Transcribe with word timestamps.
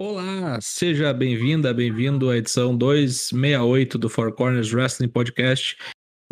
Olá, 0.00 0.60
seja 0.62 1.12
bem-vinda, 1.12 1.74
bem-vindo 1.74 2.30
à 2.30 2.36
edição 2.36 2.76
268 2.76 3.98
do 3.98 4.08
Four 4.08 4.32
Corners 4.32 4.72
Wrestling 4.72 5.08
Podcast, 5.08 5.76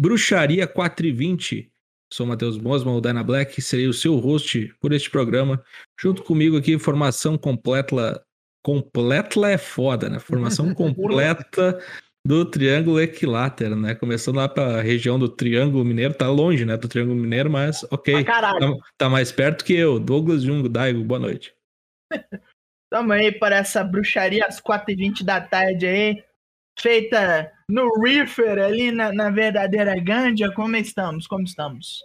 Bruxaria 0.01 0.69
420. 0.69 1.69
Sou 2.13 2.25
Matheus 2.29 2.57
Bosman, 2.57 2.95
o 2.95 3.01
Dyna 3.01 3.25
Black, 3.25 3.61
serei 3.61 3.89
o 3.89 3.93
seu 3.93 4.19
host 4.19 4.73
por 4.81 4.93
este 4.93 5.11
programa. 5.11 5.61
Junto 6.01 6.23
comigo 6.23 6.57
aqui, 6.57 6.79
formação 6.79 7.37
completa. 7.37 8.25
Completa 8.65 9.45
é 9.49 9.59
foda, 9.59 10.09
né? 10.09 10.21
Formação 10.21 10.71
completa 10.73 11.77
do 12.25 12.45
Triângulo 12.45 13.01
Equilátero, 13.01 13.75
né? 13.75 13.97
Começando 13.97 14.37
lá 14.37 14.49
para 14.49 14.79
a 14.79 14.81
região 14.81 15.19
do 15.19 15.29
Triângulo 15.29 15.85
Mineiro, 15.85 16.15
tá 16.15 16.31
longe, 16.31 16.65
né? 16.65 16.77
Do 16.77 16.87
Triângulo 16.87 17.19
Mineiro, 17.19 17.51
mas 17.51 17.85
ok. 17.91 18.23
Tá, 18.23 18.55
tá, 18.97 19.09
mais 19.09 19.33
perto 19.33 19.65
que 19.65 19.75
eu. 19.75 19.99
Douglas 19.99 20.45
Jungo, 20.45 20.69
Daigo, 20.69 21.03
boa 21.03 21.19
noite. 21.19 21.53
Tamo 22.91 23.13
aí 23.13 23.33
para 23.33 23.57
essa 23.57 23.83
bruxaria 23.83 24.47
às 24.47 24.61
4h20 24.61 25.25
da 25.25 25.41
tarde 25.41 25.87
aí, 25.87 26.25
feita 26.79 27.53
no 27.69 28.01
Reefer, 28.01 28.59
ali 28.59 28.93
na, 28.93 29.13
na 29.13 29.31
verdadeira 29.31 29.99
Gândia. 29.99 30.53
Como 30.53 30.77
estamos? 30.77 31.27
Como 31.27 31.45
estamos? 31.45 32.01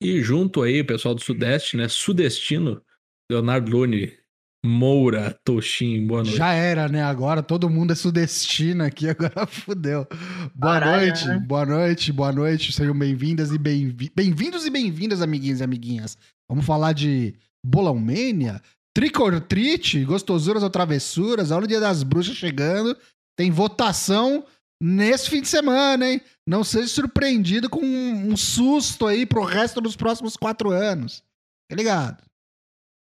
E 0.00 0.22
junto 0.22 0.62
aí, 0.62 0.80
o 0.80 0.86
pessoal 0.86 1.14
do 1.14 1.22
Sudeste, 1.22 1.76
né? 1.76 1.88
Sudestino, 1.88 2.82
Leonardo 3.30 3.70
Lune, 3.70 4.16
Moura, 4.64 5.38
Toshin, 5.44 6.06
boa 6.06 6.22
noite. 6.22 6.36
Já 6.36 6.52
era, 6.52 6.88
né? 6.88 7.02
Agora 7.02 7.42
todo 7.42 7.70
mundo 7.70 7.92
é 7.92 7.96
sudestino 7.96 8.84
aqui, 8.84 9.08
agora 9.10 9.46
fudeu. 9.46 10.06
Boa 10.54 10.80
Caralho, 10.80 11.06
noite, 11.06 11.26
né? 11.26 11.38
boa 11.46 11.66
noite, 11.66 12.12
boa 12.12 12.32
noite. 12.32 12.72
Sejam 12.72 12.96
bem-vindas 12.96 13.52
e 13.52 13.58
bem-vindos 13.58 14.14
bem 14.14 14.66
e 14.66 14.70
bem-vindas, 14.70 15.22
amiguinhos 15.22 15.60
e 15.60 15.64
amiguinhas. 15.64 16.18
Vamos 16.48 16.66
falar 16.66 16.92
de 16.92 17.34
Bolão 17.64 17.96
Mania? 17.96 18.60
Trick 18.96 19.20
or 19.20 19.38
treat, 19.42 20.02
gostosuras 20.06 20.62
ou 20.62 20.70
travessuras, 20.70 21.50
olha 21.50 21.66
o 21.66 21.68
dia 21.68 21.78
das 21.78 22.02
bruxas 22.02 22.34
chegando. 22.34 22.96
Tem 23.38 23.50
votação 23.50 24.42
nesse 24.82 25.28
fim 25.28 25.42
de 25.42 25.48
semana, 25.48 26.12
hein? 26.12 26.20
Não 26.48 26.64
seja 26.64 26.88
surpreendido 26.88 27.68
com 27.68 27.84
um, 27.84 28.34
susto 28.38 29.06
aí 29.06 29.26
pro 29.26 29.44
resto 29.44 29.82
dos 29.82 29.96
próximos 29.96 30.34
quatro 30.34 30.70
anos. 30.70 31.22
Tá 31.68 31.76
ligado? 31.76 32.24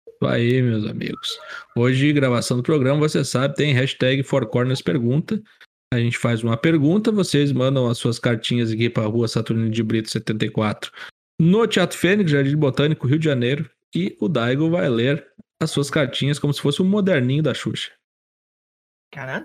Isso 0.09 0.29
aí, 0.29 0.61
meus 0.61 0.85
amigos. 0.91 1.39
Hoje, 1.77 2.13
gravação 2.13 2.57
do 2.57 2.65
programa, 2.65 2.99
você 2.99 3.25
sabe, 3.25 3.55
tem 3.55 3.73
hashtag 3.73 4.25
Corners 4.51 4.83
Pergunta. 4.83 5.41
A 5.95 6.01
gente 6.01 6.19
faz 6.19 6.43
uma 6.43 6.57
pergunta, 6.57 7.13
vocês 7.13 7.53
mandam 7.53 7.87
as 7.89 7.97
suas 7.97 8.19
cartinhas 8.19 8.73
aqui 8.73 8.91
para 8.91 9.05
a 9.05 9.09
rua 9.09 9.29
Saturnino 9.29 9.71
de 9.71 9.85
Brito 9.85 10.11
74, 10.11 10.91
no 11.41 11.65
Teatro 11.65 11.97
Fênix, 11.97 12.29
Jardim 12.29 12.57
Botânico, 12.57 13.07
Rio 13.07 13.21
de 13.21 13.25
Janeiro. 13.25 13.71
E 13.95 14.17
o 14.21 14.29
Daigo 14.29 14.69
vai 14.69 14.89
ler 14.89 15.25
as 15.61 15.71
suas 15.71 15.91
cartinhas 15.91 16.39
como 16.39 16.53
se 16.53 16.61
fosse 16.61 16.83
um 16.83 16.87
moderninho 16.87 17.43
da 17.43 17.55
Xuxa. 17.55 17.93
Caralho. 19.11 19.45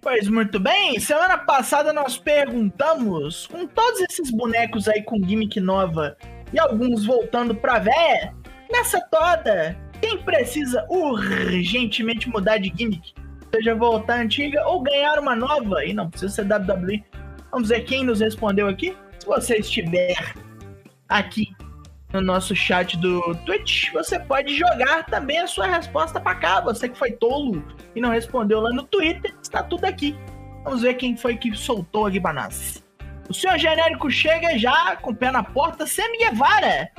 Pois 0.00 0.28
muito 0.28 0.60
bem, 0.60 1.00
semana 1.00 1.38
passada 1.38 1.92
nós 1.92 2.18
perguntamos, 2.18 3.46
com 3.46 3.66
todos 3.66 4.00
esses 4.02 4.30
bonecos 4.30 4.86
aí 4.86 5.02
com 5.02 5.16
gimmick 5.16 5.58
nova 5.58 6.16
e 6.52 6.60
alguns 6.60 7.06
voltando 7.06 7.54
pra 7.54 7.78
véia, 7.78 8.34
nessa 8.70 9.00
toda, 9.00 9.76
quem 10.00 10.22
precisa 10.22 10.86
urgentemente 10.90 12.28
mudar 12.28 12.58
de 12.58 12.72
gimmick? 12.76 13.14
Seja 13.54 13.74
voltar 13.74 14.20
antiga 14.20 14.66
ou 14.66 14.82
ganhar 14.82 15.18
uma 15.18 15.36
nova, 15.36 15.84
e 15.84 15.92
não 15.92 16.08
precisa 16.08 16.32
ser 16.32 16.46
WWE. 16.46 17.04
Vamos 17.50 17.68
ver 17.68 17.82
quem 17.82 18.04
nos 18.04 18.20
respondeu 18.20 18.66
aqui. 18.66 18.96
Se 19.18 19.26
você 19.26 19.56
estiver 19.58 20.14
aqui 21.08 21.54
no 22.12 22.20
nosso 22.20 22.56
chat 22.56 22.96
do 22.96 23.34
Twitch, 23.44 23.92
você 23.92 24.18
pode 24.18 24.56
jogar 24.56 25.04
também 25.06 25.38
a 25.38 25.46
sua 25.46 25.66
resposta 25.66 26.18
para 26.18 26.34
cá. 26.34 26.60
Você 26.62 26.88
que 26.88 26.98
foi 26.98 27.12
tolo 27.12 27.62
e 27.94 28.00
não 28.00 28.10
respondeu 28.10 28.60
lá 28.60 28.70
no 28.70 28.84
Twitter, 28.84 29.34
está 29.42 29.62
tudo 29.62 29.84
aqui. 29.84 30.16
Vamos 30.64 30.82
ver 30.82 30.94
quem 30.94 31.16
foi 31.16 31.36
que 31.36 31.54
soltou 31.54 32.06
aqui 32.06 32.20
para 32.20 32.32
nós. 32.32 32.82
O 33.28 33.34
senhor 33.34 33.58
genérico 33.58 34.10
chega 34.10 34.58
já 34.58 34.96
com 34.96 35.10
o 35.10 35.14
pé 35.14 35.30
na 35.30 35.42
porta, 35.42 35.86
Semi 35.86 36.18
Guevara. 36.18 36.90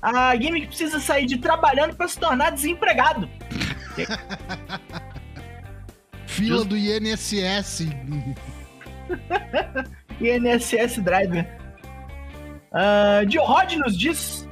A 0.00 0.36
Gimmick 0.36 0.68
precisa 0.68 1.00
sair 1.00 1.26
de 1.26 1.38
trabalhando 1.38 1.96
para 1.96 2.06
se 2.06 2.18
tornar 2.18 2.50
desempregado. 2.50 3.28
Fila 6.34 6.58
Just... 6.58 6.68
do 6.68 6.76
INSS. 6.76 7.86
INSS 10.20 10.98
Driver. 10.98 11.46
Uh, 12.72 13.24
Dio 13.26 13.44
Rod 13.44 13.72
nos 13.74 13.96
diz. 13.96 14.48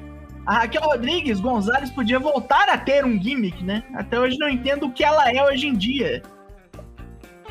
A 0.46 0.58
Raquel 0.58 0.82
Rodrigues 0.82 1.40
Gonzalez 1.40 1.90
podia 1.90 2.18
voltar 2.18 2.68
a 2.68 2.76
ter 2.76 3.04
um 3.04 3.20
gimmick, 3.20 3.62
né? 3.62 3.84
Até 3.94 4.18
hoje 4.18 4.38
não 4.38 4.48
entendo 4.48 4.86
o 4.86 4.92
que 4.92 5.04
ela 5.04 5.30
é 5.30 5.42
hoje 5.44 5.68
em 5.68 5.76
dia. 5.76 6.22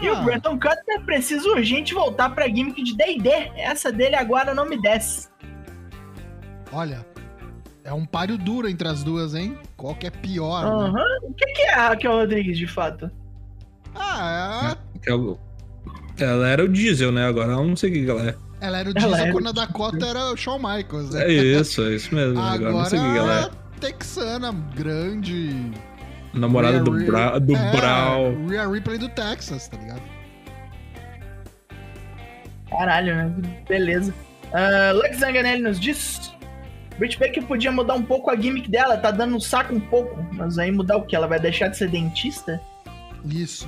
E 0.02 0.10
o 0.10 0.16
ah. 0.16 0.22
Bretton 0.22 0.60
Cutter 0.60 1.02
precisa 1.06 1.48
urgente 1.50 1.94
voltar 1.94 2.32
pra 2.32 2.48
gimmick 2.48 2.84
de 2.84 2.96
D&D. 2.96 3.30
Essa 3.56 3.92
dele 3.92 4.16
agora 4.16 4.54
não 4.54 4.66
me 4.66 4.82
desce. 4.82 5.30
Olha, 6.74 7.06
é 7.84 7.94
um 7.94 8.06
páreo 8.06 8.38
duro 8.38 8.68
entre 8.68 8.88
as 8.88 9.04
duas, 9.04 9.36
hein? 9.36 9.58
Qual 9.78 9.96
que 9.96 10.08
é 10.08 10.10
pior, 10.10 10.66
uhum. 10.66 10.92
né? 10.92 11.04
O 11.24 11.34
que, 11.34 11.46
que 11.46 11.62
é 11.62 11.74
a 11.74 11.90
Raquel 11.90 12.14
Rodrigues, 12.14 12.58
de 12.58 12.68
fato? 12.68 13.10
É... 15.08 16.24
Ela 16.24 16.48
era 16.48 16.64
o 16.64 16.68
Diesel, 16.68 17.12
né? 17.12 17.26
Agora 17.26 17.54
eu 17.54 17.66
não 17.66 17.76
sei 17.76 17.90
o 17.90 17.94
que 17.94 18.10
ela 18.10 18.30
é. 18.30 18.36
Ela 18.60 18.80
era 18.80 18.90
o 18.90 18.94
Diesel 18.94 19.16
era... 19.16 19.32
quando 19.32 19.50
a 19.50 19.52
Dakota 19.52 20.06
era 20.06 20.32
o 20.32 20.38
Shawn 20.38 20.60
Michaels, 20.60 21.14
né? 21.14 21.24
É 21.24 21.32
isso, 21.32 21.82
é 21.82 21.96
isso 21.96 22.14
mesmo. 22.14 22.40
Agora, 22.40 22.56
Agora 22.56 22.72
não 22.74 22.86
sei 22.86 23.00
o 23.00 23.12
que 23.12 23.18
ela 23.18 23.42
é. 23.42 23.50
Texana, 23.80 24.52
grande. 24.76 25.72
Namorada 26.34 26.78
Rhea 26.78 26.84
do, 26.84 27.06
Bra 27.06 27.40
do 27.40 27.56
é, 27.56 27.72
Brown. 27.72 28.48
Rhea 28.48 28.68
Ripley 28.68 28.98
do 28.98 29.10
Texas, 29.10 29.68
tá 29.68 29.78
ligado? 29.78 30.02
Caralho, 32.70 33.16
né? 33.16 33.34
Beleza. 33.68 34.14
Uh, 34.52 34.96
Lux 34.96 35.18
Zanganelli 35.18 35.62
nos 35.62 35.80
diz. 35.80 36.32
Britt 36.98 37.18
Baker 37.20 37.44
podia 37.44 37.72
mudar 37.72 37.96
um 37.96 38.04
pouco 38.04 38.30
a 38.30 38.36
gimmick 38.36 38.70
dela, 38.70 38.96
tá 38.96 39.12
dando 39.12 39.36
um 39.36 39.40
saco 39.40 39.74
um 39.74 39.80
pouco. 39.80 40.24
Mas 40.34 40.58
aí 40.60 40.72
mudar 40.72 40.98
o 40.98 41.02
que? 41.04 41.16
Ela 41.16 41.28
vai 41.28 41.40
deixar 41.40 41.70
de 41.70 41.78
ser 41.78 41.90
dentista? 41.90 42.62
Isso. 43.26 43.68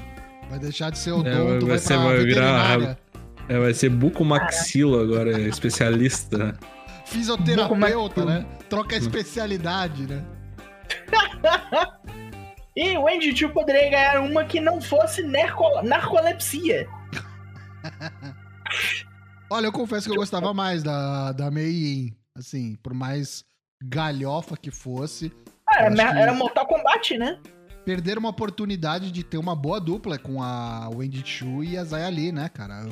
Vai 0.49 0.59
deixar 0.59 0.91
de 0.91 0.97
ser 0.97 1.11
odonto, 1.11 1.27
é, 1.29 1.59
vai, 1.59 1.59
vai, 1.59 1.79
ser, 1.79 1.97
vai 1.97 2.23
virar. 2.23 2.97
É, 3.49 3.59
vai 3.59 3.73
ser 3.73 3.89
bucomaxilo 3.89 4.99
agora, 4.99 5.39
especialista. 5.41 6.57
Fisioterapeuta, 7.05 8.25
né? 8.25 8.45
Troca 8.69 8.95
a 8.95 8.97
especialidade, 8.97 10.07
né? 10.07 10.23
e 12.75 12.97
o 12.97 13.07
Andy 13.07 13.35
Chu 13.35 13.49
poderia 13.49 13.89
ganhar 13.89 14.21
uma 14.21 14.45
que 14.45 14.59
não 14.59 14.81
fosse 14.81 15.21
narco 15.23 15.63
narcolepsia. 15.81 16.87
Olha, 19.49 19.67
eu 19.67 19.71
confesso 19.71 20.07
que 20.07 20.13
eu 20.13 20.17
gostava 20.17 20.53
mais 20.53 20.81
da, 20.81 21.31
da 21.33 21.51
Mei 21.51 22.15
Assim, 22.35 22.75
por 22.81 22.95
mais 22.95 23.45
galhofa 23.83 24.57
que 24.57 24.71
fosse. 24.71 25.31
Ah, 25.69 25.83
era, 25.83 25.93
que... 25.93 26.01
era 26.01 26.33
Mortal 26.33 26.65
Kombat, 26.65 27.17
né? 27.17 27.39
Perderam 27.85 28.19
uma 28.19 28.29
oportunidade 28.29 29.11
de 29.11 29.23
ter 29.23 29.37
uma 29.37 29.55
boa 29.55 29.79
dupla 29.79 30.17
com 30.17 30.41
a 30.41 30.89
Wendy 30.89 31.23
Chu 31.25 31.63
e 31.63 31.77
a 31.77 31.83
Zaya 31.83 32.09
Lee, 32.09 32.31
né, 32.31 32.49
cara? 32.49 32.85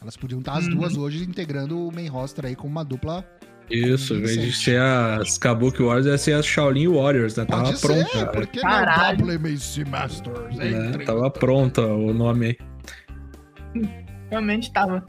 Elas 0.00 0.16
podiam 0.16 0.38
estar 0.38 0.54
as 0.54 0.66
uhum. 0.66 0.76
duas 0.76 0.96
hoje 0.96 1.24
integrando 1.24 1.88
o 1.88 1.92
main 1.92 2.08
roster 2.08 2.46
aí 2.46 2.56
com 2.56 2.66
uma 2.66 2.84
dupla. 2.84 3.24
Isso, 3.70 4.14
em 4.14 4.22
vez 4.22 4.40
de 4.40 4.52
ser 4.52 4.80
as 4.80 5.36
Kabuki 5.36 5.82
Warriors, 5.82 6.06
ia 6.06 6.16
ser 6.16 6.32
as 6.32 6.46
Shaolin 6.46 6.88
Warriors, 6.88 7.36
né? 7.36 7.44
Tava 7.44 7.64
Pode 7.64 7.80
pronta. 7.80 8.18
Ser, 8.18 8.26
porque 8.30 8.60
Caralho. 8.60 9.26
não 9.26 9.34
WMC 9.34 9.84
Masters? 9.84 10.56
Né? 10.56 11.04
Tava 11.04 11.30
pronta 11.30 11.82
o 11.82 12.14
nome 12.14 12.46
aí. 12.46 13.84
Realmente 14.30 14.72
tava. 14.72 15.04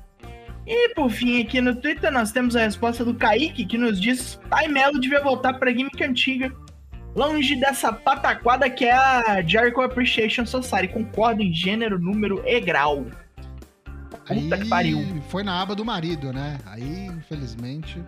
E 0.68 0.94
por 0.94 1.10
fim, 1.10 1.42
aqui 1.42 1.62
no 1.62 1.74
Twitter 1.76 2.12
nós 2.12 2.32
temos 2.32 2.56
a 2.56 2.60
resposta 2.62 3.06
do 3.06 3.16
Kaique, 3.16 3.66
que 3.66 3.78
nos 3.78 4.00
diz: 4.00 4.40
Pai 4.50 4.68
Melo 4.68 5.00
devia 5.00 5.24
voltar 5.24 5.54
pra 5.54 5.72
gimmick 5.72 6.04
antiga 6.04 6.54
longe 7.16 7.56
dessa 7.56 7.92
pataquada 7.92 8.70
que 8.70 8.86
é 8.86 8.94
a 8.94 9.42
Jericho 9.42 9.82
Appreciation 9.82 10.46
Society. 10.46 10.94
Concordo 10.94 11.42
em 11.42 11.54
gênero, 11.54 12.00
número 12.00 12.44
e 12.46 12.60
grau. 12.60 13.06
Puta 14.28 14.34
Aí 14.34 14.50
que 14.50 14.70
pariu. 14.70 15.00
Foi 15.30 15.44
na 15.44 15.62
aba 15.62 15.76
do 15.76 15.84
marido, 15.84 16.32
né? 16.32 16.60
Aí, 16.66 17.08
infelizmente, 17.08 18.04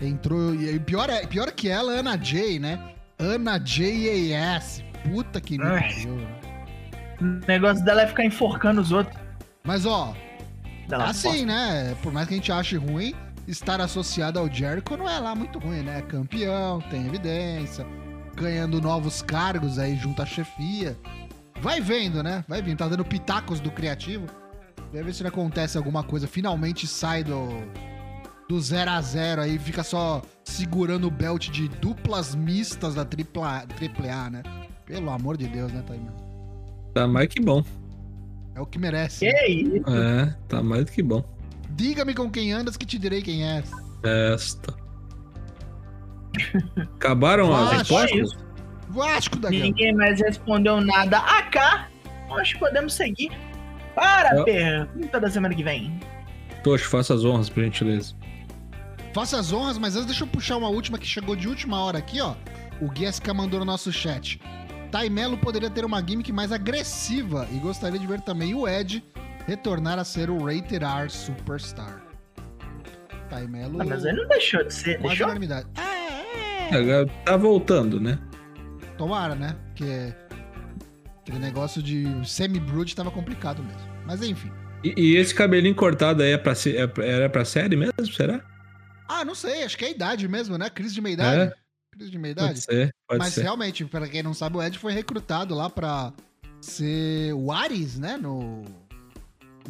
entrou. 0.00 0.54
E 0.54 0.78
pior, 0.80 1.10
é, 1.10 1.26
pior 1.26 1.52
que 1.52 1.68
ela, 1.68 1.92
Ana 1.92 2.16
J, 2.16 2.58
né? 2.58 2.94
Ana 3.18 3.58
J.A.S. 3.58 4.82
Puta 5.04 5.40
que 5.40 5.58
me 5.58 5.64
pariu. 5.64 6.18
O 7.20 7.46
negócio 7.46 7.84
dela 7.84 8.02
é 8.02 8.06
ficar 8.06 8.24
enforcando 8.24 8.80
os 8.80 8.92
outros. 8.92 9.18
Mas, 9.62 9.84
ó, 9.84 10.14
assim, 10.90 11.44
né? 11.44 11.94
Por 12.02 12.12
mais 12.12 12.26
que 12.26 12.34
a 12.34 12.36
gente 12.38 12.50
ache 12.50 12.76
ruim, 12.76 13.14
estar 13.46 13.80
associado 13.80 14.38
ao 14.38 14.52
Jericho 14.52 14.96
não 14.96 15.08
é 15.08 15.18
lá 15.18 15.34
muito 15.34 15.58
ruim, 15.58 15.82
né? 15.82 16.02
Campeão, 16.02 16.80
tem 16.90 17.06
evidência, 17.06 17.86
ganhando 18.34 18.80
novos 18.80 19.22
cargos 19.22 19.78
aí 19.78 19.96
junto 19.96 20.22
à 20.22 20.26
chefia. 20.26 20.96
vai 21.60 21.80
vendo, 21.80 22.22
né? 22.22 22.44
Vai 22.48 22.62
vendo. 22.62 22.78
Tá 22.78 22.88
dando 22.88 23.04
pitacos 23.04 23.60
do 23.60 23.70
criativo. 23.70 24.26
Vai 24.92 25.02
ver 25.02 25.14
se 25.14 25.26
acontece 25.26 25.76
alguma 25.76 26.02
coisa. 26.02 26.26
Finalmente 26.26 26.86
sai 26.86 27.22
do, 27.22 27.48
do 28.48 28.60
0 28.60 28.90
a 28.90 29.00
0 29.00 29.42
aí, 29.42 29.58
fica 29.58 29.82
só 29.84 30.22
segurando 30.42 31.06
o 31.06 31.10
belt 31.10 31.50
de 31.50 31.68
duplas 31.68 32.34
mistas 32.34 32.94
da 32.94 33.04
tripla, 33.04 33.64
triple 33.76 34.08
A, 34.08 34.28
né? 34.28 34.42
Pelo 34.84 35.10
amor 35.10 35.36
de 35.36 35.46
Deus, 35.46 35.72
né, 35.72 35.82
Taimel? 35.86 36.12
Tá 36.92 37.06
mais 37.06 37.28
que 37.28 37.40
bom. 37.40 37.62
É 38.56 38.60
o 38.60 38.66
que 38.66 38.78
merece. 38.78 39.26
Que 39.26 39.32
né? 39.32 39.48
isso? 39.48 39.90
É, 39.90 40.36
tá 40.48 40.62
mais 40.62 40.84
do 40.84 40.90
que 40.90 41.02
bom. 41.02 41.24
Diga-me 41.80 42.12
com 42.12 42.30
quem 42.30 42.52
andas 42.52 42.76
que 42.76 42.84
te 42.84 42.98
direi 42.98 43.22
quem 43.22 43.42
é. 43.42 43.64
Esta. 44.34 44.74
Acabaram 46.94 47.54
as 47.54 47.72
respostas? 47.78 48.36
Vasco 48.90 49.38
da 49.38 49.48
Gama. 49.48 49.62
Ninguém 49.64 49.94
mais 49.94 50.20
respondeu 50.20 50.78
nada 50.82 51.16
a 51.18 51.42
cá. 51.44 51.88
Nós 52.28 52.52
podemos 52.52 52.92
seguir 52.92 53.30
para 53.94 54.30
a 54.30 54.34
Eu- 54.36 54.44
pergunta 54.44 55.18
da 55.20 55.30
semana 55.30 55.54
que 55.54 55.62
vem. 55.64 55.98
Tocho, 56.62 56.86
faça 56.90 57.14
as 57.14 57.24
honras, 57.24 57.48
por 57.48 57.62
gentileza. 57.64 58.14
Faça 59.14 59.38
as 59.38 59.50
honras, 59.50 59.78
mas 59.78 59.94
antes 59.96 60.06
deixa 60.08 60.24
eu 60.24 60.28
puxar 60.28 60.58
uma 60.58 60.68
última 60.68 60.98
que 60.98 61.06
chegou 61.06 61.34
de 61.34 61.48
última 61.48 61.80
hora 61.82 61.96
aqui, 61.96 62.20
ó. 62.20 62.34
O 62.78 62.90
Guesca 62.90 63.32
mandou 63.32 63.58
no 63.58 63.64
nosso 63.64 63.90
chat. 63.90 64.38
Taimelo 64.92 65.38
poderia 65.38 65.70
ter 65.70 65.84
uma 65.86 66.00
gimmick 66.06 66.30
mais 66.30 66.52
agressiva 66.52 67.48
e 67.50 67.56
gostaria 67.56 67.98
de 67.98 68.06
ver 68.06 68.20
também 68.20 68.54
o 68.54 68.68
Ed 68.68 69.02
retornar 69.46 69.98
a 69.98 70.04
ser 70.04 70.30
o 70.30 70.44
Rated 70.44 70.84
R 70.84 71.08
Superstar. 71.10 72.02
Taimelo. 73.28 73.80
Ah, 73.80 73.84
mas 73.84 74.04
ele 74.04 74.20
não 74.22 74.28
deixou 74.28 74.64
de 74.64 74.72
ser, 74.74 74.94
quase 74.98 75.08
deixou? 75.08 75.26
unanimidade. 75.26 75.66
É, 75.76 76.74
é. 76.74 76.76
Agora 76.76 77.06
Tá 77.24 77.36
voltando, 77.36 78.00
né? 78.00 78.18
Tomara, 78.98 79.34
né? 79.34 79.56
Porque 79.66 80.14
aquele 81.22 81.38
negócio 81.38 81.82
de 81.82 82.06
semi-brood 82.28 82.94
tava 82.94 83.10
complicado 83.10 83.62
mesmo. 83.62 83.80
Mas 84.06 84.22
enfim. 84.22 84.50
E, 84.82 84.94
e 84.96 85.16
esse 85.16 85.34
cabelinho 85.34 85.74
cortado 85.74 86.22
aí 86.22 86.32
é 86.32 86.38
pra, 86.38 86.54
ser- 86.54 86.76
é 86.76 86.86
pra- 86.86 87.04
era 87.04 87.28
pra 87.30 87.44
série 87.44 87.76
mesmo? 87.76 87.92
Será? 88.12 88.40
Ah, 89.08 89.24
não 89.24 89.34
sei, 89.34 89.62
acho 89.64 89.76
que 89.76 89.84
é 89.84 89.88
a 89.88 89.90
idade 89.92 90.26
mesmo, 90.28 90.56
né? 90.58 90.68
Crise 90.70 90.94
de 90.94 91.00
meia-idade. 91.00 91.52
É? 91.52 91.54
Crise 91.92 92.10
de 92.10 92.16
Pode 92.18 92.22
meia-idade. 92.22 92.60
ser, 92.60 92.90
pode 93.08 93.18
Mas 93.18 93.34
ser. 93.34 93.42
realmente, 93.42 93.84
pra 93.84 94.08
quem 94.08 94.22
não 94.22 94.32
sabe, 94.34 94.56
o 94.56 94.62
Ed 94.62 94.78
foi 94.78 94.92
recrutado 94.92 95.54
lá 95.54 95.68
pra 95.68 96.12
ser 96.60 97.32
o 97.34 97.50
Ares, 97.52 97.98
né? 97.98 98.16
No. 98.16 98.62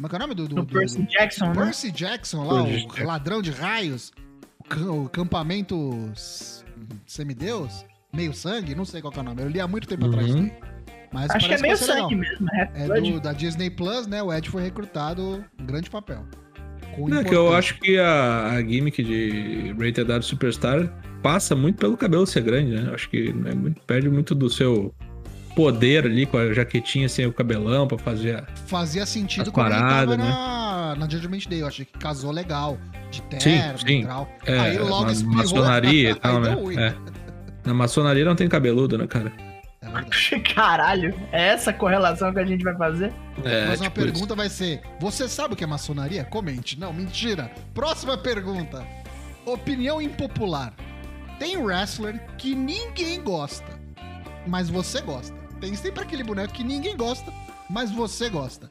Como 0.01 0.07
é 0.07 0.09
que 0.09 0.15
é 0.15 0.17
o 0.17 0.19
nome 0.21 0.33
do. 0.35 0.47
do, 0.47 0.55
do- 0.55 0.65
Percy 0.65 1.01
do- 1.01 1.07
Jackson, 1.07 1.45
né? 1.47 1.53
Percy 1.53 1.91
Jackson 1.91 2.43
lá, 2.43 2.63
o 2.63 2.67
Jackson. 2.67 3.05
ladrão 3.05 3.41
de 3.41 3.51
raios, 3.51 4.11
o, 4.59 4.63
cam- 4.63 4.91
o 5.03 5.09
campamento 5.09 6.11
semideus, 7.05 7.85
meio 8.13 8.33
sangue, 8.33 8.75
não 8.75 8.85
sei 8.85 9.01
qual 9.01 9.11
que 9.11 9.19
é 9.19 9.21
o 9.21 9.25
nome. 9.25 9.41
Eu 9.41 9.49
li 9.49 9.59
há 9.59 9.67
muito 9.67 9.87
tempo 9.87 10.05
Uhum. 10.05 10.09
atrás. 10.11 10.27
isso 10.29 10.37
aí. 10.37 10.53
Mas 11.13 11.29
Acho 11.29 11.39
que 11.39 11.53
é 11.53 11.57
parece 11.57 11.63
meio 11.63 11.77
ser 11.77 11.85
legal. 11.87 12.09
sangue 12.09 12.15
mesmo, 12.15 12.45
né? 12.45 12.71
É 12.73 12.87
do, 12.87 13.19
da 13.19 13.33
Disney 13.33 13.69
Plus, 13.69 14.07
né? 14.07 14.23
O 14.23 14.33
Ed 14.33 14.49
foi 14.49 14.63
recrutado, 14.63 15.43
um 15.59 15.65
grande 15.65 15.89
papel. 15.89 16.25
Não, 16.97 17.23
que 17.23 17.33
eu 17.35 17.53
acho 17.53 17.79
que 17.79 17.97
a, 17.97 18.51
a 18.53 18.61
gimmick 18.61 19.01
de 19.03 19.73
Rated 19.79 20.09
R 20.11 20.21
Superstar 20.21 20.89
passa 21.21 21.55
muito 21.55 21.77
pelo 21.77 21.95
cabelo 21.97 22.25
ser 22.25 22.41
grande, 22.43 22.71
né? 22.75 22.91
Acho 22.93 23.09
que 23.09 23.29
é 23.29 23.55
muito- 23.55 23.81
perde 23.83 24.09
muito 24.09 24.33
do 24.35 24.49
seu 24.49 24.93
poder 25.55 26.05
ali 26.05 26.25
com 26.25 26.37
a 26.37 26.53
jaquetinha 26.53 27.07
sem 27.09 27.25
o 27.25 27.33
cabelão 27.33 27.87
pra 27.87 27.97
fazer 27.97 28.37
a... 28.37 28.45
Fazia 28.67 29.05
sentido 29.05 29.47
As 29.47 29.49
quando 29.49 29.71
ele 29.71 29.79
tava 29.81 30.17
né? 30.17 30.23
na, 30.23 30.95
na 30.97 31.09
Judgment 31.09 31.41
Day. 31.49 31.61
Eu 31.61 31.67
achei 31.67 31.85
que 31.85 31.97
casou 31.97 32.31
legal. 32.31 32.77
De 33.11 33.21
terno 33.23 33.77
Sim, 33.77 33.85
sim. 33.87 33.99
e 34.01 34.05
tal. 34.05 34.29
É, 34.45 34.57
aí 34.57 34.77
logo 34.77 35.05
na 35.05 35.11
espirrou. 35.11 35.35
maçonaria 35.35 36.11
e 36.11 36.15
tal, 36.15 36.39
né? 36.39 36.55
É. 36.77 37.67
Na 37.67 37.73
maçonaria 37.73 38.23
não 38.23 38.35
tem 38.35 38.47
cabeludo, 38.47 38.97
né, 38.97 39.05
cara? 39.05 39.33
É. 39.81 40.39
Caralho, 40.55 41.13
é 41.31 41.47
essa 41.49 41.73
correlação 41.73 42.31
que 42.33 42.39
a 42.39 42.45
gente 42.45 42.63
vai 42.63 42.75
fazer? 42.77 43.11
É, 43.43 43.65
Mas 43.67 43.81
uma 43.81 43.89
tipo 43.89 43.99
isso. 43.99 44.11
pergunta 44.13 44.35
vai 44.35 44.47
ser: 44.47 44.81
Você 44.99 45.27
sabe 45.27 45.53
o 45.53 45.57
que 45.57 45.63
é 45.63 45.67
maçonaria? 45.67 46.23
Comente. 46.23 46.79
Não, 46.79 46.93
mentira. 46.93 47.51
Próxima 47.73 48.17
pergunta. 48.17 48.85
Opinião 49.45 50.01
impopular. 50.01 50.73
Tem 51.39 51.57
wrestler 51.57 52.21
que 52.37 52.53
ninguém 52.55 53.21
gosta, 53.21 53.67
mas 54.47 54.69
você 54.69 55.01
gosta. 55.01 55.35
Tem 55.61 55.75
sempre 55.75 56.01
aquele 56.03 56.23
boneco 56.23 56.51
que 56.53 56.63
ninguém 56.63 56.97
gosta, 56.97 57.31
mas 57.69 57.91
você 57.91 58.29
gosta. 58.29 58.69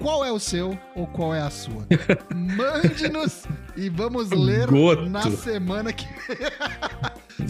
Qual 0.00 0.22
é 0.22 0.30
o 0.30 0.38
seu 0.38 0.78
ou 0.94 1.06
qual 1.06 1.34
é 1.34 1.40
a 1.40 1.48
sua? 1.48 1.86
Mande-nos 2.34 3.44
e 3.74 3.88
vamos 3.88 4.30
ler 4.30 4.66
Goto. 4.68 5.08
na 5.08 5.22
semana 5.30 5.90
que 5.92 6.06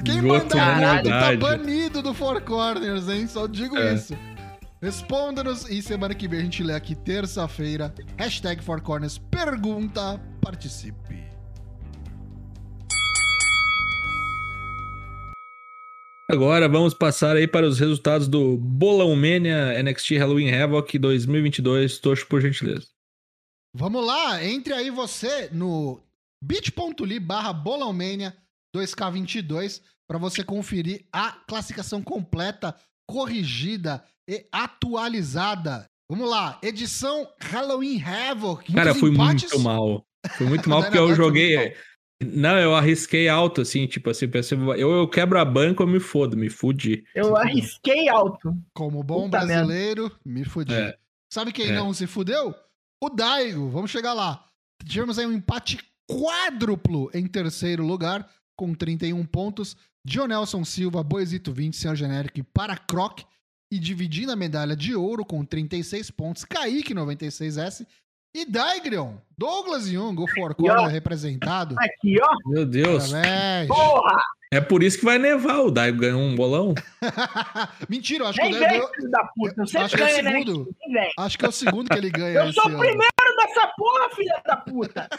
Quem 0.05 0.21
Goto 0.23 0.57
mandar 0.57 1.03
goto 1.03 1.09
tá 1.09 1.37
banido 1.37 2.01
do 2.01 2.15
Four 2.15 2.41
Corners, 2.43 3.09
hein? 3.09 3.27
Só 3.27 3.49
digo 3.49 3.77
É. 3.77 3.95
isso. 3.95 4.17
Responda-nos 4.81 5.69
e 5.69 5.83
semana 5.83 6.15
que 6.15 6.29
vem 6.29 6.39
a 6.41 6.43
gente 6.45 6.63
lê 6.63 6.75
aqui, 6.75 6.95
terça-feira. 6.95 7.93
Hashtag 8.17 8.63
Four 8.63 8.81
Corners 8.83 9.19
pergunta, 9.19 10.21
participe. 10.41 11.25
Agora 16.29 16.69
vamos 16.69 16.93
passar 16.93 17.37
aí 17.37 17.47
para 17.47 17.67
os 17.67 17.79
resultados 17.79 18.27
do 18.27 18.57
Bolão 18.57 19.15
Mania 19.15 19.81
NXT 19.81 20.17
Halloween 20.19 20.51
Havoc 20.51 20.99
2022. 20.99 21.99
Tocho, 21.99 22.27
por 22.27 22.41
gentileza. 22.41 22.89
Vamos 23.73 24.05
lá, 24.05 24.43
entre 24.45 24.73
aí 24.73 24.91
você 24.91 25.49
no 25.53 26.01
bit.ly 26.43 27.21
barra 27.21 27.53
bolãomania 27.53 28.35
2K22 28.75 29.83
para 30.09 30.19
você 30.19 30.43
conferir 30.43 31.07
a 31.13 31.33
classificação 31.47 32.03
completa, 32.03 32.75
corrigida 33.09 34.03
e 34.29 34.47
atualizada. 34.51 35.85
Vamos 36.11 36.29
lá, 36.29 36.59
edição 36.63 37.29
Halloween 37.41 38.03
Havoc. 38.03 38.73
Cara, 38.73 38.95
fui 38.95 39.11
empates. 39.11 39.53
muito 39.53 39.61
mal. 39.61 40.05
Fui 40.37 40.47
muito 40.49 40.69
mal 40.69 40.83
porque 40.83 40.99
eu 40.99 41.15
joguei. 41.15 41.77
Não, 42.23 42.59
eu 42.59 42.75
arrisquei 42.75 43.29
alto, 43.29 43.61
assim, 43.61 43.87
tipo 43.87 44.09
assim, 44.09 44.27
eu, 44.79 44.91
eu 44.91 45.09
quebro 45.09 45.39
a 45.39 45.45
banca 45.45 45.83
ou 45.83 45.89
me 45.89 46.01
fodo, 46.01 46.37
me 46.37 46.49
fudi. 46.49 47.05
Eu 47.15 47.37
arrisquei 47.37 48.09
alto. 48.09 48.57
Como 48.75 49.03
bom 49.03 49.25
Puta 49.25 49.45
brasileiro, 49.45 50.11
me 50.25 50.45
fudi. 50.45 50.73
É. 50.75 50.97
Sabe 51.31 51.53
quem 51.53 51.69
É. 51.71 51.75
não 51.75 51.93
se 51.93 52.07
fudeu? 52.07 52.55
O 53.03 53.11
Daigo. 53.11 53.69
Vamos 53.69 53.91
chegar 53.91 54.15
lá. 54.15 54.43
Tivemos 54.85 55.19
aí 55.19 55.27
um 55.27 55.33
empate 55.33 55.79
quádruplo 56.11 57.11
em 57.13 57.27
terceiro 57.27 57.85
lugar, 57.85 58.27
com 58.57 58.75
31 58.75 59.25
pontos. 59.27 59.77
Dionelson 60.07 60.65
Silva, 60.65 61.03
Boisito 61.03 61.53
20, 61.53 61.77
Senhor 61.77 61.97
Genérico 61.97 62.39
e 62.39 62.43
Paracroc. 62.43 63.21
E 63.71 63.79
dividindo 63.79 64.31
a 64.33 64.37
medalha 64.37 64.77
de 64.77 64.95
ouro 64.95 65.25
com 65.25 65.45
36 65.45 66.11
pontos, 66.13 66.45
Kaique 66.45 66.95
96S. 66.95 67.85
E 68.37 68.45
Daigrion, 68.45 69.15
Douglas 69.39 69.87
Jung, 69.89 70.21
o 70.21 70.25
ó. 70.25 70.55
Corner 70.55 70.89
representado. 70.89 71.75
Aqui, 71.79 72.17
ó. 72.21 72.35
Meu 72.51 72.67
Deus. 72.67 73.11
Parabéns. 73.11 73.69
Porra! 73.69 74.19
É 74.53 74.61
por 74.61 74.83
isso 74.83 74.99
que 74.99 75.07
vai 75.07 75.17
nevar. 75.19 75.61
O 75.61 75.71
Daigo 75.71 75.99
ganhou 76.01 76.21
um 76.21 76.37
bolão. 76.37 76.75
Mentira, 77.89 78.25
eu 78.25 78.29
acho 78.29 78.39
que 78.39 78.47
o 78.47 78.61
Daigo. 78.61 78.89
da 79.11 79.25
puta. 79.35 79.55
Eu 79.75 79.81
acho 79.83 79.97
que 79.97 80.03
é 80.03 80.05
o 80.07 80.23
né? 80.23 80.31
segundo. 80.33 80.77
Vem. 80.93 81.11
Acho 81.19 81.39
que 81.39 81.45
é 81.47 81.49
o 81.49 81.53
segundo 81.53 81.89
que 81.89 81.97
ele 81.99 82.11
ganha 82.13 82.41
Eu 82.45 82.53
sou 82.53 82.65
o 82.65 82.69
ano. 82.69 82.79
primeiro 82.79 83.37
dessa 83.39 83.67
porra, 83.69 84.11
filha 84.15 84.43
da 84.45 84.57
puta. 84.57 85.09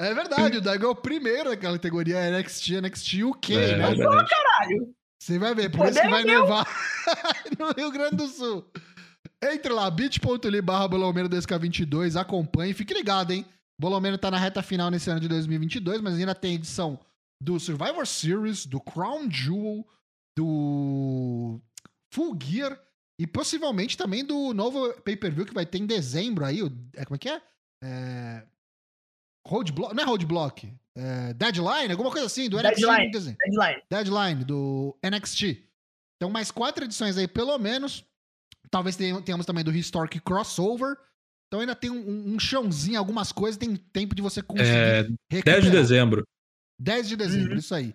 É 0.00 0.14
verdade, 0.14 0.58
o 0.58 0.60
Daigo 0.60 0.84
é 0.86 0.88
o 0.90 0.94
primeiro 0.94 1.50
daquela 1.50 1.72
categoria 1.72 2.30
NXT, 2.30 2.80
NXT 2.82 3.24
UK, 3.24 3.56
É, 3.56 3.76
né? 3.76 3.94
verdade. 3.96 4.28
Caralho. 4.30 4.94
Você 5.18 5.40
vai 5.40 5.52
ver, 5.56 5.70
por 5.70 5.78
Poder 5.78 5.90
isso 5.90 6.02
que 6.02 6.08
vai 6.08 6.22
meu. 6.22 6.42
nevar 6.42 6.64
no 7.58 7.72
Rio 7.72 7.90
Grande 7.90 8.14
do 8.14 8.28
Sul. 8.28 8.64
Entre 9.42 9.72
lá, 9.72 9.88
bit.ly 9.90 10.60
barra 10.60 10.88
Bolomeno 10.88 11.28
2K22, 11.28 12.20
acompanhe, 12.20 12.74
fique 12.74 12.92
ligado, 12.92 13.32
hein? 13.32 13.46
Bolomeno 13.80 14.18
tá 14.18 14.30
na 14.30 14.38
reta 14.38 14.62
final 14.62 14.90
nesse 14.90 15.08
ano 15.08 15.20
de 15.20 15.28
2022, 15.28 16.00
mas 16.00 16.14
ainda 16.14 16.34
tem 16.34 16.54
edição 16.54 16.98
do 17.40 17.60
Survivor 17.60 18.04
Series, 18.04 18.66
do 18.66 18.80
Crown 18.80 19.30
Jewel, 19.30 19.86
do 20.36 21.60
Full 22.12 22.36
Gear 22.42 22.80
e 23.20 23.26
possivelmente 23.26 23.96
também 23.96 24.24
do 24.24 24.52
novo 24.52 24.92
pay-per-view 25.02 25.46
que 25.46 25.54
vai 25.54 25.64
ter 25.64 25.78
em 25.78 25.86
dezembro 25.86 26.44
aí, 26.44 26.62
o, 26.62 26.66
é, 26.96 27.04
como 27.04 27.14
é 27.14 27.18
que 27.18 27.28
é? 27.28 27.42
é 27.84 28.46
Roadblock, 29.46 29.94
não 29.94 30.02
é 30.02 30.06
Roadblock, 30.06 30.72
é 30.96 31.32
Deadline, 31.34 31.92
alguma 31.92 32.10
coisa 32.10 32.26
assim, 32.26 32.48
do 32.48 32.58
NXT 32.58 32.80
Deadline. 32.80 33.10
dezembro. 33.12 33.38
Deadline. 33.38 33.82
Deadline 33.88 34.44
do 34.44 34.98
NXT. 35.02 35.64
Então, 36.16 36.30
mais 36.30 36.50
quatro 36.50 36.84
edições 36.84 37.16
aí, 37.16 37.28
pelo 37.28 37.56
menos. 37.58 38.04
Talvez 38.70 38.96
tenha- 38.96 39.20
tenhamos 39.22 39.46
também 39.46 39.64
do 39.64 39.72
Historic 39.74 40.20
Crossover. 40.20 40.96
Então, 41.46 41.60
ainda 41.60 41.74
tem 41.74 41.90
um, 41.90 42.34
um 42.34 42.38
chãozinho, 42.38 42.98
algumas 42.98 43.32
coisas, 43.32 43.56
tem 43.56 43.74
tempo 43.74 44.14
de 44.14 44.20
você 44.20 44.42
conseguir 44.42 44.68
É, 44.68 45.02
10 45.04 45.16
recuperar. 45.30 45.60
de 45.62 45.70
dezembro. 45.70 46.22
10 46.78 47.08
de 47.08 47.16
dezembro, 47.16 47.52
Uhum. 47.52 47.58
isso 47.58 47.74
aí. 47.74 47.94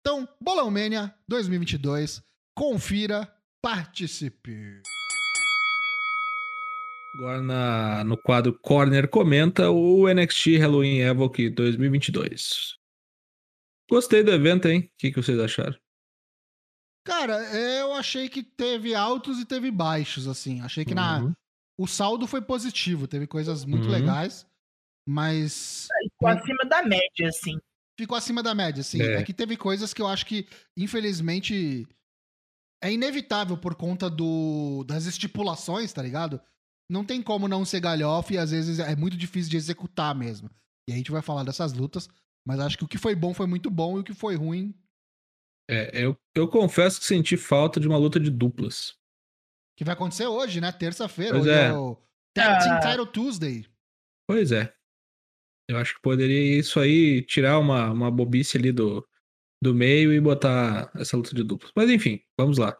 Então, 0.00 0.28
Bolão 0.40 0.70
Mania 0.70 1.14
2022. 1.26 2.22
Confira, 2.56 3.26
participe. 3.62 4.82
Agora 7.16 7.40
na- 7.40 8.04
no 8.04 8.18
quadro 8.18 8.58
Corner 8.60 9.08
comenta 9.08 9.70
o 9.70 10.06
NXT 10.08 10.58
Halloween 10.58 10.98
Evoque 10.98 11.48
2022. 11.48 12.76
Gostei 13.88 14.22
do 14.22 14.30
evento, 14.32 14.68
hein? 14.68 14.80
O 14.80 14.90
que, 14.98 15.10
que 15.10 15.22
vocês 15.22 15.38
acharam? 15.38 15.76
Cara, 17.04 17.36
eu 17.54 17.92
achei 17.94 18.28
que 18.28 18.42
teve 18.42 18.94
altos 18.94 19.38
e 19.38 19.44
teve 19.44 19.70
baixos, 19.70 20.26
assim. 20.26 20.60
Achei 20.60 20.84
que 20.84 20.94
na. 20.94 21.20
Uhum. 21.20 21.34
O 21.78 21.86
saldo 21.86 22.26
foi 22.26 22.40
positivo, 22.40 23.06
teve 23.08 23.26
coisas 23.26 23.64
muito 23.64 23.84
Uhum. 23.86 23.90
legais, 23.90 24.46
mas 25.06 25.88
Ficou 26.02 26.28
acima 26.28 26.64
da 26.66 26.82
média, 26.82 27.28
assim. 27.28 27.58
ficou 27.98 28.16
acima 28.16 28.42
da 28.42 28.54
média, 28.54 28.80
assim. 28.80 29.02
É. 29.02 29.20
É. 29.20 29.22
que 29.22 29.34
teve 29.34 29.56
coisas 29.56 29.92
que 29.92 30.00
eu 30.00 30.06
acho 30.06 30.24
que, 30.24 30.46
infelizmente, 30.78 31.86
é 32.82 32.92
inevitável 32.92 33.56
por 33.58 33.74
conta 33.74 34.08
do, 34.08 34.84
das 34.84 35.04
estipulações, 35.06 35.92
tá 35.92 36.00
ligado? 36.02 36.40
Não 36.90 37.04
tem 37.04 37.22
como 37.22 37.48
não 37.48 37.64
ser 37.64 37.80
galhofa 37.80 38.34
e 38.34 38.38
às 38.38 38.50
vezes 38.50 38.78
é 38.78 38.94
muito 38.94 39.16
difícil 39.16 39.50
de 39.50 39.56
executar 39.56 40.14
mesmo. 40.14 40.50
E 40.88 40.92
a 40.92 40.96
gente 40.96 41.10
vai 41.10 41.22
falar 41.22 41.42
dessas 41.44 41.72
lutas, 41.72 42.08
mas 42.46 42.60
acho 42.60 42.76
que 42.78 42.84
o 42.84 42.88
que 42.88 42.98
foi 42.98 43.14
bom 43.14 43.32
foi 43.34 43.46
muito 43.46 43.70
bom 43.70 43.96
e 43.96 44.00
o 44.00 44.04
que 44.04 44.14
foi 44.14 44.36
ruim. 44.36 44.74
É, 45.68 46.04
eu, 46.04 46.16
eu 46.34 46.48
confesso 46.48 47.00
que 47.00 47.06
senti 47.06 47.36
falta 47.36 47.80
de 47.80 47.88
uma 47.88 47.96
luta 47.96 48.20
de 48.20 48.30
duplas. 48.30 48.96
Que 49.76 49.84
vai 49.84 49.94
acontecer 49.94 50.26
hoje, 50.26 50.60
né? 50.60 50.70
Terça-feira. 50.70 51.32
Pois 51.32 51.42
Hoje 51.46 51.52
é. 51.52 51.66
é. 51.66 51.72
o 51.72 51.96
Tag 52.34 52.62
Team 52.64 52.76
Ah. 52.76 52.80
Title 52.80 53.06
Tuesday. 53.06 53.66
Pois 54.28 54.52
é. 54.52 54.72
Eu 55.68 55.78
acho 55.78 55.94
que 55.94 56.02
poderia 56.02 56.58
isso 56.58 56.78
aí 56.78 57.22
tirar 57.22 57.58
uma, 57.58 57.90
uma 57.90 58.10
bobice 58.10 58.58
ali 58.58 58.70
do, 58.70 59.06
do 59.62 59.74
meio 59.74 60.12
e 60.12 60.20
botar 60.20 60.90
essa 60.94 61.16
luta 61.16 61.34
de 61.34 61.42
duplas. 61.42 61.72
Mas 61.74 61.90
enfim, 61.90 62.20
vamos 62.38 62.58
lá. 62.58 62.76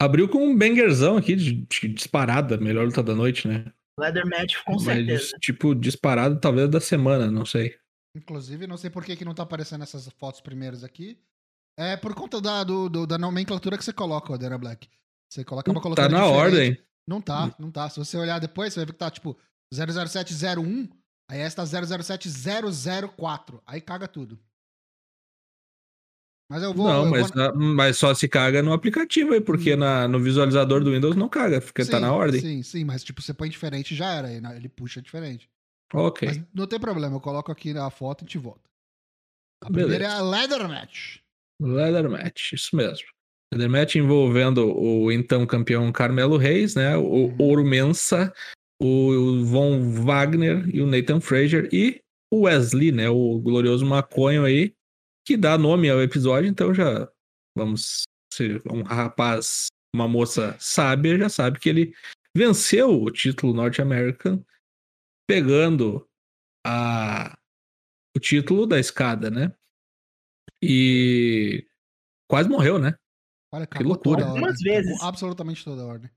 Abriu 0.00 0.28
com 0.28 0.38
um 0.44 0.56
bangerzão 0.56 1.16
aqui 1.16 1.36
de, 1.36 1.52
de 1.54 1.88
disparada, 1.88 2.58
melhor 2.58 2.84
luta 2.84 3.02
da 3.02 3.14
noite, 3.14 3.48
né? 3.48 3.72
Leather 3.98 4.26
match, 4.26 4.62
com 4.64 4.72
Mas, 4.72 4.82
certeza. 4.82 5.38
tipo, 5.40 5.74
disparado 5.74 6.38
talvez 6.38 6.68
da 6.68 6.80
semana, 6.80 7.30
não 7.30 7.46
sei. 7.46 7.78
Inclusive, 8.14 8.66
não 8.66 8.76
sei 8.76 8.90
por 8.90 9.04
que, 9.04 9.16
que 9.16 9.24
não 9.24 9.34
tá 9.34 9.42
aparecendo 9.42 9.82
essas 9.82 10.08
fotos 10.18 10.40
primeiras 10.40 10.84
aqui. 10.84 11.18
É 11.78 11.96
por 11.96 12.14
conta 12.14 12.40
da, 12.40 12.64
do, 12.64 12.88
do- 12.88 13.06
da 13.06 13.18
nomenclatura 13.18 13.76
que 13.76 13.84
você 13.84 13.92
coloca, 13.92 14.32
o 14.32 14.38
Dana 14.38 14.56
Black. 14.58 14.88
Você 15.30 15.44
coloca 15.44 15.70
uma 15.70 15.80
Tá 15.94 16.08
na 16.08 16.20
diferente. 16.20 16.32
ordem. 16.36 16.82
Não 17.08 17.20
tá, 17.20 17.54
não 17.58 17.70
tá. 17.70 17.88
Se 17.90 17.98
você 17.98 18.16
olhar 18.16 18.38
depois, 18.38 18.72
você 18.72 18.80
vai 18.80 18.86
ver 18.86 18.92
que 18.92 18.98
tá 18.98 19.10
tipo 19.10 19.36
00701, 19.72 20.88
aí 21.30 21.40
essa 21.40 21.56
tá 21.56 21.64
007004. 21.66 23.62
Aí 23.66 23.80
caga 23.80 24.08
tudo. 24.08 24.38
Mas 26.50 26.62
eu 26.62 26.72
vou. 26.72 26.86
não, 26.88 27.04
eu 27.04 27.10
mas, 27.10 27.28
vou- 27.30 27.36
na- 27.36 27.52
mas 27.52 27.96
só 27.98 28.14
se 28.14 28.28
caga 28.28 28.62
no 28.62 28.72
aplicativo 28.72 29.32
aí, 29.34 29.40
porque 29.40 29.74
na, 29.74 30.06
no 30.06 30.20
visualizador 30.20 30.82
do 30.82 30.92
Windows 30.92 31.16
não 31.16 31.28
caga, 31.28 31.60
porque 31.60 31.84
tá 31.84 31.96
Sim, 31.96 32.02
na 32.02 32.12
ordem. 32.12 32.40
Sim, 32.40 32.62
sim, 32.62 32.84
mas 32.84 33.02
tipo, 33.02 33.20
você 33.20 33.34
põe 33.34 33.50
diferente 33.50 33.94
já 33.96 34.12
era. 34.14 34.30
Ele 34.32 34.68
puxa 34.68 35.02
diferente. 35.02 35.50
Ok. 35.92 36.28
Mas 36.28 36.42
não 36.54 36.66
tem 36.66 36.78
problema, 36.80 37.16
eu 37.16 37.20
coloco 37.20 37.50
aqui 37.50 37.72
na 37.74 37.90
foto 37.90 38.22
e 38.22 38.24
gente 38.26 38.38
volta. 38.38 38.70
A 39.64 39.68
Beleza. 39.68 39.88
primeira 39.90 40.04
é 40.14 40.16
a 40.16 40.22
Leather 40.22 40.68
Match. 40.68 41.18
Leather 41.60 42.10
Match, 42.10 42.52
isso 42.52 42.76
mesmo. 42.76 43.06
Leather 43.52 43.70
Match 43.70 43.94
envolvendo 43.96 44.66
o 44.76 45.10
então 45.10 45.46
campeão 45.46 45.90
Carmelo 45.92 46.36
Reis, 46.36 46.74
né? 46.74 46.96
O 46.96 47.26
Uhum. 47.26 47.36
Ouro 47.38 47.64
Mensa, 47.64 48.32
o 48.80 49.44
Von 49.44 49.90
Wagner 50.04 50.68
e 50.74 50.80
o 50.80 50.86
Nathan 50.86 51.20
Frazier 51.20 51.68
e 51.72 52.00
o 52.30 52.42
Wesley, 52.42 52.92
né? 52.92 53.08
O 53.08 53.38
glorioso 53.38 53.86
maconho 53.86 54.44
aí, 54.44 54.74
que 55.26 55.36
dá 55.36 55.56
nome 55.56 55.88
ao 55.88 56.02
episódio, 56.02 56.48
então 56.48 56.74
já 56.74 57.10
vamos 57.56 58.02
ser 58.32 58.60
um 58.70 58.82
rapaz, 58.82 59.68
uma 59.94 60.06
moça 60.06 60.56
sábia, 60.58 61.16
já 61.18 61.28
sabe 61.28 61.58
que 61.58 61.68
ele 61.68 61.94
venceu 62.36 63.02
o 63.02 63.10
título 63.10 63.54
norte-americano 63.54 64.44
pegando 65.26 66.06
a 66.66 67.36
o 68.14 68.20
título 68.20 68.66
da 68.66 68.78
escada, 68.78 69.30
né? 69.30 69.54
E 70.62 71.66
quase 72.28 72.48
morreu, 72.48 72.78
né? 72.78 72.94
Olha, 73.52 73.66
Que 73.66 73.82
loucura. 73.82 74.18
toda. 74.22 74.30
Algumas 74.30 74.58
vezes. 74.60 74.92
Cagou 74.92 75.08
absolutamente 75.08 75.64
toda 75.64 75.82
a 75.82 75.86
ordem. 75.86 76.10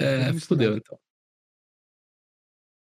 É, 0.00 0.32
fudeu 0.40 0.76
então. 0.76 0.98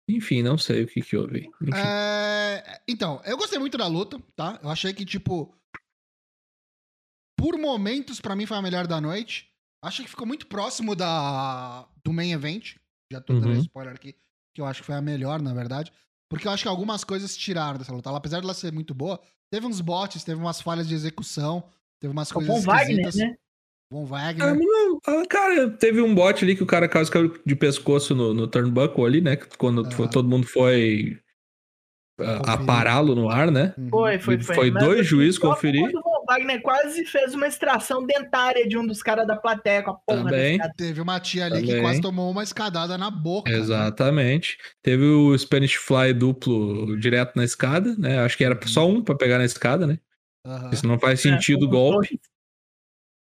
Enfim, 0.10 0.42
não 0.42 0.58
sei 0.58 0.84
o 0.84 0.88
que 0.88 1.02
que 1.02 1.16
houve. 1.16 1.50
É, 1.76 2.82
Então, 2.88 3.22
eu 3.24 3.38
gostei 3.38 3.60
muito 3.60 3.78
da 3.78 3.88
luta, 3.88 4.20
tá? 4.36 4.60
Eu 4.64 4.70
achei 4.70 4.94
que, 4.94 5.06
tipo. 5.06 5.56
Por 7.38 7.58
momentos, 7.58 8.20
pra 8.20 8.36
mim, 8.36 8.46
foi 8.46 8.58
a 8.58 8.62
melhor 8.62 8.86
da 8.88 9.00
noite. 9.00 9.50
Achei 9.82 10.04
que 10.04 10.12
ficou 10.12 10.28
muito 10.28 10.48
próximo 10.48 10.94
da 10.96 11.88
do 12.04 12.12
main 12.12 12.32
event. 12.34 12.76
Já 13.12 13.22
tô 13.22 13.34
dando 13.34 13.54
Uhum. 13.54 13.60
spoiler 13.60 13.94
aqui, 13.96 14.14
que 14.54 14.60
eu 14.62 14.66
acho 14.66 14.82
que 14.82 14.86
foi 14.88 14.96
a 14.96 15.02
melhor, 15.02 15.42
na 15.42 15.54
verdade. 15.54 15.94
Porque 16.30 16.48
eu 16.48 16.52
acho 16.52 16.64
que 16.64 16.70
algumas 16.70 17.04
coisas 17.04 17.38
tiraram 17.38 17.78
dessa 17.78 17.94
luta. 17.94 18.10
Apesar 18.16 18.40
de 18.40 18.46
ela 18.46 18.54
ser 18.54 18.74
muito 18.74 18.94
boa, 18.94 19.22
teve 19.52 19.66
uns 19.66 19.82
bots, 19.82 20.24
teve 20.24 20.40
umas 20.40 20.62
falhas 20.62 20.88
de 20.88 20.94
execução, 20.96 21.64
teve 22.00 22.12
umas 22.12 22.30
O 22.32 22.36
coisas 22.36 22.54
Von 22.56 22.62
Wagner, 22.62 23.00
esquisitas. 23.00 23.16
né? 23.16 23.36
Von 23.92 24.04
Ah, 24.04 24.08
Wagner. 24.08 24.56
não, 24.56 25.00
ah, 25.08 25.24
cara, 25.28 25.70
teve 25.72 26.02
um 26.02 26.14
bot 26.14 26.44
ali 26.44 26.56
que 26.56 26.62
o 26.64 26.68
cara 26.68 26.88
quase 26.88 27.10
caiu 27.10 27.34
de 27.46 27.56
pescoço 27.56 28.14
no, 28.14 28.34
no 28.34 28.48
turnbuckle 28.48 29.06
ali, 29.06 29.22
né? 29.22 29.36
Quando 29.58 29.86
Ah. 29.88 29.92
foi- 29.92 30.08
todo 30.10 30.30
mundo 30.30 30.46
foi 30.46 31.20
ah, 32.20 32.54
apará-lo 32.54 33.16
no 33.16 33.30
ar, 33.30 33.50
né? 33.50 33.74
Uhum. 33.78 33.90
Foi, 33.90 34.20
foi, 34.20 34.40
foi. 34.42 34.56
foi 34.56 34.72
dois 34.72 35.00
assim, 35.00 35.04
juízes 35.10 35.40
conferir. 35.40 35.82
quando 35.92 35.98
O 36.00 36.04
Von 36.04 36.19
Wagner 36.30 36.62
quase 36.62 37.06
fez 37.06 37.34
uma 37.34 37.48
extração 37.48 38.06
dentária 38.06 38.68
de 38.68 38.78
um 38.78 38.86
dos 38.86 39.02
caras 39.02 39.26
da 39.26 39.36
plateia 39.36 39.82
com 39.84 39.92
a 39.92 39.96
porra 39.96 40.24
Também. 40.26 40.60
Teve 40.78 41.02
uma 41.02 41.20
tia 41.20 41.46
ali 41.46 41.62
que 41.62 41.68
Também. 41.68 41.82
quase 41.82 42.02
tomou 42.02 42.30
uma 42.32 42.44
escadada 42.44 42.98
na 42.98 43.10
boca. 43.10 43.52
né? 43.52 43.58
Exatamente. 43.58 44.58
Teve 44.84 45.04
o 45.06 45.38
Spanish 45.38 45.74
Fly 45.76 46.14
duplo 46.14 46.98
direto 47.00 47.36
na 47.36 47.44
escada, 47.44 47.96
né? 47.98 48.20
Acho 48.20 48.38
que 48.38 48.44
era 48.44 48.60
só 48.68 48.88
um 48.88 49.04
pra 49.04 49.16
pegar 49.16 49.38
na 49.40 49.46
escada, 49.46 49.88
né? 49.88 49.98
Aham. 50.46 50.70
Isso 50.72 50.88
não 50.88 51.00
faz 51.00 51.20
É, 51.26 51.30
sentido 51.30 51.64
o 51.64 51.66
os 51.66 51.72
golpe. 51.72 52.08
dois. 52.10 52.20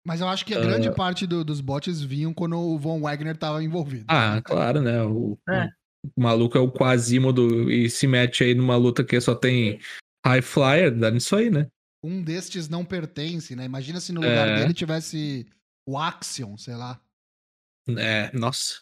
Mas 0.07 0.21
eu 0.21 0.29
acho 0.29 0.45
que 0.47 0.55
a 0.55 0.61
grande 0.61 0.91
parte 0.95 1.27
do- 1.27 1.45
dos 1.45 1.61
bots 1.61 2.01
vinham 2.01 2.33
quando 2.33 2.57
o 2.57 2.79
Von 2.79 3.01
Wagner 3.01 3.37
tava 3.37 3.63
envolvido. 3.65 4.05
Ah, 4.09 4.41
claro, 4.45 4.81
né? 4.81 5.03
O, 5.03 5.37
É. 5.49 5.69
o 6.17 6.21
maluco 6.23 6.57
é 6.57 6.61
o 6.61 6.71
Quasimodo 6.71 7.69
e 7.71 7.91
se 7.91 8.07
mete 8.07 8.45
aí 8.45 8.55
numa 8.55 8.77
luta 8.77 9.03
que 9.03 9.21
só 9.21 9.35
tem 9.35 9.81
High 10.25 10.43
Flyer, 10.43 10.95
dá 10.97 11.11
nisso 11.11 11.35
aí, 11.35 11.51
né? 11.51 11.67
Um 12.07 12.23
destes 12.23 12.69
não 12.69 12.85
pertence, 12.85 13.55
né? 13.57 13.65
Imagina 13.65 14.01
se 14.01 14.13
no 14.13 14.21
lugar 14.21 14.49
É. 14.49 14.57
dele 14.61 14.73
tivesse 14.75 15.47
o 15.87 15.99
Axion, 15.99 16.57
sei 16.57 16.75
lá. 16.75 17.01
É, 17.89 18.31
nossa. 18.37 18.81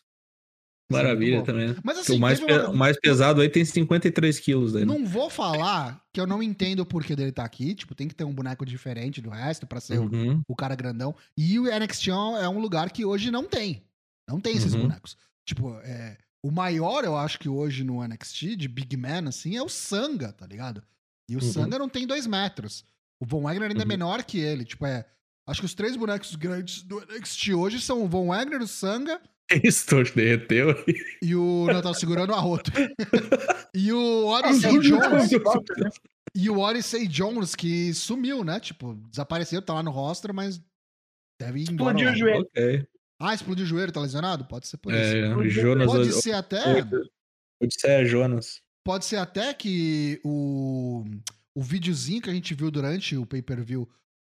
É 0.91 0.95
Maravilha 0.95 1.43
também. 1.43 1.75
Mas 1.83 1.99
assim, 1.99 2.17
o, 2.17 2.21
mais 2.21 2.39
uma- 2.39 2.47
pe- 2.47 2.67
o 2.67 2.75
mais 2.75 2.99
pesado 3.01 3.41
aí 3.41 3.49
tem 3.49 3.65
53 3.65 4.39
quilos 4.39 4.75
daí, 4.75 4.85
né? 4.85 4.95
não 4.95 5.05
vou 5.07 5.31
falar 5.31 6.03
que 6.13 6.21
eu 6.21 6.27
não 6.27 6.43
entendo 6.43 6.81
o 6.81 6.87
porquê 6.87 7.17
dele 7.17 7.33
tá 7.33 7.43
aqui. 7.45 7.75
Tipo, 7.75 7.95
tem 7.95 8.07
que 8.07 8.15
ter 8.15 8.25
um 8.25 8.35
boneco 8.35 8.65
diferente 8.67 9.21
do 9.23 9.31
resto 9.31 9.67
pra 9.67 9.81
ser 9.81 9.99
o- 9.99 10.05
Uhum. 10.13 10.43
o 10.47 10.55
cara 10.55 10.75
grandão. 10.77 11.15
E 11.37 11.59
o 11.59 11.67
NXT 11.67 12.11
é 12.11 12.49
um 12.49 12.59
lugar 12.61 12.91
que 12.91 13.05
hoje 13.05 13.31
não 13.31 13.45
tem. 13.49 13.83
Não 14.29 14.39
tem 14.41 14.57
esses 14.57 14.75
Uhum. 14.75 14.83
bonecos. 14.83 15.17
Tipo, 15.47 15.75
é, 15.81 16.19
o 16.45 16.51
maior, 16.51 17.03
eu 17.05 17.17
acho 17.17 17.39
que 17.39 17.49
hoje 17.49 17.83
no 17.83 18.03
NXT, 18.03 18.55
de 18.55 18.69
Big 18.69 18.95
Man, 18.97 19.29
assim, 19.29 19.57
é 19.57 19.63
o 19.63 19.69
Sanga, 19.69 20.33
tá 20.33 20.47
ligado? 20.47 20.83
E 21.31 21.37
o 21.37 21.43
Uhum. 21.43 21.51
Sanga 21.53 21.79
não 21.79 21.89
tem 21.89 22.07
dois 22.07 22.27
metros. 22.27 22.85
O 23.21 23.27
Von 23.27 23.43
Wagner 23.43 23.69
ainda 23.71 23.83
é 23.83 23.85
Uhum. 23.85 23.89
menor 23.89 24.23
que 24.25 24.39
ele. 24.39 24.65
Tipo, 24.65 24.87
é. 24.87 25.05
Acho 25.47 25.61
que 25.61 25.67
os 25.67 25.75
três 25.75 25.95
bonecos 25.97 26.35
grandes 26.37 26.83
do 26.83 27.01
NXT 27.01 27.53
hoje 27.55 27.81
são 27.81 28.03
o 28.03 28.09
Von 28.09 28.29
Wagner, 28.29 28.61
o 28.63 28.67
Sanga 28.67 29.21
Isso, 29.63 29.87
derreteu. 30.15 30.75
e 31.23 31.35
o. 31.37 31.67
Não, 31.67 31.83
tava 31.83 31.95
segurando 31.95 32.31
o 32.31 32.35
arroto. 32.35 32.71
e 33.75 33.93
o 33.93 34.23
É, 34.37 34.39
Odyssey 34.39 34.79
Jones. 34.81 35.31
E 36.35 36.51
o 36.51 36.59
Odyssey 36.59 37.07
Jones, 37.07 37.55
que 37.55 37.93
sumiu, 37.95 38.43
né? 38.43 38.59
Tipo, 38.59 38.95
desapareceu, 39.11 39.61
tá 39.63 39.75
lá 39.75 39.83
no 39.83 39.91
roster, 39.91 40.33
mas 40.35 40.61
deve 41.41 41.61
ir 41.61 41.71
embora. 41.71 41.97
Explodiu 41.97 42.07
lá. 42.09 42.13
o 42.13 42.17
joelho. 42.17 42.43
ok. 42.43 42.87
Ah, 43.21 43.35
explodiu 43.35 43.65
o 43.65 43.69
joelho, 43.69 43.93
tá 43.93 44.01
lesionado? 44.01 44.45
Pode 44.47 44.67
ser 44.67 44.77
por 44.79 44.93
isso. 44.93 45.03
É, 45.03 45.35
Pode- 45.35 45.51
Jonas. 45.51 45.87
Pode 45.87 46.09
o- 46.09 46.13
ser 46.13 46.33
até. 46.33 46.83
o- 46.83 47.11
Odisseia 47.63 48.05
Jonas. 48.05 48.61
Pode 48.85 49.05
ser 49.05 49.17
até 49.17 49.55
que 49.55 50.21
o, 50.25 51.05
o 51.57 51.63
videozinho 51.63 52.21
que 52.23 52.31
a 52.31 52.35
gente 52.35 52.55
viu 52.55 52.71
durante 52.71 53.17
o 53.17 53.25
pay-per-view 53.27 53.89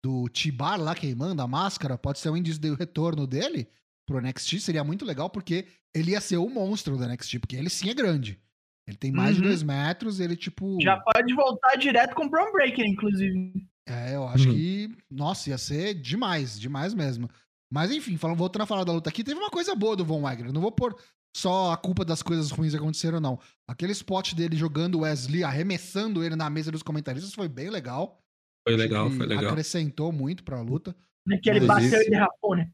do 0.04 0.30
T-Bar 0.30 0.80
lá 0.80 0.94
queimando 0.96 1.42
a 1.42 1.48
máscara, 1.48 1.98
pode 1.98 2.20
ser 2.20 2.30
um 2.30 2.38
indício 2.38 2.62
do 2.62 2.76
retorno 2.76 3.26
dele 3.26 3.68
pro 4.08 4.22
NXT. 4.22 4.60
Seria 4.60 4.84
muito 4.84 5.04
legal, 5.04 5.30
porque 5.30 5.66
ele 5.94 6.12
ia 6.12 6.22
ser 6.22 6.38
o 6.38 6.50
monstro 6.50 6.96
do 6.98 7.06
NXT, 7.06 7.40
porque 7.40 7.56
ele 7.56 7.70
sim 7.70 7.90
é 7.90 7.94
grande. 7.94 8.40
Ele 8.88 8.96
tem 8.96 9.12
mais 9.12 9.36
de 9.36 9.42
Uhum. 9.42 9.48
dois 9.50 9.64
metros, 9.64 10.20
ele 10.20 10.36
tipo. 10.36 10.78
Já 10.82 10.98
pode 10.98 11.34
voltar 11.34 11.76
direto 11.76 12.16
com 12.16 12.26
o 12.26 12.30
Brown 12.30 12.52
Breaker, 12.54 12.86
inclusive. 12.86 13.52
É, 13.86 14.16
eu 14.16 14.26
acho 14.28 14.48
Uhum. 14.48 14.54
que. 14.56 14.98
Nossa, 15.10 15.50
ia 15.50 15.58
ser 15.58 15.94
demais, 15.96 16.58
demais 16.60 16.94
mesmo. 16.94 17.30
Mas 17.70 17.92
enfim, 17.92 18.16
falando, 18.16 18.38
voltando 18.38 18.62
a 18.62 18.66
falar 18.66 18.86
da 18.86 18.94
luta 18.94 19.10
aqui, 19.10 19.26
teve 19.26 19.38
uma 19.40 19.50
coisa 19.50 19.76
boa 19.76 19.94
do 19.96 20.06
Von 20.06 20.22
Wagner. 20.22 20.54
Não 20.54 20.62
vou 20.62 20.72
pôr 20.72 20.96
só 21.38 21.72
a 21.72 21.78
culpa 21.78 22.04
das 22.04 22.24
coisas 22.24 22.50
ruins 22.50 22.72
que 22.72 22.78
aconteceram, 22.78 23.20
não. 23.20 23.40
Aquele 23.68 23.92
spot 23.92 24.34
dele 24.34 24.56
jogando 24.58 24.96
o 24.96 25.02
Wesley, 25.02 25.44
arremessando 25.44 26.24
ele 26.24 26.36
na 26.36 26.50
mesa 26.50 26.72
dos 26.72 26.82
comentaristas, 26.82 27.34
foi 27.34 27.48
bem 27.48 27.70
legal. 27.70 28.20
Foi 28.68 28.76
legal, 28.76 29.10
que 29.10 29.18
foi 29.18 29.28
legal. 29.28 29.52
Acrescentou 29.52 30.12
muito 30.12 30.44
pra 30.44 30.62
luta. 30.62 30.96
Naquele 31.26 31.60
Inclusive- 31.60 31.90
bateu 31.92 32.08
e 32.08 32.10
derrapou, 32.10 32.56
né? 32.56 32.72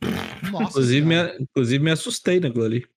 Nossa, 0.51 0.69
Inclusive 0.69 1.05
me, 1.05 1.15
inclusive, 1.39 1.83
me 1.83 1.91
assustei 1.91 2.39
naquilo 2.39 2.63
ali. 2.63 2.87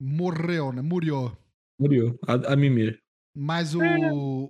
morreu, 0.00 0.72
né? 0.72 0.82
Murió. 0.82 1.32
Muriu. 1.78 2.18
A, 2.26 2.52
a 2.52 2.56
Mimir. 2.56 2.98
Mas 3.34 3.74
o, 3.74 3.80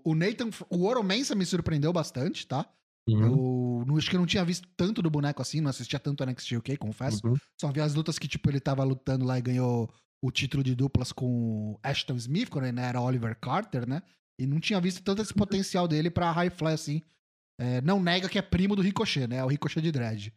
o 0.05 0.15
Nathan, 0.15 0.51
o 0.71 0.85
Oro 0.85 1.03
Mensa 1.05 1.35
me 1.35 1.45
surpreendeu 1.45 1.93
bastante, 1.93 2.47
tá? 2.47 2.67
Uhum. 3.09 3.85
Eu 3.89 3.97
acho 3.99 4.09
que 4.09 4.17
eu 4.17 4.21
não 4.21 4.27
tinha 4.27 4.45
visto 4.45 4.67
tanto 4.77 5.03
do 5.03 5.11
boneco 5.11 5.43
assim, 5.43 5.61
não 5.61 5.71
assistia 5.71 5.99
tanto 5.99 6.25
NXT 6.25 6.53
UK, 6.57 6.77
confesso. 6.77 7.21
Uhum. 7.27 7.35
Só 7.61 7.71
vi 7.71 7.81
as 7.81 7.95
lutas 7.95 8.19
que, 8.19 8.27
tipo, 8.27 8.49
ele 8.51 8.59
tava 8.61 8.83
lutando 8.85 9.25
lá 9.25 9.39
e 9.39 9.43
ganhou 9.43 9.89
o 10.23 10.31
título 10.31 10.63
de 10.63 10.75
duplas 10.75 11.13
com 11.13 11.79
Ashton 11.83 12.17
Smith, 12.17 12.49
quando 12.49 12.67
ele 12.67 12.81
era 12.81 13.01
Oliver 13.01 13.37
Carter, 13.41 13.89
né? 13.89 14.03
E 14.39 14.47
não 14.47 14.61
tinha 14.61 14.81
visto 14.81 15.03
tanto 15.03 15.21
esse 15.21 15.35
potencial 15.35 15.89
dele 15.89 16.11
pra 16.11 16.31
High 16.31 16.51
Fly 16.51 16.73
assim. 16.73 17.03
É, 17.61 17.81
não 17.81 18.03
nega 18.03 18.29
que 18.29 18.39
é 18.39 18.43
primo 18.43 18.75
do 18.77 18.83
Ricochet, 18.83 19.27
né? 19.27 19.37
É 19.37 19.45
o 19.45 19.49
Ricochet 19.49 19.83
de 19.83 19.93
Dread. 19.93 20.33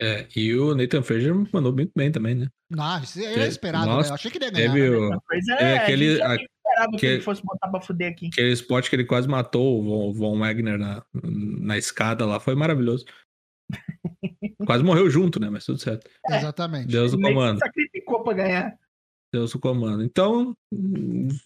É, 0.00 0.28
e 0.36 0.54
o 0.54 0.74
Nathan 0.74 1.02
Fraser 1.02 1.34
mandou 1.52 1.72
muito 1.72 1.92
bem 1.96 2.12
também, 2.12 2.34
né? 2.34 2.48
Não, 2.70 3.02
isso 3.02 3.18
é 3.18 3.48
esperado, 3.48 3.86
Nossa, 3.86 4.08
né? 4.08 4.10
Eu 4.10 4.14
achei 4.14 4.30
que 4.30 4.38
ele 4.38 4.44
ia 4.44 4.50
ganhar. 4.50 4.72
Teve 4.72 4.90
o... 4.90 5.22
é, 5.58 5.78
aquele, 5.78 6.22
a, 6.22 6.36
esperava 6.36 6.96
que 6.98 7.06
ele 7.06 7.22
fosse 7.22 7.42
botar 7.42 7.68
pra 7.68 7.80
fuder 7.80 8.10
aqui. 8.10 8.26
Aquele 8.26 8.52
spot 8.52 8.88
que 8.88 8.96
ele 8.96 9.04
quase 9.04 9.26
matou 9.26 9.82
o 9.82 10.12
Von 10.12 10.38
Wagner 10.38 10.78
na, 10.78 11.02
na 11.22 11.78
escada 11.78 12.26
lá 12.26 12.38
foi 12.38 12.54
maravilhoso. 12.54 13.06
quase 14.66 14.84
morreu 14.84 15.08
junto, 15.08 15.40
né? 15.40 15.48
Mas 15.48 15.64
tudo 15.64 15.78
certo. 15.78 16.08
É, 16.28 16.36
Exatamente. 16.36 16.88
Deus 16.88 17.14
o 17.14 17.20
comando. 17.20 17.58
Sacrificou 18.06 18.22
pra 18.22 18.32
ganhar. 18.32 18.78
Deus 19.32 19.54
o 19.54 19.58
comando. 19.58 20.02
Então, 20.02 20.54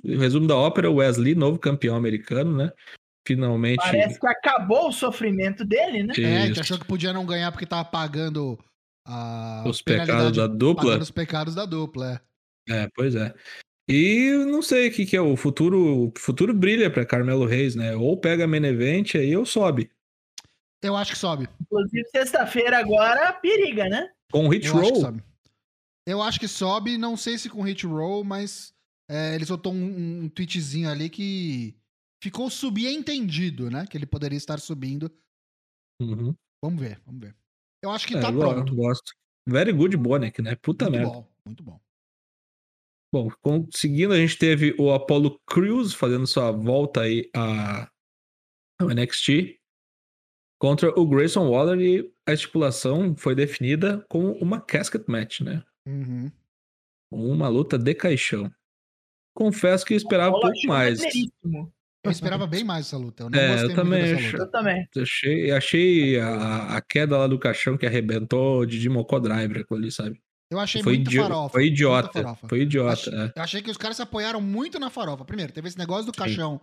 resumo 0.04 0.46
da 0.46 0.54
ópera, 0.54 0.90
Wesley, 0.90 1.34
novo 1.34 1.58
campeão 1.58 1.96
americano, 1.96 2.56
né? 2.56 2.70
Finalmente. 3.26 3.78
Parece 3.78 4.20
que 4.20 4.26
acabou 4.26 4.88
o 4.88 4.92
sofrimento 4.92 5.64
dele, 5.64 6.02
né? 6.02 6.14
É, 6.18 6.42
a 6.42 6.46
gente 6.46 6.60
achou 6.60 6.78
que 6.78 6.86
podia 6.86 7.12
não 7.12 7.26
ganhar 7.26 7.50
porque 7.50 7.66
tava 7.66 7.84
pagando 7.84 8.58
a 9.06 9.64
os 9.66 9.82
pecados 9.82 10.36
da 10.36 10.46
dupla. 10.46 10.98
Os 10.98 11.10
pecados 11.10 11.54
da 11.54 11.64
dupla, 11.64 12.22
é. 12.68 12.82
É, 12.82 12.88
pois 12.94 13.14
é. 13.14 13.34
E 13.88 14.30
não 14.46 14.62
sei 14.62 14.88
o 14.88 14.92
que, 14.92 15.04
que 15.04 15.16
é 15.16 15.20
o 15.20 15.36
futuro. 15.36 16.06
O 16.08 16.12
futuro 16.16 16.54
brilha 16.54 16.90
para 16.90 17.04
Carmelo 17.04 17.44
Reis, 17.44 17.74
né? 17.74 17.96
Ou 17.96 18.16
pega 18.16 18.44
a 18.44 18.48
Menevente 18.48 19.18
aí 19.18 19.36
ou 19.36 19.44
sobe. 19.44 19.90
Eu 20.82 20.96
acho 20.96 21.12
que 21.12 21.18
sobe. 21.18 21.48
Inclusive, 21.60 22.04
sexta-feira 22.08 22.78
agora 22.78 23.32
periga, 23.32 23.88
né? 23.88 24.08
Com 24.30 24.48
hit 24.48 24.66
Eu 24.66 24.74
roll. 24.74 25.20
Eu 26.06 26.22
acho 26.22 26.40
que 26.40 26.48
sobe, 26.48 26.98
não 26.98 27.16
sei 27.16 27.38
se 27.38 27.48
com 27.48 27.62
hit 27.62 27.86
roll, 27.86 28.24
mas 28.24 28.74
é, 29.08 29.34
ele 29.34 29.44
soltou 29.44 29.72
um, 29.72 30.24
um 30.24 30.28
tweetzinho 30.28 30.88
ali 30.88 31.10
que 31.10 31.76
ficou 32.22 32.50
subentendido, 32.50 33.70
né? 33.70 33.86
Que 33.86 33.96
ele 33.96 34.06
poderia 34.06 34.36
estar 34.36 34.58
subindo. 34.58 35.10
Uhum. 36.00 36.34
Vamos 36.62 36.80
ver, 36.80 37.00
vamos 37.04 37.20
ver. 37.20 37.36
Eu 37.82 37.90
acho 37.90 38.06
que 38.06 38.16
é, 38.16 38.20
tá 38.20 38.32
pronto. 38.32 38.74
Gosto. 38.74 39.12
Very 39.48 39.72
good 39.72 39.96
Bonic, 39.96 40.40
né? 40.42 40.54
Puta 40.56 40.84
muito 40.84 40.96
merda. 40.96 41.12
Bom, 41.12 41.32
muito 41.44 41.62
bom. 41.62 41.80
Bom, 43.12 43.66
seguindo, 43.74 44.14
a 44.14 44.16
gente 44.16 44.38
teve 44.38 44.74
o 44.78 44.92
Apollo 44.92 45.40
Crews 45.44 45.92
fazendo 45.92 46.26
sua 46.26 46.52
volta 46.52 47.00
aí 47.00 47.28
a, 47.34 47.90
ao 48.80 48.88
NXT 48.88 49.58
contra 50.60 50.90
o 50.96 51.08
Grayson 51.08 51.48
Waller 51.48 51.80
e 51.80 52.14
a 52.28 52.32
estipulação 52.32 53.16
foi 53.16 53.34
definida 53.34 54.06
como 54.08 54.32
uma 54.34 54.60
casket 54.60 55.04
match, 55.08 55.40
né? 55.40 55.64
Uhum. 55.86 56.30
Uma 57.12 57.48
luta 57.48 57.78
de 57.78 57.94
caixão. 57.94 58.50
Confesso 59.34 59.84
que 59.84 59.94
eu 59.94 59.96
esperava 59.96 60.36
um 60.36 60.40
pouco 60.40 60.66
mais. 60.66 61.00
Eu 62.02 62.10
esperava 62.10 62.46
bem 62.46 62.64
mais 62.64 62.86
essa 62.86 62.96
luta. 62.96 63.24
Eu 63.24 63.30
é, 63.38 63.64
eu 63.64 63.74
também, 63.74 64.32
eu 64.32 64.50
também. 64.50 64.88
Achei, 64.96 65.50
achei 65.50 66.18
a, 66.18 66.76
a, 66.76 66.80
queda 66.80 67.18
lá 67.18 67.26
do 67.26 67.38
caixão 67.38 67.76
que 67.76 67.86
arrebentou 67.86 68.64
de 68.64 68.88
Mocó 68.88 69.18
Driver 69.18 69.66
ali, 69.70 69.92
sabe? 69.92 70.20
Eu 70.50 70.58
achei 70.58 70.82
foi 70.82 70.96
muito 70.96 71.14
farofa. 71.14 71.52
Foi 71.52 71.66
idiota. 71.66 72.36
Foi 72.48 72.60
idiota. 72.62 72.92
Achei, 72.92 73.14
é. 73.14 73.32
Eu 73.36 73.42
achei 73.42 73.62
que 73.62 73.70
os 73.70 73.76
caras 73.76 73.96
se 73.96 74.02
apoiaram 74.02 74.40
muito 74.40 74.80
na 74.80 74.90
farofa. 74.90 75.24
Primeiro, 75.24 75.52
teve 75.52 75.68
esse 75.68 75.78
negócio 75.78 76.06
do 76.06 76.14
Sim. 76.14 76.22
caixão 76.22 76.60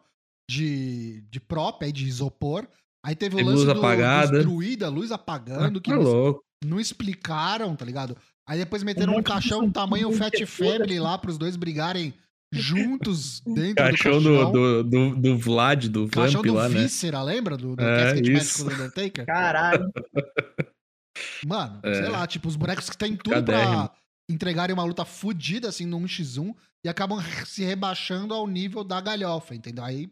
de, 0.49 1.21
de 1.29 1.39
prop, 1.39 1.83
aí 1.83 1.91
de 1.91 2.05
isopor. 2.05 2.67
Aí 3.05 3.15
teve 3.15 3.35
o 3.35 3.45
lance 3.45 3.63
luz 3.63 3.65
do, 3.65 3.71
apagada. 3.71 4.41
druida, 4.41 4.89
luz 4.89 5.11
apagando, 5.11 5.77
ah, 5.77 5.81
que 5.81 5.89
tá 5.89 5.95
louco. 5.95 6.43
não 6.65 6.79
explicaram, 6.79 7.75
tá 7.75 7.85
ligado? 7.85 8.17
Aí 8.47 8.57
depois 8.59 8.81
meteram 8.81 9.13
um, 9.13 9.17
um 9.17 9.23
caixão 9.23 9.69
tamanho 9.69 10.11
Fat 10.13 10.33
Family 10.45 10.99
lá 10.99 11.17
pros 11.17 11.37
dois 11.37 11.57
brigarem 11.57 12.13
juntos 12.51 13.41
dentro 13.45 13.75
caixão 13.75 14.21
do 14.21 14.29
caixão. 14.29 14.51
Do, 14.51 14.83
do, 14.83 15.15
do 15.15 15.37
Vlad, 15.37 15.87
do 15.87 16.07
caixão 16.07 16.41
Vamp 16.41 16.47
do 16.47 16.53
lá, 16.53 16.67
Víscera, 16.69 17.19
né? 17.19 17.23
lembra? 17.25 17.57
Do, 17.57 17.75
do 17.75 17.83
é, 17.83 18.03
Casket 18.03 18.33
Magic 18.33 18.63
do 18.63 18.73
Undertaker? 18.73 19.25
Caralho. 19.25 19.91
Mano, 21.45 21.79
é. 21.83 21.93
sei 21.93 22.09
lá, 22.09 22.25
tipo, 22.25 22.47
os 22.47 22.55
bonecos 22.55 22.89
que 22.89 22.97
tem 22.97 23.15
tudo 23.15 23.33
Cadérrimo. 23.33 23.89
pra 23.89 23.91
entregarem 24.29 24.73
uma 24.73 24.83
luta 24.83 25.03
fodida, 25.03 25.67
assim, 25.67 25.85
no 25.85 25.99
1x1 25.99 26.55
e 26.85 26.89
acabam 26.89 27.19
se 27.45 27.63
rebaixando 27.63 28.33
ao 28.33 28.47
nível 28.47 28.83
da 28.83 29.01
galhofa, 29.01 29.55
entendeu? 29.55 29.83
Aí, 29.83 30.09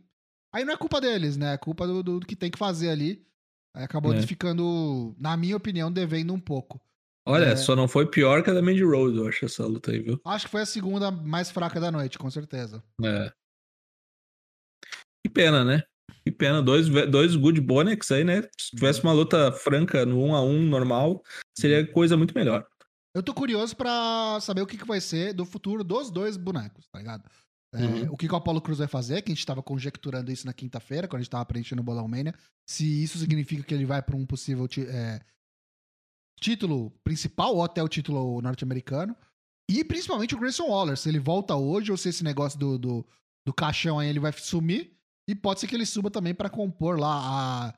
aí 0.53 0.65
não 0.65 0.73
é 0.73 0.77
culpa 0.77 0.99
deles, 0.99 1.37
né? 1.37 1.53
É 1.53 1.57
culpa 1.57 1.87
do, 1.87 2.03
do, 2.03 2.19
do 2.19 2.25
que 2.25 2.35
tem 2.35 2.51
que 2.51 2.57
fazer 2.57 2.89
ali. 2.89 3.25
Aí 3.73 3.83
acabou 3.83 4.13
é. 4.13 4.21
ficando, 4.21 5.15
na 5.19 5.37
minha 5.37 5.55
opinião, 5.55 5.91
devendo 5.91 6.33
um 6.33 6.39
pouco. 6.39 6.81
Olha, 7.27 7.45
é... 7.45 7.55
só 7.55 7.75
não 7.75 7.87
foi 7.87 8.05
pior 8.05 8.43
que 8.43 8.49
a 8.49 8.53
da 8.53 8.61
Mandy 8.61 8.83
Rose, 8.83 9.17
eu 9.17 9.27
acho, 9.27 9.45
essa 9.45 9.65
luta 9.65 9.91
aí, 9.91 9.99
viu? 9.99 10.21
Acho 10.25 10.45
que 10.45 10.51
foi 10.51 10.61
a 10.61 10.65
segunda 10.65 11.09
mais 11.09 11.49
fraca 11.49 11.79
da 11.79 11.91
noite, 11.91 12.19
com 12.19 12.29
certeza. 12.29 12.83
É. 13.03 13.31
Que 15.25 15.29
pena, 15.29 15.65
né? 15.65 15.83
Que 16.23 16.31
pena. 16.31 16.61
Dois, 16.61 16.87
dois 16.87 17.35
good 17.35 17.59
bonics 17.59 18.11
aí, 18.11 18.23
né? 18.23 18.43
Se 18.59 18.75
tivesse 18.75 19.01
uma 19.01 19.13
luta 19.13 19.51
franca 19.51 20.05
no 20.05 20.23
1 20.23 20.35
a 20.35 20.43
1 20.43 20.61
normal, 20.63 21.23
seria 21.57 21.85
coisa 21.91 22.15
muito 22.15 22.35
melhor. 22.35 22.65
Eu 23.15 23.23
tô 23.23 23.33
curioso 23.33 23.75
para 23.75 24.39
saber 24.41 24.61
o 24.61 24.67
que, 24.67 24.77
que 24.77 24.85
vai 24.85 24.99
ser 24.99 25.33
do 25.33 25.45
futuro 25.45 25.83
dos 25.83 26.11
dois 26.11 26.37
bonecos, 26.37 26.85
tá 26.91 26.99
ligado? 26.99 27.23
É, 27.73 27.81
uhum. 27.81 28.13
O 28.13 28.17
que, 28.17 28.27
que 28.27 28.33
o 28.33 28.37
Apollo 28.37 28.61
Cruz 28.61 28.77
vai 28.77 28.87
fazer, 28.87 29.21
que 29.21 29.31
a 29.31 29.35
gente 29.35 29.45
tava 29.45 29.63
conjecturando 29.63 30.31
isso 30.31 30.45
na 30.45 30.53
quinta-feira, 30.53 31.07
quando 31.07 31.21
a 31.21 31.23
gente 31.23 31.31
tava 31.31 31.45
preenchendo 31.45 31.81
o 31.81 31.85
Bolão 31.85 32.07
Mania. 32.07 32.33
Se 32.69 33.03
isso 33.03 33.17
significa 33.17 33.63
que 33.63 33.73
ele 33.73 33.85
vai 33.85 34.01
para 34.01 34.15
um 34.15 34.25
possível 34.25 34.67
é, 34.77 35.21
título 36.39 36.91
principal 37.03 37.55
ou 37.55 37.63
até 37.63 37.81
o 37.81 37.87
título 37.87 38.41
norte-americano. 38.41 39.15
E 39.69 39.83
principalmente 39.83 40.35
o 40.35 40.39
Grayson 40.39 40.67
Waller, 40.67 40.97
se 40.97 41.09
ele 41.09 41.19
volta 41.19 41.55
hoje 41.55 41.91
ou 41.91 41.97
se 41.97 42.09
esse 42.09 42.23
negócio 42.23 42.59
do, 42.59 42.77
do, 42.77 43.07
do 43.45 43.53
caixão 43.53 43.99
aí 43.99 44.09
ele 44.09 44.19
vai 44.19 44.31
sumir. 44.31 44.95
E 45.27 45.33
pode 45.33 45.59
ser 45.59 45.67
que 45.67 45.75
ele 45.75 45.85
suba 45.85 46.11
também 46.11 46.35
para 46.35 46.49
compor 46.49 46.99
lá 46.99 47.69
a 47.69 47.73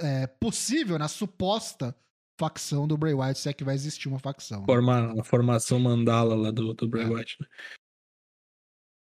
é, 0.00 0.26
possível, 0.26 0.98
na 0.98 1.08
suposta 1.08 1.96
facção 2.38 2.86
do 2.86 2.96
Bray 2.96 3.14
Wyatt, 3.14 3.38
se 3.38 3.48
é 3.48 3.52
que 3.52 3.64
vai 3.64 3.74
existir 3.74 4.08
uma 4.08 4.18
facção. 4.18 4.60
Né? 4.60 4.66
Forma, 4.66 5.20
a 5.20 5.24
formação 5.24 5.78
mandala 5.78 6.34
lá 6.34 6.50
do, 6.50 6.74
do 6.74 6.88
Bray 6.88 7.04
é. 7.04 7.08
Wyatt. 7.08 7.36
Né? 7.40 7.46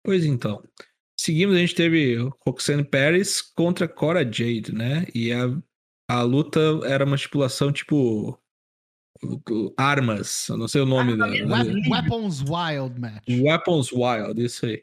Pois 0.04 0.24
então. 0.24 0.62
Seguimos, 1.20 1.56
a 1.56 1.58
gente 1.58 1.74
teve 1.74 2.16
Roxanne 2.46 2.84
Paris 2.84 3.42
contra 3.42 3.88
Cora 3.88 4.22
Jade, 4.22 4.72
né? 4.72 5.04
E 5.12 5.32
a, 5.32 5.46
a 6.08 6.22
luta 6.22 6.60
era 6.84 7.04
uma 7.04 7.16
estipulação 7.16 7.72
tipo 7.72 8.40
armas, 9.76 10.48
eu 10.48 10.56
não 10.56 10.68
sei 10.68 10.80
o 10.80 10.86
nome 10.86 11.16
da. 11.16 11.26
Weapons 11.88 12.40
Wild 12.40 13.00
Match. 13.00 13.24
Weapons 13.28 13.92
Wild, 13.92 14.44
isso 14.44 14.66
aí. 14.66 14.82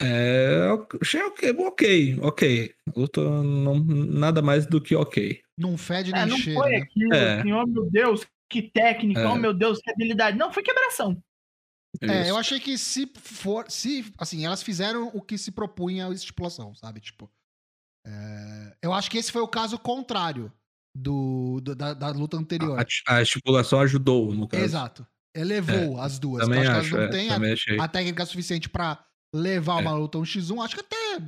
É, 0.00 0.66
achei 1.00 1.22
ok, 1.22 1.54
ok, 1.58 2.18
ok. 2.22 2.74
Luta 2.96 3.20
não, 3.20 3.78
nada 3.78 4.42
mais 4.42 4.66
do 4.66 4.80
que 4.80 4.96
ok. 4.96 5.40
Não 5.56 5.78
fede 5.78 6.10
é, 6.10 6.14
nem 6.14 6.22
é, 6.22 6.26
não 6.26 6.36
cheira. 6.36 6.60
Foi 6.60 6.70
né? 6.72 6.76
aquilo, 6.78 7.14
é. 7.14 7.38
assim, 7.38 7.52
oh 7.52 7.66
meu 7.66 7.90
Deus, 7.90 8.26
que 8.50 8.62
técnica, 8.62 9.20
é. 9.20 9.26
oh 9.28 9.36
meu 9.36 9.54
Deus, 9.54 9.78
que 9.80 9.90
habilidade. 9.90 10.36
Não, 10.36 10.52
foi 10.52 10.62
quebração. 10.62 11.22
É, 12.00 12.28
eu 12.28 12.36
achei 12.36 12.58
que 12.58 12.76
se 12.78 13.06
for. 13.16 13.70
Se, 13.70 14.12
assim, 14.18 14.44
elas 14.44 14.62
fizeram 14.62 15.10
o 15.14 15.20
que 15.20 15.38
se 15.38 15.52
propunha 15.52 16.08
a 16.08 16.12
estipulação, 16.12 16.74
sabe? 16.74 17.00
Tipo. 17.00 17.30
É, 18.04 18.76
eu 18.82 18.92
acho 18.92 19.08
que 19.08 19.18
esse 19.18 19.30
foi 19.30 19.42
o 19.42 19.48
caso 19.48 19.78
contrário 19.78 20.52
do, 20.94 21.60
do 21.62 21.74
da, 21.74 21.94
da, 21.94 22.08
luta 22.10 22.36
anterior. 22.36 22.78
A, 22.78 23.16
a, 23.16 23.22
estipulação 23.22 23.80
ajudou, 23.80 24.34
no 24.34 24.46
caso. 24.46 24.62
Exato. 24.62 25.06
Elevou 25.34 25.98
é, 25.98 26.00
as 26.02 26.18
duas. 26.18 26.44
Também 26.44 26.60
acho, 26.60 26.70
acho 26.70 26.88
que 26.90 26.94
elas 26.94 27.10
não 27.10 27.18
é, 27.18 27.66
têm 27.66 27.78
a, 27.80 27.84
a, 27.84 27.88
técnica 27.88 28.26
suficiente 28.26 28.68
para 28.68 29.02
levar 29.34 29.76
uma 29.76 29.92
é. 29.92 29.94
luta 29.94 30.18
um 30.18 30.22
X1. 30.22 30.62
Acho 30.64 30.74
que 30.76 30.80
até 30.82 31.22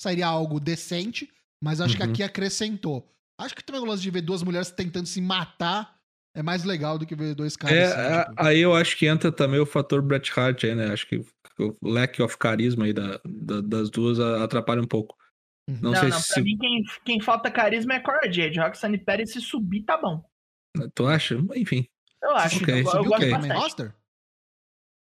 sairia 0.00 0.26
algo 0.26 0.60
decente, 0.60 1.28
mas 1.62 1.80
acho 1.80 1.94
uhum. 1.94 1.98
que 1.98 2.10
aqui 2.10 2.22
acrescentou. 2.22 3.10
Acho 3.40 3.54
que 3.56 3.64
também 3.64 3.82
o 3.82 3.84
lance 3.84 4.02
de 4.02 4.10
ver 4.10 4.20
duas 4.20 4.42
mulheres 4.42 4.70
tentando 4.70 5.06
se 5.06 5.20
matar 5.20 5.94
é 6.36 6.42
mais 6.42 6.64
legal 6.64 6.98
do 6.98 7.06
que 7.06 7.14
ver 7.14 7.34
dois 7.34 7.56
caras. 7.56 7.76
É, 7.76 7.84
assim, 7.86 8.30
tipo. 8.30 8.42
Aí 8.42 8.60
eu 8.60 8.74
acho 8.74 8.96
que 8.96 9.06
entra 9.06 9.32
também 9.32 9.60
o 9.60 9.66
fator 9.66 10.02
Bret 10.02 10.30
Hart 10.36 10.64
aí, 10.64 10.74
né? 10.74 10.92
Acho 10.92 11.06
que 11.06 11.24
o 11.58 11.76
lack 11.82 12.20
of 12.22 12.36
carisma 12.38 12.84
aí 12.84 12.92
da, 12.92 13.20
da, 13.24 13.60
das 13.60 13.90
duas 13.90 14.18
atrapalha 14.20 14.82
um 14.82 14.86
pouco. 14.86 15.16
Uhum. 15.68 15.78
Não, 15.80 15.90
não, 15.92 16.00
sei 16.00 16.08
não 16.10 16.20
se... 16.20 16.34
pra 16.34 16.42
mim 16.42 16.58
quem, 16.58 16.84
quem 17.04 17.20
falta 17.20 17.50
carisma 17.50 17.94
é 17.94 18.00
Cora 18.00 18.30
Jade. 18.30 18.60
Roxanne 18.60 18.98
Perry 18.98 19.26
se 19.26 19.40
subir 19.40 19.82
tá 19.82 19.96
bom. 19.96 20.22
Tu 20.94 21.06
acha? 21.06 21.36
Enfim. 21.54 21.86
Eu 22.22 22.36
acho. 22.36 22.62
Okay. 22.62 22.80
Eu, 22.80 22.92
eu 22.92 23.04
gosto 23.04 23.26
okay. 23.26 23.30
bastante. 23.30 23.94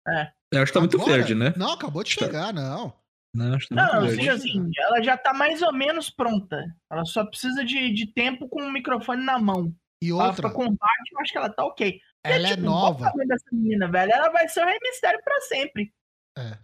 É. 0.08 0.32
Eu 0.52 0.62
acho 0.62 0.72
que 0.72 0.74
tá 0.74 0.80
muito 0.80 0.98
verde, 0.98 1.34
né? 1.34 1.54
Não, 1.56 1.72
acabou 1.72 2.02
de 2.02 2.10
chegar, 2.10 2.52
não. 2.52 2.92
Não, 3.34 3.54
acho 3.54 3.68
que 3.68 3.74
tá 3.74 3.86
não, 3.86 4.06
assim, 4.06 4.28
assim, 4.28 4.70
ela 4.76 5.02
já 5.02 5.16
tá 5.16 5.32
mais 5.32 5.62
ou 5.62 5.72
menos 5.72 6.10
pronta. 6.10 6.62
Ela 6.90 7.04
só 7.04 7.24
precisa 7.24 7.64
de, 7.64 7.90
de 7.92 8.06
tempo 8.12 8.46
com 8.48 8.62
o 8.62 8.72
microfone 8.72 9.24
na 9.24 9.38
mão. 9.38 9.74
E 10.02 10.12
outra. 10.12 10.48
Pra 10.48 10.50
combate, 10.50 11.12
eu 11.12 11.20
acho 11.20 11.32
que 11.32 11.38
ela 11.38 11.48
tá 11.48 11.64
ok. 11.64 11.98
Ela 12.24 12.48
é, 12.48 12.50
tipo, 12.50 12.60
é 12.60 12.64
nova. 12.64 13.10
Dessa 13.26 13.46
menina, 13.52 13.90
velho? 13.90 14.12
Ela 14.12 14.28
vai 14.30 14.48
ser 14.48 14.62
o 14.62 14.66
Rei 14.66 14.78
Mistério 14.82 15.20
pra 15.24 15.40
sempre. 15.42 15.92
É. 16.36 16.58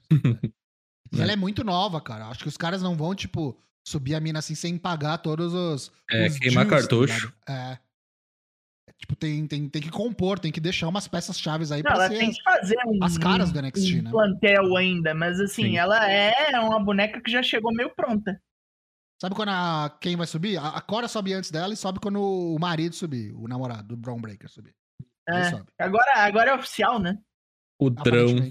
E 1.13 1.21
ela 1.23 1.33
é 1.33 1.37
muito 1.37 1.65
nova, 1.65 2.01
cara. 2.01 2.27
Acho 2.27 2.43
que 2.43 2.49
os 2.49 2.57
caras 2.57 2.83
não 2.83 2.95
vão, 2.95 3.15
tipo, 3.15 3.59
subir 3.89 4.15
a 4.15 4.21
mina 4.21 4.39
assim 4.39 4.55
sem 4.55 4.77
pagar 4.77 5.19
todos 5.19 5.55
os. 5.55 5.93
É, 6.11 6.27
os 6.27 6.39
queimar 6.39 6.67
dues, 6.67 6.75
tá 6.75 6.81
cartucho. 6.81 7.27
ligado? 7.27 7.73
é. 7.75 7.79
Tipo, 8.99 9.15
tem, 9.15 9.47
tem, 9.47 9.69
tem 9.69 9.81
que 9.81 9.91
compor, 9.91 10.41
tem 10.41 10.51
que 10.51 10.59
deixar 10.61 10.89
umas 10.89 11.07
peças 11.07 11.39
chaves 11.39 11.71
aí 11.71 11.83
Não, 11.85 11.93
pra 11.93 12.05
ela 12.05 12.09
ser 12.09 12.19
tem 12.19 12.33
que 12.33 12.43
fazer 12.43 12.77
um, 12.85 13.05
as 13.05 13.17
caras 13.17 13.53
do 13.53 13.63
NXT, 13.63 14.01
um 14.01 14.03
né? 14.03 14.11
plantel 14.11 14.77
ainda, 14.77 15.15
mas 15.15 15.39
assim, 15.39 15.63
Sim. 15.63 15.79
ela 15.79 16.11
é 16.11 16.59
uma 16.59 16.81
boneca 16.81 17.21
que 17.21 17.31
já 17.31 17.41
chegou 17.41 17.73
meio 17.73 17.95
pronta. 17.95 18.43
Sabe 19.21 19.37
quando 19.37 19.51
a, 19.51 19.97
quem 20.01 20.17
vai 20.17 20.27
subir? 20.27 20.57
A, 20.57 20.71
a 20.71 20.81
Cora 20.81 21.07
sobe 21.07 21.33
antes 21.33 21.51
dela 21.51 21.73
e 21.73 21.77
sobe 21.77 22.01
quando 22.01 22.21
o 22.21 22.59
marido 22.59 22.95
subir, 22.95 23.33
o 23.35 23.47
namorado 23.47 23.89
do 23.89 23.97
Brown 23.97 24.21
Breaker 24.21 24.49
subir. 24.49 24.75
É. 25.29 25.45
sobe. 25.51 25.67
Agora, 25.79 26.17
agora 26.17 26.51
é 26.51 26.55
oficial, 26.55 26.99
né? 26.99 27.19
O 27.79 27.91
drão. 27.91 28.51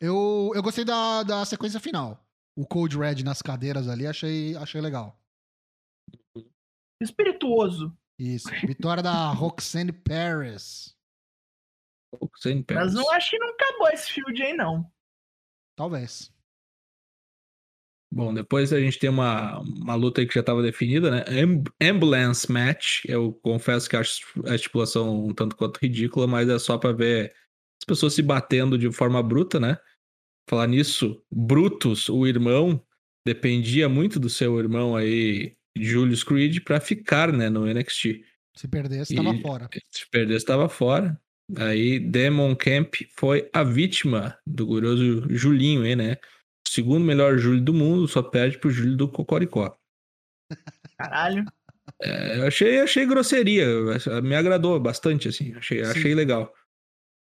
Eu, 0.00 0.50
eu 0.54 0.62
gostei 0.62 0.84
da, 0.84 1.22
da 1.22 1.44
sequência 1.44 1.78
final. 1.78 2.27
O 2.58 2.66
Cold 2.66 2.98
Red 2.98 3.22
nas 3.22 3.40
cadeiras 3.40 3.86
ali, 3.86 4.04
achei, 4.04 4.56
achei 4.56 4.80
legal. 4.80 5.16
Espirituoso. 7.00 7.96
Isso. 8.18 8.48
Vitória 8.66 9.00
da 9.00 9.30
Roxanne 9.30 9.92
Paris. 9.92 10.96
Sem 12.38 12.60
pés. 12.62 12.80
Mas 12.80 12.94
não 12.94 13.08
acho 13.12 13.30
que 13.30 13.38
não 13.38 13.50
acabou 13.50 13.88
esse 13.90 14.12
field 14.12 14.42
aí, 14.42 14.54
não. 14.54 14.90
Talvez. 15.76 16.34
Bom, 18.12 18.34
depois 18.34 18.72
a 18.72 18.80
gente 18.80 18.98
tem 18.98 19.10
uma, 19.10 19.60
uma 19.60 19.94
luta 19.94 20.20
aí 20.20 20.26
que 20.26 20.34
já 20.34 20.40
estava 20.40 20.60
definida, 20.60 21.10
né? 21.10 21.24
Am- 21.28 21.62
Ambulance 21.80 22.50
Match. 22.50 23.04
Eu 23.04 23.34
confesso 23.34 23.88
que 23.88 23.94
acho 23.94 24.20
a 24.48 24.54
estipulação 24.56 25.26
um 25.26 25.32
tanto 25.32 25.54
quanto 25.54 25.78
ridícula, 25.78 26.26
mas 26.26 26.48
é 26.48 26.58
só 26.58 26.76
pra 26.76 26.90
ver 26.90 27.30
as 27.80 27.84
pessoas 27.86 28.14
se 28.14 28.22
batendo 28.22 28.76
de 28.76 28.90
forma 28.90 29.22
bruta, 29.22 29.60
né? 29.60 29.78
Falar 30.48 30.66
nisso, 30.66 31.22
Brutus, 31.30 32.08
o 32.08 32.26
irmão, 32.26 32.82
dependia 33.26 33.88
muito 33.88 34.18
do 34.18 34.30
seu 34.30 34.58
irmão 34.58 34.96
aí, 34.96 35.54
Julius 35.76 36.24
Creed, 36.24 36.60
pra 36.64 36.80
ficar, 36.80 37.30
né, 37.32 37.50
no 37.50 37.66
NXT. 37.66 38.24
Se 38.56 38.66
perdesse, 38.66 39.12
E- 39.12 39.16
tava 39.16 39.34
fora. 39.38 39.68
Se 39.90 40.08
perdesse, 40.10 40.38
estava 40.38 40.68
fora. 40.68 41.20
Aí, 41.56 41.98
Demon 41.98 42.54
Camp 42.56 42.94
foi 43.16 43.48
a 43.52 43.62
vítima 43.62 44.36
do 44.46 44.66
glorioso 44.66 45.26
Julinho 45.34 45.82
aí, 45.82 45.94
né? 45.94 46.14
O 46.66 46.70
segundo 46.70 47.04
melhor 47.04 47.38
Júlio 47.38 47.62
do 47.62 47.72
mundo, 47.72 48.08
só 48.08 48.22
perde 48.22 48.58
pro 48.58 48.70
Júlio 48.70 48.96
do 48.96 49.08
Cocoricó. 49.08 49.76
Caralho. 50.98 51.44
É, 52.02 52.38
eu 52.38 52.46
achei, 52.46 52.80
achei 52.80 53.06
grosseria, 53.06 53.66
me 54.22 54.34
agradou 54.34 54.78
bastante, 54.78 55.28
assim, 55.28 55.54
achei, 55.54 55.84
Sim. 55.84 55.90
achei 55.90 56.14
legal. 56.14 56.52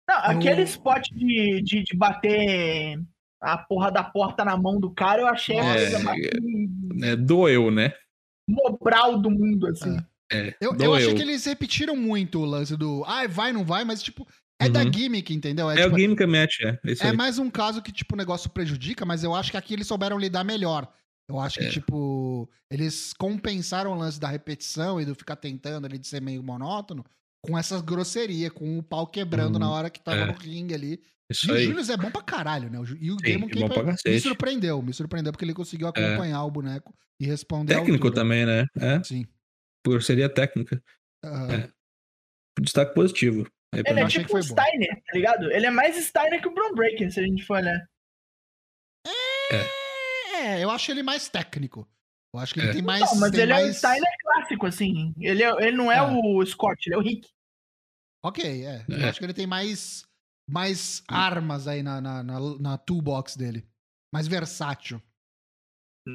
Não, 0.08 0.16
aquele 0.18 0.62
Eu- 0.62 0.66
spot 0.66 1.08
de, 1.12 1.62
de, 1.62 1.84
de 1.84 1.98
bater 1.98 3.00
a 3.42 3.58
porra 3.58 3.92
da 3.92 4.04
porta 4.04 4.44
na 4.46 4.56
mão 4.58 4.80
do 4.80 4.92
cara, 4.92 5.22
eu 5.22 5.28
achei 5.28 5.58
É, 5.58 5.74
coisa 5.76 6.00
mais 6.04 6.22
É, 7.04 7.16
doeu, 7.16 7.70
né? 7.72 7.94
mobral 8.48 9.18
do 9.20 9.30
mundo, 9.32 9.68
assim. 9.68 9.98
É, 10.32 10.56
Eu, 10.62 10.76
eu 10.78 10.94
achei 10.94 11.14
que 11.14 11.22
eles 11.22 11.46
repetiram 11.46 11.96
muito 11.96 12.40
o 12.40 12.46
lance 12.46 12.76
do. 12.78 13.04
Ai, 13.06 13.28
vai, 13.28 13.52
não 13.52 13.64
vai, 13.66 13.84
mas, 13.84 14.02
tipo, 14.04 14.28
é 14.60 14.70
da 14.70 14.84
Uhum. 14.84 14.94
gimmick, 14.94 15.34
entendeu? 15.34 15.70
É, 15.70 15.76
tipo, 15.84 15.96
o 15.96 16.00
Gimmick 16.00 16.26
Match, 16.26 16.60
é. 16.62 16.70
é 16.86 17.08
É 17.08 17.10
aí. 17.10 17.18
mais 17.18 17.38
um 17.40 17.50
caso 17.50 17.82
que, 17.82 17.92
tipo, 17.92 18.14
o 18.14 18.18
negócio 18.18 18.50
prejudica, 18.50 19.04
mas 19.06 19.24
eu 19.24 19.34
acho 19.36 19.52
que 19.52 19.58
aqui 19.58 19.74
eles 19.74 19.88
souberam 19.88 20.18
lidar 20.18 20.44
melhor. 20.44 20.88
Eu 21.28 21.40
acho 21.40 21.58
que, 21.60 21.66
É. 21.66 21.70
tipo, 21.70 22.48
eles 22.72 23.14
compensaram 23.14 23.92
o 23.92 23.96
lance 23.98 24.20
da 24.20 24.28
repetição 24.28 25.02
e 25.02 25.06
do 25.06 25.16
ficar 25.16 25.36
tentando 25.36 25.86
ali 25.86 25.98
de 25.98 26.08
ser 26.08 26.22
meio 26.22 26.44
monótono 26.44 27.04
com 27.46 27.58
essas 27.58 27.82
grosserias, 27.82 28.52
com 28.52 28.78
o 28.80 28.84
pau 28.84 29.06
quebrando 29.08 29.56
Hum, 29.58 29.60
na 29.60 29.70
hora 29.70 29.90
que 29.90 30.00
tava 30.00 30.18
é. 30.22 30.26
no 30.26 30.34
ringue 30.34 30.74
ali. 30.74 31.00
Isso 31.30 31.48
e 31.48 31.52
o 31.52 31.56
aí. 31.56 31.66
Julius 31.66 31.90
é 31.90 31.98
bom 31.98 32.12
pra 32.12 32.22
caralho, 32.22 32.70
né? 32.70 32.80
O 32.80 32.84
E 32.84 33.12
o 33.12 33.18
Sim, 33.20 33.34
é 33.64 33.68
pra 33.70 33.84
me 34.12 34.20
surpreendeu, 34.20 34.82
me 34.82 34.94
surpreendeu 34.94 35.32
porque 35.32 35.44
ele 35.46 35.54
conseguiu 35.54 35.88
acompanhar 35.88 36.44
o 36.44 36.52
boneco 36.52 36.94
e 37.20 37.26
responder 37.26 37.74
Técnico 37.76 38.12
também, 38.12 38.46
né? 38.46 38.66
É, 38.78 39.04
Sim. 39.04 39.26
por 39.84 40.04
seria 40.04 40.30
técnica. 40.30 40.82
É. 41.24 41.70
Destaque 42.62 42.94
positivo. 42.94 43.50
Aí 43.74 43.82
Ele 43.86 44.00
é 44.00 44.08
tipo 44.08 44.38
um. 44.38 44.42
Steiner, 44.42 44.96
tá 45.06 45.14
ligado? 45.14 45.52
Ele 45.52 45.66
é 45.66 45.72
mais 45.72 45.96
Steiner 46.06 46.40
que 46.42 46.48
o 46.48 46.54
Brown 46.54 46.74
Breaker, 46.76 47.12
se 47.12 47.20
a 47.20 47.24
gente 47.24 47.44
for 47.44 47.58
olhar. 47.58 47.86
É, 50.42 50.64
eu 50.64 50.70
acho 50.70 50.92
ele 50.92 51.04
mais 51.04 51.28
técnico. 51.28 51.88
Eu 52.34 52.40
acho 52.40 52.54
que 52.54 52.60
ele 52.60 52.70
É. 52.70 52.74
tem 52.74 52.82
mais. 52.82 53.02
não, 53.02 53.16
mas 53.20 53.32
tem 53.32 53.42
ele 53.42 53.52
é 53.54 53.56
o 53.56 53.62
mais... 53.62 53.78
Steiner 53.78 54.14
clássico, 54.22 54.66
assim. 54.66 55.14
Ele, 55.20 55.44
é- 55.44 55.68
ele 55.68 55.76
não 55.78 55.92
é, 55.92 55.98
É. 55.98 56.02
o 56.04 56.46
Scott, 56.46 56.88
ele 56.88 56.96
é 56.96 56.98
o 56.98 57.02
Rick. 57.02 57.28
Ok, 58.26 58.44
é. 58.66 58.84
Eu 58.90 58.98
É. 58.98 59.10
acho 59.10 59.20
que 59.20 59.26
ele 59.26 59.34
tem 59.34 59.46
mais, 59.46 60.04
mais 60.50 61.04
armas 61.08 61.68
aí 61.68 61.84
na, 61.84 62.02
na, 62.02 62.24
na, 62.24 62.40
na 62.60 62.78
toolbox 62.78 63.36
dele. 63.38 63.64
Mais 64.14 64.28
versátil. 64.28 65.00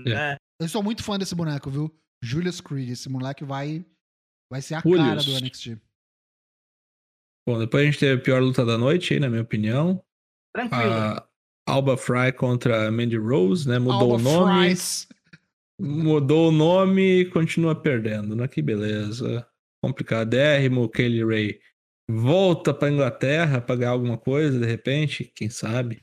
É. 0.07 0.33
É. 0.33 0.37
Eu 0.61 0.69
sou 0.69 0.83
muito 0.83 1.05
fã 1.05 1.17
desse 1.19 1.35
boneco, 1.35 1.71
viu? 1.71 1.95
Julius 2.23 2.61
Creed. 2.61 2.91
Esse 2.91 3.09
moleque 3.09 3.45
vai, 3.45 3.85
vai 4.51 4.61
ser 4.61 4.75
a 4.75 4.81
Julius. 4.81 5.07
cara 5.07 5.23
do 5.23 5.33
NXT. 5.41 5.81
Bom, 7.49 7.59
depois 7.59 7.83
a 7.83 7.87
gente 7.87 7.99
teve 7.99 8.21
a 8.21 8.25
pior 8.25 8.43
luta 8.43 8.65
da 8.65 8.77
noite 8.77 9.15
aí, 9.15 9.21
na 9.21 9.29
minha 9.29 9.43
opinião. 9.43 10.05
Tranquilo. 10.55 10.93
A 10.93 11.29
Alba 11.69 11.97
Fry 11.97 12.33
contra 12.37 12.91
Mandy 12.91 13.17
Rose, 13.17 13.69
né? 13.69 13.79
Mudou 13.79 14.13
Alba 14.13 14.15
o 14.15 14.19
nome. 14.19 14.65
Fries. 14.67 15.09
Mudou 15.81 16.49
o 16.49 16.53
nome 16.53 17.21
e 17.21 17.31
continua 17.31 17.75
perdendo, 17.81 18.37
né? 18.37 18.47
Que 18.49 18.61
beleza. 18.61 19.49
Complicadérrimo. 19.83 20.89
Kelly 20.91 21.25
Ray 21.25 21.61
volta 22.11 22.73
pra 22.75 22.91
Inglaterra 22.91 23.61
pra 23.61 23.77
ganhar 23.77 23.91
alguma 23.93 24.19
coisa, 24.19 24.59
de 24.59 24.67
repente, 24.67 25.31
quem 25.35 25.49
sabe? 25.51 26.03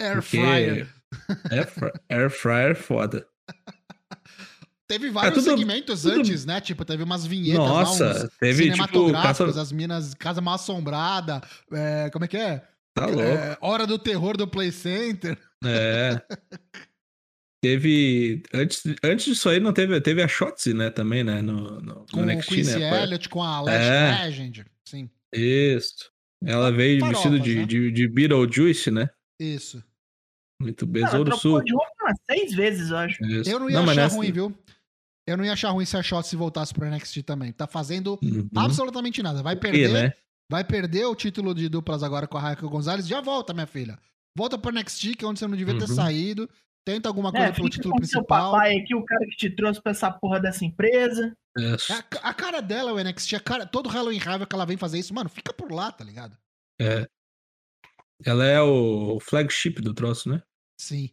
Air 0.00 0.14
Porque 0.14 0.38
Fryer. 0.38 0.88
Air, 1.50 1.92
air 2.10 2.30
fryer 2.30 2.70
é 2.72 2.74
foda. 2.74 3.26
Teve 4.88 5.10
vários 5.10 5.42
tudo- 5.44 5.56
segmentos 5.56 6.02
tudo- 6.02 6.20
antes, 6.20 6.44
né? 6.44 6.60
Tipo, 6.60 6.84
teve 6.84 7.02
umas 7.02 7.26
vinhetas 7.26 7.58
lá, 7.60 7.68
Nossa, 7.68 8.24
uns 8.26 8.30
teve 8.38 8.62
tipo 8.64 8.74
cinematográficos, 8.76 9.46
caça... 9.46 9.60
as 9.60 9.72
minas, 9.72 10.14
Casa 10.14 10.40
Mal 10.40 10.54
Assombrada, 10.54 11.40
é, 11.72 12.08
como 12.10 12.24
é 12.24 12.28
que 12.28 12.36
é? 12.36 12.62
Tá 12.94 13.06
louco. 13.06 13.20
É, 13.20 13.58
Hora 13.60 13.84
do 13.86 13.98
Terror 13.98 14.36
do 14.36 14.46
Play 14.46 14.70
Center. 14.70 15.36
É. 15.64 16.22
Teve. 17.62 18.42
Antes, 18.54 18.82
antes 19.02 19.24
disso 19.26 19.48
aí, 19.48 19.58
não 19.58 19.72
teve. 19.72 20.00
Teve 20.00 20.22
a 20.22 20.28
Shotzi, 20.28 20.72
né? 20.72 20.90
Também, 20.90 21.24
né? 21.24 21.42
No, 21.42 21.80
no, 21.80 22.06
Com 22.12 22.20
no 22.20 22.22
o 22.22 22.26
NXT, 22.36 22.48
Quincy 22.48 22.78
né? 22.78 23.02
Elliott, 23.02 23.28
com 23.28 23.42
a 23.42 23.60
Lash 23.62 23.82
É. 23.82 24.24
Legend. 24.24 24.66
Sim, 24.84 25.10
Isso. 25.34 26.10
Ela 26.44 26.70
veio 26.70 27.00
Farofas, 27.00 27.22
vestida 27.24 27.40
de, 27.44 27.54
né? 27.56 27.66
de, 27.66 27.90
de 27.92 28.08
Beetlejuice, 28.08 28.90
né? 28.90 29.08
isso. 29.40 29.82
Muito 30.60 30.84
Ela 30.84 30.92
besouro 30.92 31.24
trocou 31.30 31.38
sul. 31.40 31.64
de 31.64 31.72
roupa 31.74 31.92
umas 32.02 32.16
seis 32.30 32.54
vezes, 32.54 32.90
eu 32.90 32.96
acho. 32.96 33.22
Isso. 33.24 33.50
Eu 33.50 33.58
não 33.60 33.68
ia 33.68 33.80
mas 33.82 33.90
achar 33.90 34.02
nessa- 34.02 34.16
ruim, 34.16 34.32
viu? 34.32 34.58
Eu 35.28 35.36
não 35.36 35.44
ia 35.44 35.52
achar 35.52 35.70
ruim 35.70 35.84
se 35.84 35.96
a 35.96 36.02
Shot 36.02 36.26
se 36.26 36.36
voltasse 36.36 36.72
pro 36.72 36.86
NXT 36.88 37.22
também. 37.24 37.52
Tá 37.52 37.66
fazendo 37.66 38.18
Uhum. 38.22 38.48
absolutamente 38.56 39.22
nada. 39.22 39.42
Vai 39.42 39.56
perder, 39.56 39.90
né? 39.92 40.12
vai 40.50 40.62
perder 40.64 41.04
o 41.06 41.14
título 41.16 41.52
de 41.54 41.68
duplas 41.68 42.02
agora 42.04 42.26
com 42.28 42.38
a 42.38 42.40
Raquel 42.40 42.70
Gonzalez. 42.70 43.06
Já 43.08 43.20
volta, 43.20 43.52
minha 43.52 43.66
filha. 43.66 43.98
Volta 44.38 44.56
pro 44.56 44.70
NXT, 44.72 45.16
que 45.16 45.24
é 45.24 45.28
onde 45.28 45.40
você 45.40 45.46
não 45.48 45.56
devia 45.56 45.76
ter 45.76 45.88
Uhum. 45.90 45.94
saído. 45.96 46.48
Tenta 46.86 47.08
alguma 47.08 47.32
coisa 47.32 47.46
É, 47.48 47.52
pelo 47.52 47.68
título 47.68 47.94
com 47.94 48.04
seu 48.04 48.20
principal. 48.20 48.52
papai 48.52 48.76
aqui, 48.76 48.94
o 48.94 49.04
cara 49.04 49.26
que 49.26 49.36
te 49.36 49.50
trouxe 49.50 49.82
pra 49.82 49.90
essa 49.90 50.08
porra 50.08 50.38
dessa 50.38 50.64
empresa. 50.64 51.36
É 51.58 51.72
a, 52.22 52.28
a 52.30 52.32
cara 52.34 52.60
dela, 52.62 52.92
o 52.92 53.02
NXT, 53.02 53.34
a 53.34 53.40
cara, 53.40 53.66
todo 53.66 53.88
Halloween 53.88 54.18
Rival 54.18 54.46
que 54.46 54.54
ela 54.54 54.64
vem 54.64 54.76
fazer 54.76 54.98
isso, 55.00 55.12
mano, 55.12 55.28
fica 55.28 55.52
por 55.52 55.72
lá, 55.72 55.90
tá 55.90 56.04
ligado? 56.04 56.38
É. 56.80 57.04
Ela 58.24 58.44
é 58.46 58.60
o 58.62 59.18
flagship 59.20 59.80
do 59.82 59.92
troço, 59.92 60.28
né? 60.28 60.42
Sim. 60.80 61.08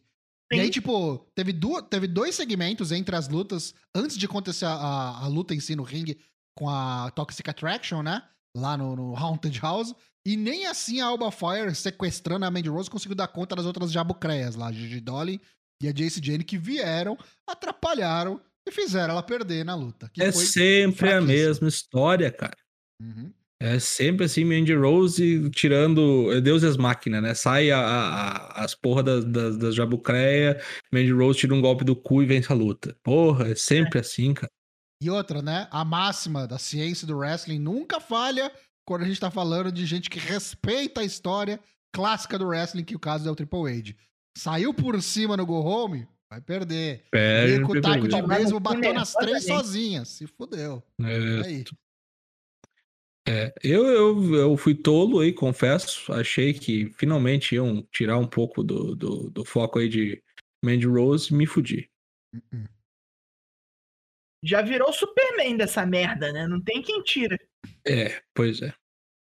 Sim. 0.52 0.58
E 0.58 0.60
aí, 0.60 0.70
tipo, 0.70 1.18
teve, 1.34 1.52
duas, 1.52 1.84
teve 1.88 2.06
dois 2.06 2.36
segmentos 2.36 2.92
entre 2.92 3.16
as 3.16 3.28
lutas, 3.28 3.74
antes 3.94 4.16
de 4.16 4.26
acontecer 4.26 4.66
a, 4.66 4.74
a, 4.74 5.24
a 5.24 5.26
luta 5.26 5.54
em 5.54 5.60
si 5.60 5.74
no 5.74 5.82
ringue 5.82 6.20
com 6.56 6.68
a 6.70 7.10
Toxic 7.10 7.50
Attraction, 7.50 8.00
né? 8.02 8.22
Lá 8.56 8.76
no, 8.76 8.94
no 8.94 9.16
Haunted 9.18 9.58
House. 9.60 9.92
E 10.24 10.36
nem 10.36 10.66
assim 10.66 11.00
a 11.00 11.06
Alba 11.06 11.32
Fire, 11.32 11.74
sequestrando 11.74 12.44
a 12.46 12.50
Mandy 12.50 12.68
Rose, 12.68 12.88
conseguiu 12.88 13.16
dar 13.16 13.28
conta 13.28 13.56
das 13.56 13.66
outras 13.66 13.90
jabucreias 13.90 14.54
lá, 14.54 14.70
Gigi 14.70 15.00
Dolly 15.00 15.40
e 15.84 15.88
a 15.88 15.92
Jace 15.92 16.20
Jane, 16.22 16.44
que 16.44 16.58
vieram, 16.58 17.16
atrapalharam 17.46 18.40
e 18.66 18.70
fizeram 18.72 19.12
ela 19.14 19.22
perder 19.22 19.64
na 19.64 19.74
luta. 19.74 20.08
que 20.12 20.22
é 20.22 20.32
foi 20.32 20.44
sempre 20.44 21.12
a 21.12 21.20
mesma 21.20 21.68
história, 21.68 22.30
cara. 22.30 22.56
Uhum. 23.00 23.32
É 23.60 23.78
sempre 23.78 24.26
assim, 24.26 24.44
Mandy 24.44 24.74
Rose 24.74 25.48
tirando. 25.50 26.30
é 26.32 26.40
Deus 26.40 26.62
e 26.62 26.66
as 26.66 26.76
máquinas, 26.76 27.22
né? 27.22 27.34
Sai 27.34 27.70
a, 27.70 27.78
a- 27.80 28.64
as 28.64 28.74
porra 28.74 29.02
das, 29.02 29.24
das, 29.24 29.56
das 29.56 29.74
jabucreia, 29.74 30.60
Mandy 30.92 31.12
Rose 31.12 31.38
tira 31.38 31.54
um 31.54 31.60
golpe 31.60 31.84
do 31.84 31.94
cu 31.96 32.22
e 32.22 32.26
vence 32.26 32.52
a 32.52 32.54
luta. 32.54 32.96
Porra, 33.02 33.48
é 33.48 33.54
sempre 33.54 34.00
assim, 34.00 34.34
cara. 34.34 34.50
E 35.02 35.08
outra, 35.08 35.40
né? 35.40 35.68
A 35.70 35.84
máxima 35.84 36.46
da 36.46 36.58
ciência 36.58 37.06
do 37.06 37.16
wrestling 37.16 37.58
nunca 37.58 38.00
falha 38.00 38.50
quando 38.86 39.02
a 39.02 39.06
gente 39.06 39.20
tá 39.20 39.30
falando 39.30 39.70
de 39.72 39.86
gente 39.86 40.10
que 40.10 40.18
respeita 40.18 41.00
a 41.00 41.04
história 41.04 41.58
clássica 41.92 42.38
do 42.38 42.46
wrestling, 42.48 42.84
que 42.84 42.96
o 42.96 43.00
caso 43.00 43.26
é 43.28 43.30
o 43.30 43.36
Triple 43.36 43.70
H. 43.70 43.94
Saiu 44.36 44.74
por 44.74 45.00
cima 45.00 45.36
no 45.36 45.46
Go 45.46 45.60
Home, 45.60 46.08
vai 46.28 46.40
perder. 46.40 47.04
Perde 47.10 47.62
o 47.62 47.80
taco 47.80 48.08
de 48.08 48.22
beisebol, 48.22 48.60
bateu 48.60 48.78
funeral, 48.78 48.94
nas 48.94 49.14
três 49.14 49.44
também. 49.44 49.62
sozinhas. 49.62 50.08
Se 50.08 50.26
fudeu. 50.26 50.82
É, 51.00 51.46
Aí. 51.46 51.64
É, 53.26 53.54
eu, 53.62 53.86
eu, 53.86 54.34
eu 54.34 54.56
fui 54.56 54.74
tolo 54.74 55.20
aí, 55.20 55.32
confesso. 55.32 56.12
Achei 56.12 56.52
que 56.52 56.92
finalmente 56.92 57.54
iam 57.54 57.82
tirar 57.90 58.18
um 58.18 58.26
pouco 58.26 58.62
do, 58.62 58.94
do, 58.94 59.30
do 59.30 59.44
foco 59.44 59.78
aí 59.78 59.88
de 59.88 60.22
Mandy 60.62 60.86
Rose, 60.86 61.32
me 61.32 61.46
fudi. 61.46 61.90
Uh-uh. 62.34 62.68
Já 64.42 64.60
virou 64.60 64.92
Superman 64.92 65.56
dessa 65.56 65.86
merda, 65.86 66.30
né? 66.30 66.46
Não 66.46 66.60
tem 66.60 66.82
quem 66.82 67.02
tira. 67.02 67.38
É, 67.86 68.20
pois 68.34 68.60
é. 68.60 68.74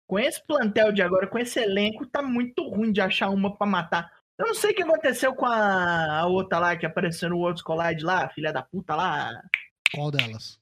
Com 0.08 0.18
esse 0.18 0.46
plantel 0.46 0.94
de 0.94 1.02
agora, 1.02 1.28
com 1.28 1.38
esse 1.38 1.60
elenco, 1.60 2.06
tá 2.06 2.22
muito 2.22 2.68
ruim 2.70 2.94
de 2.94 3.02
achar 3.02 3.30
uma 3.30 3.58
pra 3.58 3.68
matar. 3.68 4.21
Eu 4.42 4.48
não 4.48 4.56
sei 4.56 4.72
o 4.72 4.76
que 4.76 4.82
aconteceu 4.82 5.36
com 5.36 5.46
a, 5.46 6.20
a 6.22 6.26
outra 6.26 6.58
lá 6.58 6.76
que 6.76 6.84
apareceu 6.86 7.30
no 7.30 7.38
Worlds 7.38 7.62
Collide 7.62 8.04
lá, 8.04 8.28
filha 8.30 8.52
da 8.52 8.64
puta 8.64 8.96
lá. 8.96 9.40
Qual 9.94 10.10
delas? 10.10 10.60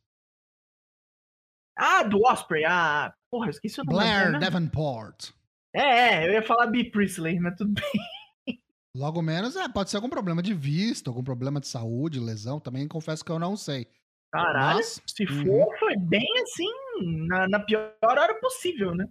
Ah, 1.77 2.03
do 2.03 2.19
Osprey. 2.25 2.65
Ah, 2.65 3.13
porra, 3.31 3.45
eu 3.47 3.51
esqueci 3.51 3.79
o 3.79 3.85
nome 3.85 3.97
Blair 3.97 4.25
dela. 4.27 4.39
Davenport. 4.39 5.29
É, 5.73 5.81
é, 5.81 6.27
eu 6.27 6.33
ia 6.33 6.41
falar 6.43 6.67
B. 6.67 6.91
Priestley, 6.91 7.39
mas 7.39 7.55
tudo 7.55 7.71
bem. 7.73 8.59
Logo 8.93 9.21
menos, 9.21 9.55
é, 9.55 9.69
pode 9.69 9.89
ser 9.89 9.95
algum 9.95 10.09
problema 10.09 10.41
de 10.41 10.53
vista, 10.53 11.09
algum 11.09 11.23
problema 11.23 11.61
de 11.61 11.67
saúde, 11.67 12.19
lesão. 12.19 12.59
Também 12.59 12.85
confesso 12.87 13.23
que 13.23 13.31
eu 13.31 13.39
não 13.39 13.55
sei. 13.55 13.87
Caralho, 14.33 14.75
Mas- 14.77 15.01
se 15.07 15.23
Uhum. 15.23 15.45
for, 15.45 15.79
foi 15.79 15.95
bem 15.95 16.27
assim, 16.43 17.27
na, 17.27 17.47
na 17.47 17.59
pior 17.61 17.93
hora 18.03 18.37
possível, 18.41 18.93
né? 18.93 19.05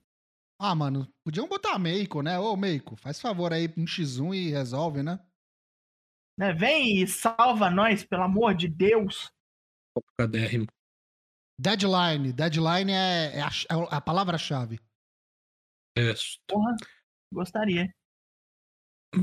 Ah, 0.60 0.74
mano, 0.74 1.06
podiam 1.24 1.46
botar 1.46 1.74
a 1.74 1.78
Meiko, 1.78 2.20
né? 2.20 2.38
Ô, 2.38 2.56
Meiko, 2.56 2.96
faz 2.96 3.20
favor 3.20 3.52
aí, 3.52 3.72
um 3.76 3.84
x1 3.84 4.34
e 4.34 4.50
resolve, 4.50 5.02
né? 5.04 5.20
né? 6.38 6.52
Vem 6.52 7.02
e 7.02 7.06
salva 7.06 7.68
nós, 7.68 8.04
pelo 8.04 8.22
amor 8.22 8.54
de 8.54 8.68
Deus. 8.68 9.30
Deadline. 11.60 12.32
Deadline 12.32 12.92
é, 12.92 13.38
é 13.38 13.42
a, 13.42 13.48
é 13.48 13.88
a 13.90 14.00
palavra-chave. 14.00 14.78
É. 15.96 16.14
Porra, 16.46 16.76
gostaria. 17.32 17.92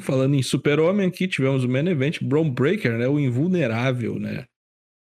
Falando 0.02 0.36
em 0.36 0.43
super-homem 0.43 1.08
aqui, 1.08 1.28
tivemos 1.28 1.63
o 1.63 1.69
main 1.69 1.88
event 1.88 2.21
Braun 2.21 2.52
Breaker, 2.54 2.98
né? 2.98 3.08
O 3.08 3.19
invulnerável, 3.19 4.19
né? 4.19 4.45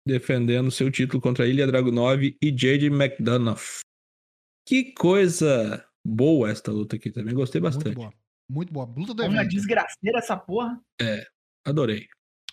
Defendendo 0.06 0.70
seu 0.70 0.90
título 0.90 1.20
contra 1.20 1.44
a 1.44 1.48
Ilya 1.48 1.66
Dragunov 1.66 2.22
e 2.22 2.56
Jade 2.56 2.86
McDonough. 2.86 3.80
Que 4.66 4.92
coisa 4.92 5.87
boa 6.08 6.50
esta 6.50 6.70
luta 6.72 6.96
aqui 6.96 7.10
também. 7.10 7.34
Gostei 7.34 7.60
Muito 7.60 7.74
bastante. 7.76 7.94
boa. 7.94 8.12
Muito 8.50 8.72
boa. 8.72 8.86
Luta 8.96 9.12
do 9.14 9.22
Uma 9.24 9.36
evento. 9.42 9.50
desgraceira 9.50 10.18
essa 10.18 10.36
porra. 10.36 10.80
Adorei. 11.64 12.06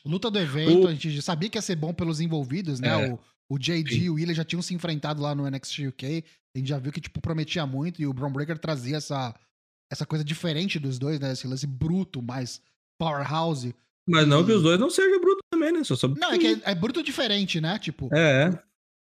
Luta 0.05 0.29
do 0.29 0.37
evento, 0.39 0.83
O- 0.83 0.87
a 0.87 0.91
gente 0.93 1.09
já 1.11 1.21
sabia 1.21 1.49
que 1.49 1.57
ia 1.57 1.61
ser 1.61 1.75
bom 1.75 1.93
pelos 1.93 2.19
envolvidos, 2.21 2.79
né? 2.79 2.89
É. 3.07 3.11
O, 3.13 3.19
o 3.49 3.57
JD 3.57 3.89
Sim. 3.95 4.01
e 4.01 4.09
o 4.09 4.13
William 4.15 4.33
já 4.35 4.43
tinham 4.43 4.61
se 4.61 4.73
enfrentado 4.73 5.21
lá 5.21 5.33
no 5.33 5.47
NXT 5.49 5.87
UK. 5.87 6.23
A 6.55 6.59
gente 6.59 6.67
já 6.67 6.77
viu 6.77 6.91
que, 6.91 7.01
tipo, 7.01 7.19
prometia 7.21 7.65
muito 7.65 8.01
e 8.01 8.05
o 8.07 8.13
Braun 8.13 8.31
Breaker 8.31 8.57
trazia 8.59 8.97
essa, 8.97 9.33
essa 9.91 10.05
coisa 10.05 10.23
diferente 10.23 10.77
dos 10.79 10.99
dois, 10.99 11.19
né? 11.19 11.31
Esse 11.31 11.47
lance 11.47 11.65
bruto, 11.65 12.21
mais 12.21 12.61
powerhouse. 12.99 13.73
Mas 14.07 14.27
não 14.27 14.41
E- 14.41 14.45
que 14.45 14.51
os 14.51 14.61
dois 14.63 14.79
não 14.79 14.89
sejam 14.89 15.19
brutos 15.19 15.41
também, 15.51 15.71
né? 15.71 15.83
Só 15.83 15.95
sobre 15.95 16.19
Não, 16.19 16.31
é 16.33 16.37
que 16.37 16.47
é, 16.47 16.61
é 16.71 16.75
bruto 16.75 17.01
diferente, 17.01 17.59
né? 17.59 17.79
Tipo, 17.79 18.09
É, 18.13 18.49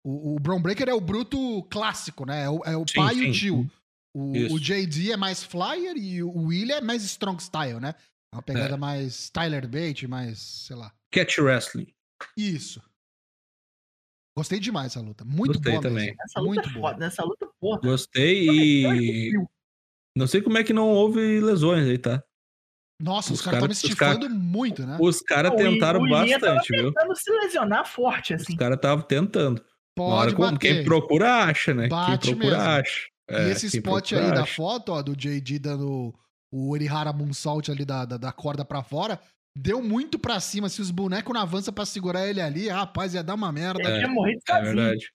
o, 0.05 0.37
o 0.37 0.40
Braun 0.40 0.62
Breaker 0.62 0.88
é 0.88 0.95
o 0.95 1.01
bruto 1.01 1.62
clássico, 1.64 2.25
né? 2.25 2.45
É 2.45 2.51
o, 2.51 2.62
é 2.64 2.77
o 2.77 2.85
Sim, 2.88 2.95
pai 2.95 3.14
e 3.17 3.21
o 3.31 3.35
sim. 3.35 3.40
tio. 3.40 3.71
O, 4.16 4.35
Isso. 4.37 4.55
o 4.55 4.61
JD 4.61 5.12
é 5.12 5.16
mais 5.16 5.42
flyer 5.42 5.96
e 5.96 6.22
o 6.22 6.31
William 6.46 6.77
é 6.77 6.81
mais 6.81 7.03
strong 7.03 7.42
style, 7.42 7.81
né? 7.81 7.94
É 8.33 8.37
uma 8.37 8.42
pegada 8.42 8.77
mais 8.77 9.29
Tyler 9.31 9.66
Bate, 9.68 10.07
mais, 10.07 10.38
sei 10.38 10.77
lá. 10.77 10.92
Catch 11.12 11.38
Wrestling. 11.38 11.87
Isso. 12.37 12.81
Gostei 14.37 14.59
demais 14.59 14.92
dessa 14.92 15.00
luta. 15.00 15.24
Muito 15.24 15.55
Gostei 15.55 15.72
boa 15.72 15.83
também. 15.83 16.07
mesmo. 16.07 16.16
Essa 16.22 16.40
luta 16.40 16.55
Muito 16.55 16.68
é 16.68 16.72
boa. 16.72 16.90
foda, 16.92 17.05
nessa 17.05 17.24
luta, 17.24 17.48
porra. 17.61 17.81
Gostei 17.81 18.48
e. 18.48 19.33
Não 20.16 20.27
sei 20.27 20.42
como 20.42 20.59
é 20.59 20.64
que 20.64 20.72
não 20.72 20.88
houve 20.90 21.40
lesões 21.40 21.87
aí, 21.88 21.98
tá? 21.98 22.22
Nossa, 23.00 23.33
os, 23.33 23.40
Os 23.40 23.44
caras 23.44 23.57
estão 23.59 23.68
me 23.68 23.72
os 23.72 23.83
estifando 23.83 24.31
muito, 24.31 24.87
né? 24.87 24.96
Os 25.00 25.20
caras 25.20 25.53
tentaram 25.57 26.00
o 26.00 26.07
Ilya 26.07 26.38
tava 26.38 26.55
bastante, 26.55 26.77
viu? 26.81 26.92
tentando 26.92 27.16
se 27.16 27.31
lesionar 27.33 27.85
forte, 27.87 28.35
Os 28.35 28.42
assim. 28.42 28.57
caras 28.57 28.77
estavam 28.77 29.05
tentando. 29.05 29.64
Hora, 29.98 30.22
Pode 30.33 30.35
como- 30.37 30.53
bater. 30.53 30.59
quem 30.77 30.85
procura, 30.85 31.44
acha, 31.44 31.74
né? 31.74 31.88
Bate 31.88 32.27
quem 32.29 32.37
procura, 32.37 32.57
mesmo. 32.59 32.70
acha. 32.72 33.09
E 33.30 33.34
É, 33.34 33.50
esse 33.50 33.70
quem 33.70 33.78
spot 33.80 34.08
procura, 34.10 34.30
aí 34.30 34.34
da 34.34 34.46
foto, 34.46 34.92
ó, 34.92 35.02
do 35.02 35.16
JD 35.16 35.58
dando 35.58 36.14
o 36.52 36.70
Orihara 36.70 37.12
Moonsault 37.12 37.70
ali 37.70 37.84
da, 37.84 38.04
da, 38.04 38.16
da 38.16 38.32
corda 38.32 38.64
pra 38.64 38.82
fora, 38.82 39.18
deu 39.56 39.82
muito 39.82 40.18
pra 40.18 40.38
cima. 40.40 40.68
Se 40.68 40.80
os 40.82 40.90
bonecos 40.90 41.32
não 41.34 41.40
avançam 41.40 41.72
pra 41.72 41.87
segurar 41.87 42.28
ele 42.28 42.40
ali, 42.40 42.68
rapaz, 42.68 43.14
ia 43.14 43.22
dar 43.22 43.34
uma 43.34 43.50
merda. 43.50 43.80
Ele 43.82 43.98
tinha 43.98 44.08
morrido 44.08 44.40
É 44.48 44.52
sozinho. 44.52 44.74
verdade. 44.76 45.10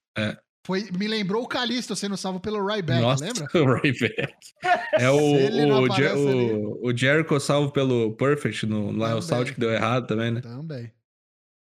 Foi, 0.67 0.87
me 0.91 1.07
lembrou 1.07 1.41
o 1.43 1.47
Calisto 1.47 1.95
sendo 1.95 2.17
salvo 2.17 2.39
pelo 2.39 2.63
Ryback, 2.65 3.01
Nossa, 3.01 3.23
lembra? 3.25 3.47
o 3.55 3.73
Ryback. 3.75 4.33
É 4.99 5.09
o, 5.09 5.17
o, 5.83 5.89
Jer- 5.95 6.15
o, 6.17 6.87
o 6.87 6.95
Jericho 6.97 7.39
salvo 7.39 7.71
pelo 7.71 8.13
Perfect 8.17 8.65
no 8.65 8.91
Lion 8.91 8.99
Também. 8.99 9.21
Salt 9.21 9.53
que 9.53 9.59
deu 9.59 9.71
errado 9.71 10.05
também, 10.07 10.31
né? 10.31 10.41
Também. 10.41 10.91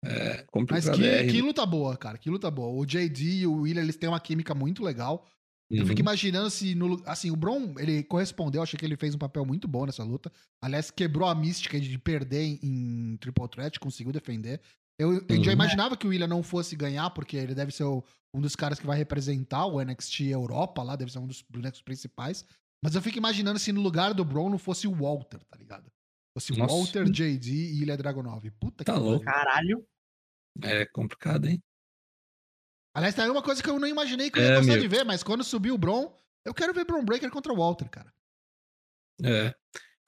É 0.04 0.36
Mas 0.38 0.44
complicado. 0.46 0.96
que, 0.96 1.26
que 1.26 1.42
luta 1.42 1.66
boa, 1.66 1.96
cara. 1.96 2.16
Que 2.16 2.30
luta 2.30 2.50
boa. 2.50 2.68
O 2.80 2.86
JD 2.86 3.40
e 3.40 3.46
o 3.46 3.62
William, 3.62 3.82
eles 3.82 3.96
têm 3.96 4.08
uma 4.08 4.20
química 4.20 4.54
muito 4.54 4.82
legal. 4.82 5.26
Eu 5.68 5.80
Uhum. 5.82 5.86
fico 5.88 6.00
imaginando 6.00 6.48
se 6.48 6.74
no. 6.76 7.02
Assim, 7.06 7.30
o 7.30 7.36
Bron, 7.36 7.74
ele 7.78 8.04
correspondeu, 8.04 8.62
achei 8.62 8.78
que 8.78 8.84
ele 8.84 8.96
fez 8.96 9.14
um 9.14 9.18
papel 9.18 9.44
muito 9.44 9.66
bom 9.66 9.84
nessa 9.84 10.04
luta. 10.04 10.30
Aliás, 10.62 10.90
quebrou 10.92 11.28
a 11.28 11.34
mística 11.34 11.80
de 11.80 11.98
perder 11.98 12.42
em, 12.44 12.58
em 12.62 13.16
Triple 13.16 13.48
Threat, 13.48 13.80
conseguiu 13.80 14.12
defender. 14.12 14.60
Eu, 14.98 15.14
eu 15.28 15.42
já 15.42 15.50
Uhum. 15.50 15.52
imaginava 15.54 15.96
que 15.96 16.06
o 16.06 16.10
William 16.10 16.28
não 16.28 16.42
fosse 16.42 16.76
ganhar, 16.76 17.10
porque 17.10 17.36
ele 17.36 17.54
deve 17.54 17.72
ser 17.72 17.82
o- 17.84 18.02
um 18.32 18.40
dos 18.40 18.54
caras 18.54 18.78
que 18.78 18.86
vai 18.86 18.96
representar 18.96 19.66
o 19.66 19.80
NXT 19.80 20.20
Europa 20.30 20.82
lá, 20.82 20.94
deve 20.94 21.10
ser 21.12 21.18
um 21.18 21.26
dos 21.26 21.42
bonecos 21.42 21.82
principais. 21.82 22.44
Mas 22.82 22.94
eu 22.94 23.02
fico 23.02 23.18
imaginando 23.18 23.58
se 23.58 23.72
no 23.72 23.80
lugar 23.80 24.14
do 24.14 24.24
Bron 24.24 24.48
não 24.48 24.58
fosse 24.58 24.86
o 24.86 24.94
Walter, 24.94 25.40
tá 25.50 25.58
ligado? 25.58 25.90
Fosse 26.36 26.52
o 26.52 26.56
Nossa. 26.56 26.72
Walter, 26.74 27.10
JD 27.10 27.50
e 27.52 27.82
Ilha 27.82 27.96
Dragonov. 27.96 28.48
Puta 28.60 28.84
Tá 28.84 28.92
que 28.94 28.98
louco. 29.00 29.24
pariu. 29.24 29.38
Caralho. 29.44 29.86
É 30.62 30.86
complicado, 30.86 31.46
hein? 31.46 31.60
Aliás, 32.96 33.14
tá 33.14 33.24
aí 33.24 33.30
uma 33.30 33.42
coisa 33.42 33.62
que 33.62 33.68
eu 33.68 33.78
não 33.78 33.86
imaginei 33.86 34.30
que 34.30 34.38
eu 34.38 34.42
ia 34.42 34.52
É, 34.52 34.56
gostar 34.56 34.72
amigo. 34.72 34.88
de 34.88 34.96
ver, 34.96 35.04
mas 35.04 35.22
quando 35.22 35.44
subiu 35.44 35.74
o 35.74 35.78
Bron, 35.78 36.18
eu 36.46 36.54
quero 36.54 36.72
ver 36.72 36.86
Bron 36.86 37.04
Breaker 37.04 37.30
contra 37.30 37.52
o 37.52 37.56
Walter, 37.56 37.88
cara. 37.90 38.10
É. 39.22 39.48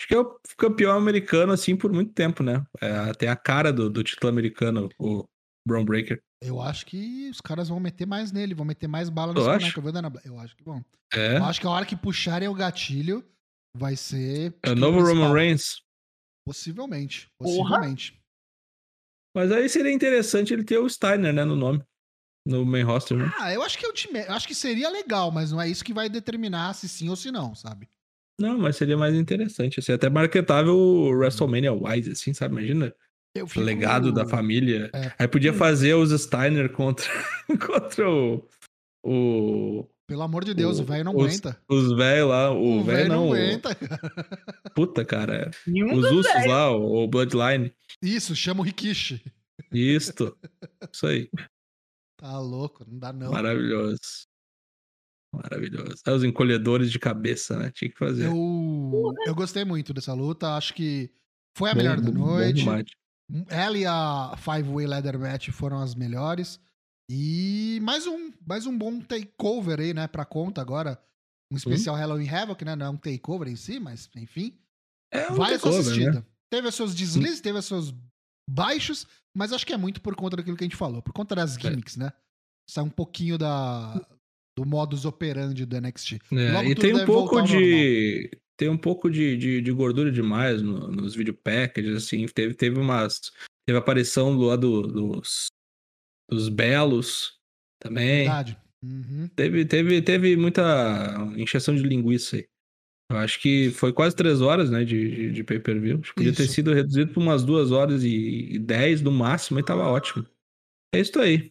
Acho 0.00 0.08
que 0.08 0.14
é 0.14 0.18
o 0.18 0.38
campeão 0.56 0.96
americano, 0.96 1.52
assim, 1.52 1.76
por 1.76 1.92
muito 1.92 2.14
tempo, 2.14 2.42
né? 2.42 2.64
É, 2.80 3.12
tem 3.12 3.28
a 3.28 3.36
cara 3.36 3.70
do, 3.70 3.90
do 3.90 4.02
título 4.02 4.30
americano, 4.30 4.88
o 4.98 5.28
Braun 5.66 5.84
Breaker. 5.84 6.22
Eu 6.40 6.62
acho 6.62 6.86
que 6.86 7.28
os 7.28 7.40
caras 7.42 7.68
vão 7.68 7.78
meter 7.78 8.06
mais 8.06 8.32
nele, 8.32 8.54
vão 8.54 8.64
meter 8.64 8.86
mais 8.86 9.10
bala 9.10 9.32
acha? 9.32 9.58
boneco, 9.58 9.82
viu, 9.82 9.92
Dana 9.92 10.08
Black? 10.08 10.26
Eu 10.26 10.38
acho 10.38 10.56
que 10.56 10.62
vão. 10.64 10.82
É. 11.12 11.36
Eu 11.36 11.44
acho 11.44 11.60
que 11.60 11.66
a 11.66 11.70
hora 11.70 11.84
que 11.84 11.96
puxarem 11.96 12.48
o 12.48 12.54
gatilho 12.54 13.22
vai 13.76 13.96
ser. 13.96 14.54
É 14.62 14.70
o 14.70 14.74
título 14.74 14.92
novo. 14.92 15.00
Roman 15.06 15.32
Reigns. 15.34 15.82
Possivelmente. 16.46 17.28
Porra. 17.38 17.68
Possivelmente. 17.70 18.18
Mas 19.34 19.52
aí 19.52 19.68
seria 19.68 19.92
interessante 19.92 20.54
ele 20.54 20.64
ter 20.64 20.78
o 20.78 20.88
Steiner, 20.88 21.34
né, 21.34 21.44
no 21.44 21.54
nome. 21.56 21.82
No 22.48 22.64
main 22.64 22.82
roster, 22.82 23.16
né? 23.18 23.30
Ah, 23.38 23.52
eu 23.52 23.62
acho 23.62 23.76
que 23.78 23.84
é 23.84 23.88
o 23.88 23.92
time. 23.92 24.20
Eu 24.20 24.32
acho 24.32 24.48
que 24.48 24.54
seria 24.54 24.88
legal, 24.88 25.30
mas 25.30 25.52
não 25.52 25.60
é 25.60 25.68
isso 25.68 25.84
que 25.84 25.92
vai 25.92 26.08
determinar 26.08 26.72
se 26.72 26.88
sim 26.88 27.10
ou 27.10 27.14
se 27.16 27.30
não, 27.30 27.54
sabe? 27.54 27.88
Não, 28.40 28.56
mas 28.58 28.76
seria 28.76 28.96
mais 28.96 29.14
interessante. 29.14 29.80
Assim, 29.80 29.92
até 29.92 30.08
marketável 30.08 30.74
o 30.74 31.10
WrestleMania 31.10 31.72
Wise, 31.74 32.12
assim, 32.12 32.32
sabe? 32.32 32.54
Imagina 32.54 32.94
Eu 33.34 33.44
o 33.54 33.60
legado 33.60 34.10
da 34.12 34.24
família. 34.26 34.88
É. 34.94 35.12
Aí 35.18 35.28
podia 35.28 35.52
fazer 35.52 35.92
os 35.94 36.10
Steiner 36.22 36.70
contra, 36.72 37.04
contra 37.66 38.08
o, 38.08 38.42
o. 39.04 39.86
Pelo 40.06 40.22
amor 40.22 40.42
de 40.42 40.54
Deus, 40.54 40.78
o 40.78 40.82
O- 40.82 40.86
velho 40.86 41.04
não 41.04 41.14
os- 41.16 41.24
aguenta. 41.26 41.60
Os 41.68 41.92
velhos 41.94 42.28
lá. 42.30 42.50
O, 42.50 42.78
O 42.78 42.84
velho 42.84 43.08
não. 43.10 43.16
não 43.16 43.28
o- 43.28 43.34
aguenta. 43.34 43.76
Puta, 44.74 45.04
cara. 45.04 45.50
Nenhum 45.66 45.92
Os 45.98 46.10
ursos 46.10 46.32
velhos. 46.32 46.46
lá, 46.50 46.70
o, 46.74 47.04
o 47.04 47.06
Bloodline. 47.08 47.74
Isso, 48.02 48.34
chama 48.34 48.60
o 48.60 48.64
Rikishi. 48.64 49.22
Isto. 49.70 50.34
Isso 50.90 51.06
aí. 51.06 51.28
Tá 52.18 52.38
louco, 52.38 52.84
não 52.86 52.98
dá 52.98 53.12
não. 53.12 53.30
Maravilhoso. 53.30 53.98
Maravilhoso. 55.34 55.94
É 56.06 56.10
os 56.10 56.24
encolhedores 56.24 56.90
de 56.90 56.98
cabeça, 56.98 57.58
né? 57.58 57.70
Tinha 57.70 57.90
que 57.90 57.98
fazer. 57.98 58.26
Eu, 58.26 59.14
eu 59.26 59.34
gostei 59.34 59.64
muito 59.64 59.92
dessa 59.94 60.12
luta, 60.14 60.56
acho 60.56 60.74
que 60.74 61.10
foi 61.56 61.70
a 61.70 61.74
Bom- 61.74 61.78
melhor 61.78 62.00
da 62.00 62.10
noite. 62.10 62.54
demais. 62.56 62.84
Ela 63.48 63.76
e 63.78 63.84
a 63.84 64.34
Five 64.38 64.68
Way 64.72 64.86
Leather 64.86 65.18
Match 65.18 65.50
foram 65.50 65.80
as 65.80 65.94
melhores. 65.94 66.58
E 67.10 67.78
mais 67.82 68.06
um, 68.06 68.32
mais 68.46 68.66
um 68.66 68.76
bom 68.76 69.00
takeover 69.00 69.80
aí, 69.80 69.94
né, 69.94 70.06
pra 70.08 70.24
conta 70.24 70.60
agora. 70.60 71.02
Um 71.52 71.56
especial 71.56 71.94
Halloween 71.96 72.28
Havoc, 72.28 72.62
né? 72.64 72.74
Não 72.76 72.86
é 72.86 72.90
um 72.90 72.96
takeover 72.96 73.48
em 73.48 73.56
si, 73.56 73.78
mas 73.78 74.10
enfim. 74.16 74.58
É 75.12 75.30
um 75.32 75.36
Vale 75.36 75.54
a 75.54 75.58
sua 75.58 75.70
takeover, 75.70 75.80
assistida. 75.92 76.20
né? 76.20 76.26
Teve 76.50 76.68
os 76.68 76.74
seus 76.74 76.94
deslizes, 76.94 77.40
teve 77.40 77.58
os 77.58 77.64
seus 77.66 77.94
baixos, 78.50 79.06
mas 79.38 79.52
acho 79.52 79.64
que 79.64 79.72
é 79.72 79.76
muito 79.76 80.00
por 80.00 80.16
conta 80.16 80.36
daquilo 80.36 80.56
que 80.56 80.64
a 80.64 80.66
gente 80.66 80.76
falou, 80.76 81.00
por 81.00 81.12
conta 81.12 81.34
das 81.34 81.54
gimmicks, 81.54 81.96
né? 81.96 82.12
Sai 82.68 82.82
um 82.84 82.90
pouquinho 82.90 83.38
da, 83.38 83.94
do 84.58 84.66
modus 84.66 85.04
operandi 85.04 85.64
do 85.64 85.80
NXT. 85.80 86.18
É, 86.32 86.64
e 86.66 86.74
tem 86.74 86.92
um 86.94 87.06
pouco 87.06 87.40
de. 87.42 88.30
Tem 88.58 88.68
um 88.68 88.76
pouco 88.76 89.08
de, 89.08 89.36
de, 89.36 89.60
de 89.60 89.72
gordura 89.72 90.10
demais 90.10 90.60
no- 90.60 90.88
nos 90.90 91.14
video 91.14 91.32
packages, 91.32 91.96
assim. 91.96 92.26
Teve, 92.26 92.54
teve 92.54 92.78
umas. 92.78 93.20
Teve 93.64 93.78
aparição 93.78 94.36
do 94.36 94.42
lado 94.42 94.82
dos. 94.82 95.46
Dos 96.28 96.48
belos 96.48 97.38
também. 97.80 98.24
Verdade. 98.24 98.58
Uhum. 98.84 99.28
Teve, 99.34 99.64
teve, 99.64 100.02
teve 100.02 100.36
muita 100.36 101.16
encheção 101.36 101.74
de 101.74 101.82
linguiça 101.82 102.36
aí. 102.36 102.46
Eu 103.10 103.16
acho 103.16 103.40
que 103.40 103.70
foi 103.70 103.90
quase 103.90 104.14
três 104.14 104.42
horas, 104.42 104.68
né, 104.68 104.84
de, 104.84 105.10
de, 105.10 105.32
de 105.32 105.42
pay-per-view. 105.42 106.02
Podia 106.14 106.30
ter 106.30 106.42
Isso. 106.42 106.52
sido 106.52 106.74
reduzido 106.74 107.10
para 107.10 107.22
umas 107.22 107.42
duas 107.42 107.72
horas 107.72 108.04
e, 108.04 108.48
e 108.52 108.58
dez 108.58 109.00
no 109.00 109.10
máximo 109.10 109.58
e 109.58 109.62
tava 109.62 109.84
ótimo. 109.84 110.26
É 110.94 111.00
isso 111.00 111.18
aí. 111.18 111.50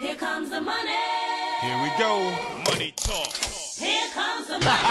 Here 0.00 0.16
comes 0.16 0.48
the 0.48 0.60
money. 0.60 0.96
Here 1.60 1.76
we 1.82 1.90
go. 1.98 2.70
Money 2.70 2.94
talk. 2.96 3.28
Here 3.78 4.08
comes 4.14 4.46
the 4.46 4.58
money. 4.64 4.82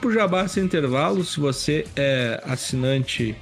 Pro 0.00 0.12
Jabá 0.12 0.48
sem 0.48 0.64
intervalo, 0.64 1.24
se 1.24 1.38
você 1.38 1.86
é 1.94 2.42
assinante 2.44 3.36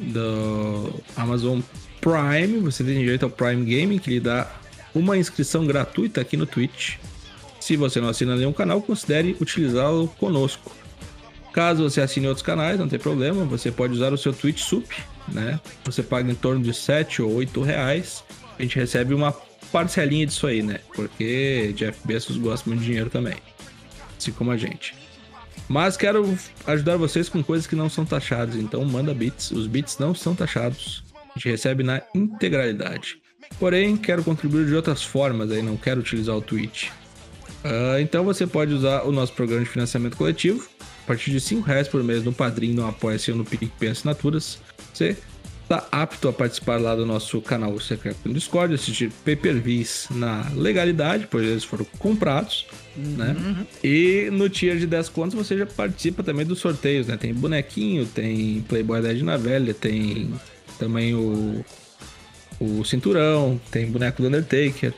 do 0.00 0.92
Amazon 1.16 1.60
Prime, 2.00 2.58
você 2.58 2.82
tem 2.82 2.98
direito 2.98 3.22
ao 3.22 3.30
Prime 3.30 3.64
Gaming, 3.64 3.98
que 4.00 4.10
lhe 4.10 4.20
dá 4.20 4.50
uma 4.98 5.16
inscrição 5.16 5.66
gratuita 5.66 6.20
aqui 6.20 6.36
no 6.36 6.46
Twitch. 6.46 6.96
Se 7.60 7.76
você 7.76 8.00
não 8.00 8.08
assina 8.08 8.36
nenhum 8.36 8.52
canal, 8.52 8.80
considere 8.80 9.36
utilizá-lo 9.40 10.08
conosco. 10.18 10.74
Caso 11.52 11.82
você 11.82 12.00
assine 12.00 12.26
outros 12.26 12.44
canais, 12.44 12.78
não 12.78 12.88
tem 12.88 12.98
problema, 12.98 13.44
você 13.44 13.70
pode 13.70 13.92
usar 13.92 14.12
o 14.12 14.18
seu 14.18 14.32
Twitch 14.32 14.60
Sup, 14.60 14.86
né? 15.26 15.60
Você 15.84 16.02
paga 16.02 16.30
em 16.30 16.34
torno 16.34 16.62
de 16.62 16.72
7 16.72 17.22
ou 17.22 17.32
8 17.34 17.60
reais. 17.62 18.22
A 18.58 18.62
gente 18.62 18.76
recebe 18.76 19.14
uma 19.14 19.32
parcelinha 19.72 20.26
disso 20.26 20.46
aí, 20.46 20.62
né? 20.62 20.80
Porque 20.94 21.72
Jeff 21.74 21.98
Bezos 22.04 22.36
gosta 22.36 22.68
muito 22.68 22.80
de 22.80 22.86
dinheiro 22.86 23.10
também. 23.10 23.36
Assim 24.16 24.32
como 24.32 24.50
a 24.50 24.56
gente. 24.56 24.94
Mas 25.68 25.96
quero 25.96 26.36
ajudar 26.66 26.96
vocês 26.96 27.28
com 27.28 27.42
coisas 27.42 27.66
que 27.66 27.76
não 27.76 27.90
são 27.90 28.04
taxadas, 28.04 28.56
então 28.56 28.84
manda 28.84 29.12
bits. 29.12 29.50
Os 29.50 29.66
bits 29.66 29.98
não 29.98 30.14
são 30.14 30.34
taxados. 30.34 31.04
A 31.14 31.38
gente 31.38 31.50
recebe 31.50 31.82
na 31.82 32.02
integralidade. 32.14 33.20
Porém, 33.58 33.96
quero 33.96 34.22
contribuir 34.22 34.66
de 34.66 34.74
outras 34.74 35.02
formas 35.02 35.50
aí, 35.50 35.62
não 35.62 35.76
quero 35.76 36.00
utilizar 36.00 36.36
o 36.36 36.40
Twitch. 36.40 36.88
Ah, 37.64 38.00
então 38.00 38.24
você 38.24 38.46
pode 38.46 38.72
usar 38.72 39.02
o 39.02 39.12
nosso 39.12 39.32
programa 39.32 39.64
de 39.64 39.70
financiamento 39.70 40.16
coletivo. 40.16 40.68
A 41.04 41.06
partir 41.08 41.30
de 41.30 41.40
5 41.40 41.66
reais 41.66 41.88
por 41.88 42.02
mês 42.04 42.22
no 42.22 42.32
Padrim, 42.32 42.72
no 42.72 42.86
Apoia-se 42.86 43.30
ou 43.30 43.38
no 43.38 43.44
PicPay 43.44 43.88
Assinaturas. 43.88 44.58
Você 44.92 45.16
está 45.62 45.86
apto 45.90 46.28
a 46.28 46.32
participar 46.32 46.80
lá 46.80 46.94
do 46.94 47.04
nosso 47.04 47.40
canal 47.42 47.78
secreto 47.80 48.18
no 48.24 48.34
Discord, 48.34 48.74
assistir 48.74 49.10
pay-per-views 49.24 50.06
na 50.10 50.50
legalidade, 50.54 51.28
pois 51.30 51.46
eles 51.46 51.64
foram 51.64 51.84
comprados, 51.98 52.66
né? 52.96 53.36
E 53.84 54.28
no 54.32 54.48
tier 54.48 54.78
de 54.78 54.86
10 54.86 55.10
contos 55.10 55.34
você 55.34 55.58
já 55.58 55.66
participa 55.66 56.22
também 56.22 56.46
dos 56.46 56.58
sorteios, 56.58 57.06
né? 57.06 57.16
Tem 57.16 57.34
bonequinho, 57.34 58.06
tem 58.06 58.62
Playboy 58.68 59.02
da 59.02 59.10
Edna 59.10 59.36
Velha, 59.36 59.74
tem 59.74 60.30
também 60.78 61.14
o, 61.14 61.64
o 62.60 62.84
cinturão, 62.84 63.60
tem 63.70 63.90
boneco 63.90 64.20
do 64.22 64.28
Undertaker, 64.28 64.92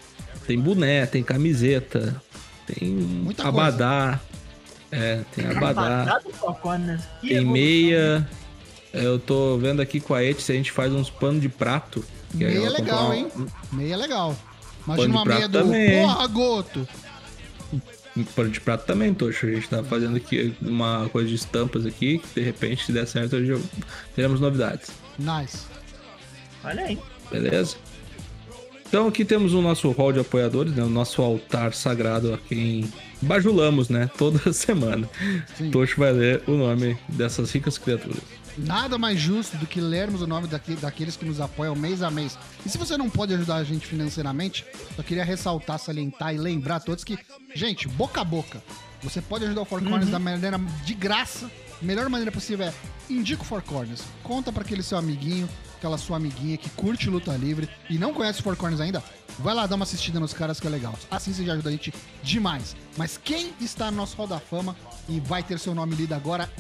tem 0.46 0.58
boné, 0.58 1.06
tem 1.06 1.22
camiseta, 1.22 2.20
tem 2.66 2.88
Muita 2.88 3.46
abadá, 3.48 4.20
é, 4.90 5.20
tem 5.34 5.46
abadá. 5.46 6.20
Que 7.20 7.28
Tem 7.28 7.44
meia. 7.44 8.28
Eu 8.92 9.18
tô 9.20 9.56
vendo 9.56 9.80
aqui 9.80 10.00
com 10.00 10.14
a 10.14 10.24
Et 10.24 10.40
se 10.42 10.50
a 10.50 10.54
gente 10.54 10.72
faz 10.72 10.92
uns 10.92 11.08
panos 11.08 11.40
de 11.40 11.48
prato. 11.48 12.04
Meia 12.34 12.66
é 12.66 12.70
legal, 12.70 12.98
comprar 12.98 13.16
hein? 13.16 13.28
Meia 13.72 13.94
é 13.94 13.96
legal. 13.96 14.36
Pano 14.84 15.04
Imagina 15.04 15.06
de 15.06 15.12
uma 15.12 15.24
meia 15.24 15.38
prato 15.38 15.52
do 15.52 15.58
também? 15.58 16.02
Porra, 16.02 16.26
Goto. 16.26 16.88
Pano 18.34 18.50
de 18.50 18.60
prato 18.60 18.86
também, 18.86 19.14
Tocho. 19.14 19.46
A 19.46 19.50
gente 19.50 19.68
tá 19.68 19.84
fazendo 19.84 20.16
aqui 20.16 20.54
uma 20.60 21.08
coisa 21.12 21.28
de 21.28 21.36
estampas 21.36 21.86
aqui. 21.86 22.18
Que 22.18 22.40
de 22.40 22.46
repente, 22.46 22.84
se 22.84 22.92
der 22.92 23.06
certo, 23.06 23.36
hoje 23.36 23.50
eu- 23.52 23.62
teremos 24.16 24.40
novidades. 24.40 24.90
Nice. 25.18 25.58
Olha 26.64 26.82
aí. 26.84 26.98
Beleza? 27.30 27.76
Então 28.88 29.06
aqui 29.06 29.24
temos 29.24 29.54
o 29.54 29.62
nosso 29.62 29.88
hall 29.92 30.12
de 30.12 30.18
apoiadores, 30.18 30.74
né? 30.74 30.82
O 30.82 30.88
nosso 30.88 31.22
altar 31.22 31.72
sagrado 31.74 32.34
a 32.34 32.38
quem 32.38 32.92
bajulamos, 33.22 33.88
né? 33.88 34.10
Toda 34.18 34.38
semana. 34.52 35.08
Sim. 35.56 35.70
Tocho 35.70 36.00
vai 36.00 36.12
ler 36.12 36.42
o 36.48 36.52
nome 36.52 36.98
dessas 37.08 37.52
ricas 37.52 37.78
criaturas. 37.78 38.18
Nada 38.58 38.98
mais 38.98 39.18
justo 39.20 39.56
do 39.58 39.66
que 39.66 39.80
lermos 39.80 40.22
o 40.22 40.26
nome 40.26 40.48
daqui- 40.48 40.74
daqueles 40.74 41.16
que 41.16 41.24
nos 41.24 41.40
apoiam 41.40 41.76
mês 41.76 42.02
a 42.02 42.10
mês. 42.10 42.36
E 42.66 42.68
se 42.68 42.76
você 42.76 42.96
não 42.96 43.08
pode 43.08 43.32
ajudar 43.32 43.56
a 43.56 43.64
gente 43.64 43.86
financeiramente, 43.86 44.66
só 44.96 45.02
queria 45.04 45.24
ressaltar, 45.24 45.78
salientar 45.78 46.34
e 46.34 46.38
lembrar 46.38 46.76
a 46.76 46.80
todos 46.80 47.04
que, 47.04 47.16
gente, 47.54 47.86
boca 47.86 48.20
a 48.20 48.24
boca. 48.24 48.60
Você 49.02 49.22
pode 49.22 49.44
ajudar 49.44 49.62
o 49.62 49.64
Four 49.64 49.82
Corners 49.84 50.10
da 50.10 50.18
maneira 50.18 50.58
de 50.84 50.94
graça. 50.94 51.48
A 51.80 51.84
melhor 51.84 52.08
maneira 52.10 52.32
possível 52.32 52.66
é 52.66 52.74
indica 53.08 53.40
o 53.42 53.44
Four 53.46 53.62
Corners. 53.62 54.02
Conta 54.24 54.50
pra 54.52 54.62
aquele 54.62 54.82
seu 54.82 54.98
amiguinho, 54.98 55.48
aquela 55.80 55.96
sua 55.96 56.18
amiguinha 56.18 56.58
que 56.58 56.68
curte 56.70 57.08
luta 57.08 57.34
livre 57.34 57.68
e 57.88 57.98
não 57.98 58.12
conhece 58.12 58.40
o 58.40 58.42
Four 58.42 58.54
Corners 58.54 58.82
ainda. 58.82 59.02
Vai 59.38 59.54
lá 59.54 59.66
dar 59.66 59.76
uma 59.76 59.84
assistida 59.84 60.20
nos 60.20 60.34
caras 60.34 60.60
que 60.60 60.66
é 60.66 60.70
legal. 60.70 60.94
Assim 61.10 61.32
você 61.32 61.42
já 61.42 61.54
ajuda 61.54 61.70
a 61.70 61.72
gente 61.72 61.92
demais. 62.22 62.76
Mas 62.98 63.16
quem 63.16 63.54
está 63.58 63.90
no 63.90 63.96
nosso 63.96 64.14
Hall 64.16 64.26
da 64.26 64.38
Fama 64.38 64.76
e 65.08 65.18
vai 65.20 65.42
ter 65.42 65.58
seu 65.58 65.74
nome 65.74 65.96
lido 65.96 66.14
agora 66.14 66.50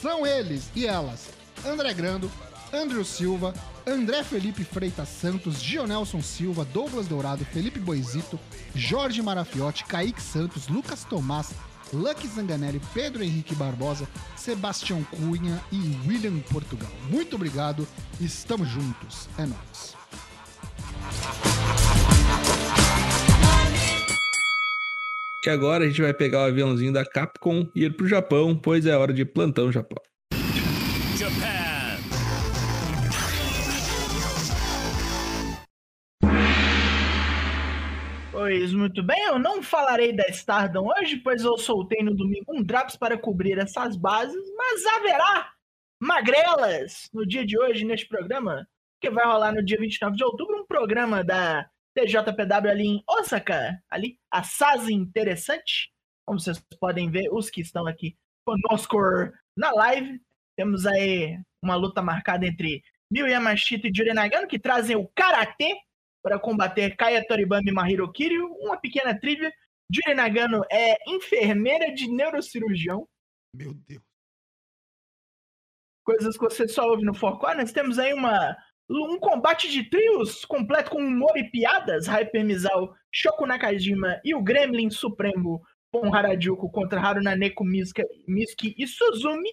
são 0.00 0.26
eles 0.26 0.70
e 0.74 0.86
elas. 0.86 1.28
André 1.64 1.92
Grando, 1.92 2.32
Andrew 2.72 3.04
Silva, 3.04 3.52
André 3.86 4.24
Felipe 4.24 4.64
Freitas 4.64 5.10
Santos, 5.10 5.60
Gionelson 5.60 6.22
Silva, 6.22 6.64
Douglas 6.64 7.06
Dourado, 7.06 7.44
Felipe 7.44 7.78
Boisito, 7.78 8.40
Jorge 8.74 9.20
Marafiotti, 9.20 9.84
Kaique 9.84 10.22
Santos, 10.22 10.68
Lucas 10.68 11.04
Tomás, 11.04 11.52
Lucky 11.92 12.28
Zanganelli, 12.28 12.80
Pedro 12.94 13.22
Henrique 13.22 13.54
Barbosa, 13.54 14.08
Sebastião 14.36 15.02
Cunha 15.04 15.60
e 15.72 15.96
William 16.06 16.38
Portugal. 16.52 16.90
Muito 17.08 17.36
obrigado, 17.36 17.86
estamos 18.20 18.68
juntos. 18.68 19.28
É 19.38 19.46
nóis. 19.46 19.96
E 25.44 25.48
agora 25.48 25.84
a 25.84 25.88
gente 25.88 26.02
vai 26.02 26.12
pegar 26.12 26.40
o 26.40 26.48
aviãozinho 26.48 26.92
da 26.92 27.04
Capcom 27.04 27.66
e 27.74 27.84
ir 27.84 27.96
pro 27.96 28.06
Japão, 28.06 28.54
pois 28.54 28.84
é 28.84 28.94
hora 28.96 29.12
de 29.12 29.24
plantão 29.24 29.72
Japão. 29.72 30.09
Pois 38.60 38.74
muito 38.74 39.02
bem, 39.02 39.18
eu 39.24 39.38
não 39.38 39.62
falarei 39.62 40.12
da 40.12 40.28
Stardom 40.28 40.86
hoje, 40.88 41.16
pois 41.16 41.42
eu 41.42 41.56
soltei 41.56 42.02
no 42.02 42.14
domingo 42.14 42.54
um 42.54 42.62
Drops 42.62 42.94
para 42.94 43.16
cobrir 43.16 43.58
essas 43.58 43.96
bases, 43.96 44.36
mas 44.54 44.84
haverá 44.84 45.50
magrelas 45.98 47.08
no 47.10 47.26
dia 47.26 47.42
de 47.46 47.58
hoje 47.58 47.86
neste 47.86 48.06
programa, 48.06 48.68
que 49.00 49.08
vai 49.08 49.24
rolar 49.24 49.54
no 49.54 49.64
dia 49.64 49.78
29 49.78 50.14
de 50.14 50.22
outubro, 50.22 50.60
um 50.60 50.66
programa 50.66 51.24
da 51.24 51.70
TJPW 51.94 52.70
ali 52.70 52.86
em 52.86 53.02
Osaka, 53.08 53.82
ali, 53.88 54.18
a 54.30 54.42
Interessante, 54.90 55.90
como 56.26 56.38
vocês 56.38 56.62
podem 56.78 57.10
ver, 57.10 57.30
os 57.32 57.48
que 57.48 57.62
estão 57.62 57.86
aqui 57.86 58.14
conosco 58.44 58.98
na 59.56 59.72
live, 59.72 60.20
temos 60.54 60.84
aí 60.84 61.40
uma 61.62 61.76
luta 61.76 62.02
marcada 62.02 62.46
entre 62.46 62.82
Miyu 63.10 63.26
Yamashita 63.26 63.88
e 63.88 63.92
Juri 63.94 64.12
Nagano, 64.12 64.46
que 64.46 64.58
trazem 64.58 64.96
o 64.96 65.08
Karatê 65.14 65.78
para 66.22 66.38
combater 66.38 66.96
Kaya 66.96 67.26
Toribami 67.26 67.70
e 67.70 67.72
Mahiro 67.72 68.10
Kiryu. 68.12 68.46
Uma 68.60 68.76
pequena 68.76 69.18
trivia. 69.18 69.52
Juri 69.92 70.14
Nagano 70.14 70.64
é 70.70 70.96
enfermeira 71.08 71.92
de 71.92 72.08
neurocirurgião. 72.08 73.08
Meu 73.54 73.74
Deus. 73.74 74.02
Coisas 76.04 76.36
que 76.36 76.44
você 76.44 76.68
só 76.68 76.88
ouve 76.88 77.04
no 77.04 77.14
Four 77.14 77.38
Corners. 77.38 77.72
Temos 77.72 77.98
aí 77.98 78.14
uma, 78.14 78.56
um 78.88 79.18
combate 79.18 79.70
de 79.70 79.88
trios 79.88 80.44
completo 80.44 80.90
com 80.90 80.98
humor 80.98 81.36
e 81.36 81.50
piadas. 81.50 82.06
Hyper 82.06 82.44
Mizal, 82.44 82.94
Shoko 83.12 83.46
Nakajima 83.46 84.20
e 84.24 84.34
o 84.34 84.42
Gremlin 84.42 84.90
Supremo 84.90 85.62
com 85.92 86.14
Harajuku 86.14 86.70
contra 86.70 87.00
Harunaneko 87.00 87.64
Mizuki 87.64 88.74
e 88.78 88.86
Suzumi. 88.86 89.50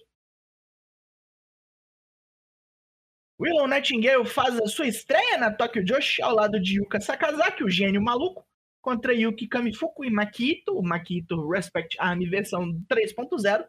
Willow 3.39 3.67
Nightingale 3.67 4.25
faz 4.25 4.59
a 4.59 4.65
sua 4.67 4.87
estreia 4.87 5.37
na 5.37 5.51
Tokyo 5.51 5.85
Joshi 5.85 6.21
ao 6.23 6.33
lado 6.33 6.59
de 6.59 6.79
Yuka 6.79 6.99
Sakazaki, 6.99 7.63
o 7.63 7.69
gênio 7.69 8.01
maluco, 8.01 8.43
contra 8.81 9.13
Yuki 9.13 9.47
Kamifuku 9.47 10.05
e 10.05 10.09
Makito, 10.09 10.75
o 10.75 10.81
Makito 10.81 11.47
Respect 11.47 11.97
Army 11.99 12.27
versão 12.27 12.73
3.0. 12.89 13.67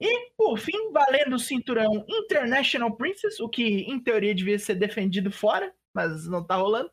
E, 0.00 0.30
por 0.36 0.58
fim, 0.58 0.92
valendo 0.92 1.36
o 1.36 1.38
cinturão 1.38 2.04
International 2.08 2.94
Princess, 2.96 3.40
o 3.40 3.48
que 3.48 3.62
em 3.62 4.00
teoria 4.00 4.34
devia 4.34 4.58
ser 4.58 4.74
defendido 4.76 5.30
fora, 5.30 5.74
mas 5.94 6.28
não 6.28 6.44
tá 6.44 6.56
rolando. 6.56 6.90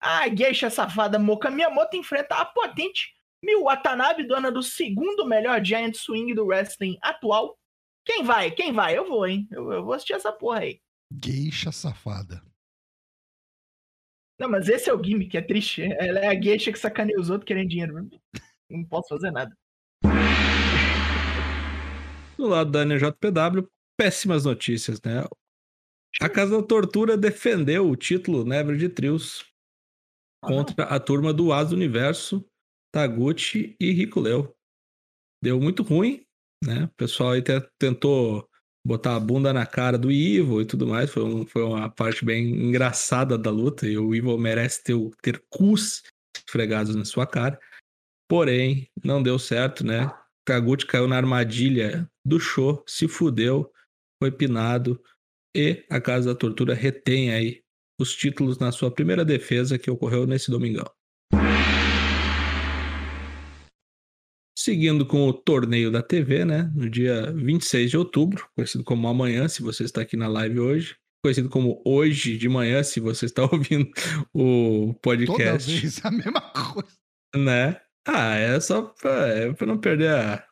A 0.00 0.28
geisha 0.28 0.70
safada 0.70 1.18
Moka 1.18 1.50
Miyamoto 1.50 1.96
enfrenta 1.96 2.36
a 2.36 2.44
potente 2.44 3.14
Miyu 3.42 3.64
Watanabe, 3.64 4.26
dona 4.26 4.50
do 4.50 4.62
segundo 4.62 5.24
melhor 5.24 5.64
Giant 5.64 5.94
Swing 5.94 6.34
do 6.34 6.46
wrestling 6.46 6.96
atual. 7.02 7.56
Quem 8.08 8.24
vai? 8.24 8.50
Quem 8.50 8.72
vai? 8.72 8.96
Eu 8.96 9.06
vou, 9.06 9.26
hein? 9.26 9.46
Eu, 9.50 9.70
eu 9.70 9.84
vou 9.84 9.92
assistir 9.92 10.14
essa 10.14 10.32
porra 10.32 10.60
aí. 10.60 10.80
Geisha 11.22 11.70
safada. 11.70 12.42
Não, 14.40 14.48
mas 14.48 14.66
esse 14.66 14.88
é 14.88 14.94
o 14.94 15.02
gimmick, 15.02 15.36
é 15.36 15.42
triste. 15.42 15.82
Ela 15.82 16.20
é 16.20 16.28
a 16.28 16.40
geisha 16.40 16.72
que 16.72 16.78
sacaneia 16.78 17.20
os 17.20 17.28
outros 17.28 17.46
querendo 17.46 17.68
dinheiro. 17.68 18.08
Não 18.70 18.82
posso 18.84 19.10
fazer 19.10 19.30
nada. 19.30 19.54
Do 22.38 22.46
lado 22.46 22.70
da 22.70 22.82
NJPW, 22.82 23.68
péssimas 23.98 24.46
notícias, 24.46 25.02
né? 25.02 25.24
A 26.18 26.30
Casa 26.30 26.58
da 26.58 26.66
Tortura 26.66 27.14
defendeu 27.14 27.90
o 27.90 27.96
título 27.96 28.42
Never 28.42 28.76
de 28.78 28.88
Trios 28.88 29.44
contra 30.42 30.84
a 30.84 30.98
turma 30.98 31.34
do 31.34 31.52
As 31.52 31.70
do 31.70 31.76
Universo, 31.76 32.42
Taguchi 32.90 33.76
e 33.78 33.92
Rico 33.92 34.18
Leo. 34.18 34.56
Deu 35.42 35.60
muito 35.60 35.82
ruim, 35.82 36.24
né? 36.64 36.84
O 36.84 36.96
pessoal 36.96 37.30
aí 37.32 37.42
te- 37.42 37.68
tentou 37.78 38.48
botar 38.86 39.16
a 39.16 39.20
bunda 39.20 39.52
na 39.52 39.66
cara 39.66 39.98
do 39.98 40.10
Ivo 40.10 40.60
e 40.60 40.64
tudo 40.66 40.86
mais. 40.86 41.10
Foi, 41.10 41.22
um- 41.24 41.46
foi 41.46 41.62
uma 41.62 41.90
parte 41.90 42.24
bem 42.24 42.48
engraçada 42.50 43.36
da 43.36 43.50
luta 43.50 43.86
e 43.86 43.98
o 43.98 44.14
Ivo 44.14 44.36
merece 44.38 44.82
ter, 44.82 44.94
ter 45.22 45.42
cus 45.48 46.02
esfregados 46.46 46.94
na 46.94 47.04
sua 47.04 47.26
cara. 47.26 47.58
Porém, 48.28 48.88
não 49.02 49.22
deu 49.22 49.38
certo, 49.38 49.84
né? 49.84 50.10
Taguchi 50.44 50.86
caiu 50.86 51.06
na 51.08 51.16
armadilha 51.16 52.10
do 52.24 52.40
show, 52.40 52.82
se 52.86 53.06
fudeu, 53.08 53.70
foi 54.22 54.30
pinado 54.30 55.00
e 55.54 55.84
a 55.90 56.00
Casa 56.00 56.32
da 56.32 56.38
Tortura 56.38 56.74
retém 56.74 57.32
aí 57.32 57.62
os 58.00 58.14
títulos 58.14 58.58
na 58.58 58.70
sua 58.70 58.90
primeira 58.90 59.24
defesa 59.24 59.78
que 59.78 59.90
ocorreu 59.90 60.26
nesse 60.26 60.50
domingão. 60.50 60.86
Seguindo 64.58 65.06
com 65.06 65.28
o 65.28 65.32
torneio 65.32 65.88
da 65.88 66.02
TV, 66.02 66.44
né? 66.44 66.68
No 66.74 66.90
dia 66.90 67.32
26 67.32 67.90
de 67.90 67.96
outubro, 67.96 68.48
conhecido 68.56 68.82
como 68.82 69.06
amanhã, 69.06 69.46
se 69.46 69.62
você 69.62 69.84
está 69.84 70.00
aqui 70.00 70.16
na 70.16 70.26
live 70.26 70.58
hoje. 70.58 70.96
Conhecido 71.22 71.48
como 71.48 71.80
hoje 71.86 72.36
de 72.36 72.48
manhã, 72.48 72.82
se 72.82 72.98
você 72.98 73.26
está 73.26 73.42
ouvindo 73.52 73.88
o 74.34 74.86
Toda 74.86 74.98
podcast, 75.00 75.70
vez 75.80 76.04
a 76.04 76.10
mesma 76.10 76.40
coisa. 76.52 76.90
né? 77.36 77.80
Ah, 78.04 78.34
é 78.34 78.58
só 78.58 78.82
pra, 78.82 79.28
é 79.28 79.52
pra 79.52 79.64
não 79.64 79.78
perder 79.78 80.10
a, 80.10 80.44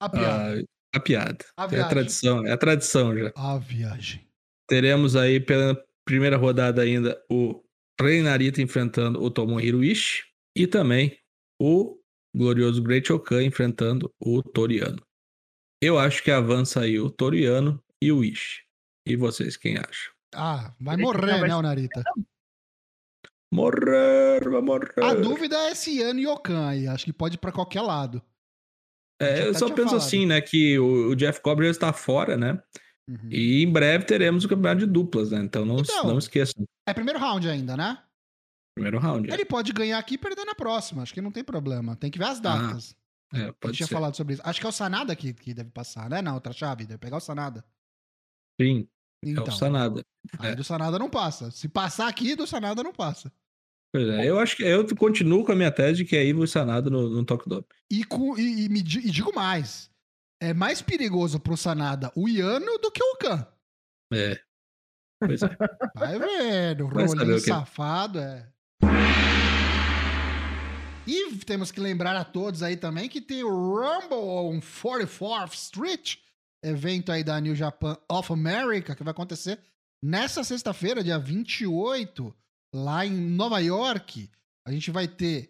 A 0.00 0.08
piada. 0.08 0.60
a, 0.94 0.98
a 0.98 1.00
piada. 1.00 1.44
A 1.56 1.74
é 1.74 1.80
a 1.80 1.88
tradição, 1.88 2.46
é 2.46 2.52
a 2.52 2.56
tradição 2.56 3.18
já. 3.18 3.32
A 3.34 3.58
viagem. 3.58 4.24
Teremos 4.68 5.16
aí 5.16 5.40
pela 5.40 5.76
primeira 6.04 6.36
rodada 6.36 6.82
ainda 6.82 7.20
o 7.28 7.64
Rei 8.00 8.22
Narita 8.22 8.62
enfrentando 8.62 9.20
o 9.20 9.28
Tomohiro 9.28 9.82
Ishii 9.82 10.22
e 10.56 10.68
também 10.68 11.18
o 11.60 11.97
glorioso 12.34 12.82
Great 12.82 13.12
Okan 13.12 13.42
enfrentando 13.42 14.12
o 14.20 14.42
Toriano. 14.42 15.02
Eu 15.82 15.98
acho 15.98 16.22
que 16.22 16.30
avança 16.30 16.80
aí 16.80 16.98
o 16.98 17.10
Toriano 17.10 17.82
e 18.02 18.10
o 18.10 18.24
Ishii. 18.24 18.62
E 19.06 19.16
vocês, 19.16 19.56
quem 19.56 19.78
acham? 19.78 20.12
Ah, 20.34 20.74
vai 20.80 20.96
morrer, 20.96 21.40
né, 21.46 21.56
o 21.56 21.62
Narita? 21.62 22.02
Morrer, 23.52 24.48
vai 24.48 24.60
morrer. 24.60 24.92
A 25.02 25.14
dúvida 25.14 25.56
é 25.56 25.72
esse 25.72 26.02
ano 26.02 26.20
e 26.20 26.26
Okan 26.26 26.68
aí. 26.68 26.86
Acho 26.86 27.04
que 27.06 27.12
pode 27.12 27.36
ir 27.36 27.38
pra 27.38 27.52
qualquer 27.52 27.80
lado. 27.80 28.22
É, 29.20 29.48
eu 29.48 29.54
só 29.54 29.66
penso 29.68 29.88
falado. 29.88 29.96
assim, 29.96 30.26
né, 30.26 30.40
que 30.40 30.78
o, 30.78 31.10
o 31.10 31.16
Jeff 31.16 31.40
Cobb 31.40 31.64
já 31.64 31.70
está 31.70 31.92
fora, 31.92 32.36
né? 32.36 32.62
Uhum. 33.08 33.28
E 33.30 33.62
em 33.62 33.72
breve 33.72 34.04
teremos 34.04 34.44
o 34.44 34.48
campeonato 34.48 34.80
de 34.80 34.86
duplas, 34.86 35.30
né? 35.30 35.40
Então 35.40 35.64
não, 35.64 35.78
Então. 35.78 36.04
não 36.04 36.18
esqueçam. 36.18 36.64
É 36.86 36.92
primeiro 36.92 37.18
round 37.18 37.48
ainda, 37.48 37.76
né? 37.76 37.98
Primeiro 38.82 38.98
round. 38.98 39.30
é. 39.30 39.34
Ele 39.34 39.44
pode 39.44 39.72
ganhar 39.72 39.98
aqui 39.98 40.14
e 40.14 40.18
perder 40.18 40.44
na 40.44 40.54
próxima. 40.54 41.02
Acho 41.02 41.12
que 41.14 41.20
não 41.20 41.30
tem 41.32 41.44
problema. 41.44 41.96
Tem 41.96 42.10
que 42.10 42.18
ver 42.18 42.26
as 42.26 42.40
datas. 42.40 42.96
É, 43.34 43.48
Eu 43.48 43.54
pode 43.54 43.76
tinha 43.76 43.86
ser. 43.86 43.92
falado 43.94 44.16
sobre 44.16 44.34
isso. 44.34 44.42
Acho 44.44 44.58
que 44.60 44.66
é 44.66 44.68
o 44.68 44.72
Sanada 44.72 45.14
que, 45.14 45.34
que 45.34 45.52
deve 45.52 45.70
passar, 45.70 46.08
né? 46.08 46.22
Na 46.22 46.34
outra 46.34 46.52
chave. 46.52 46.86
Deve 46.86 46.98
pegar 46.98 47.16
o 47.18 47.20
Sanada. 47.20 47.64
Sim, 48.60 48.88
é 49.24 49.30
Então, 49.30 49.44
o 49.44 49.52
Sanada. 49.52 50.02
aí 50.38 50.52
é. 50.52 50.54
do 50.54 50.64
Sanada 50.64 50.98
não 50.98 51.10
passa. 51.10 51.50
Se 51.50 51.68
passar 51.68 52.08
aqui, 52.08 52.34
do 52.34 52.46
Sanada 52.46 52.82
não 52.82 52.92
passa. 52.92 53.32
Pois 53.92 54.06
é, 54.08 54.28
eu 54.28 54.38
acho 54.38 54.56
que 54.56 54.62
eu 54.62 54.86
continuo 54.96 55.44
com 55.44 55.52
a 55.52 55.56
minha 55.56 55.70
tese 55.72 55.98
de 55.98 56.04
que 56.04 56.16
é 56.16 56.24
Ivo 56.24 56.44
e 56.44 56.48
Sanada 56.48 56.90
no, 56.90 57.08
no 57.08 57.22
Dome. 57.24 57.64
E, 57.90 58.04
com- 58.04 58.36
e- 58.38 58.64
e 58.64 58.68
me 58.68 58.80
e 58.80 58.82
digo 59.10 59.34
mais. 59.34 59.90
É 60.40 60.52
mais 60.54 60.80
perigoso 60.82 61.40
pro 61.40 61.56
Sanada 61.56 62.12
o 62.14 62.28
Iano 62.28 62.78
do 62.78 62.90
que 62.92 63.02
o 63.02 63.12
Okan. 63.14 63.46
É. 64.12 64.40
Pois 65.20 65.42
é. 65.42 65.48
Vai 65.96 66.18
vendo, 66.18 66.86
rolinho 66.86 67.40
safado, 67.40 68.18
é. 68.18 68.48
E 71.08 71.34
temos 71.38 71.72
que 71.72 71.80
lembrar 71.80 72.14
a 72.14 72.22
todos 72.22 72.62
aí 72.62 72.76
também 72.76 73.08
que 73.08 73.22
tem 73.22 73.42
o 73.42 73.48
Rumble 73.48 74.18
on 74.18 74.60
44th 74.60 75.54
Street, 75.54 76.16
evento 76.62 77.10
aí 77.10 77.24
da 77.24 77.40
New 77.40 77.54
Japan 77.54 77.96
of 78.10 78.30
America, 78.30 78.94
que 78.94 79.02
vai 79.02 79.12
acontecer 79.12 79.58
nessa 80.04 80.44
sexta-feira, 80.44 81.02
dia 81.02 81.18
28, 81.18 82.36
lá 82.74 83.06
em 83.06 83.12
Nova 83.14 83.58
York. 83.58 84.30
A 84.66 84.70
gente 84.70 84.90
vai 84.90 85.08
ter 85.08 85.48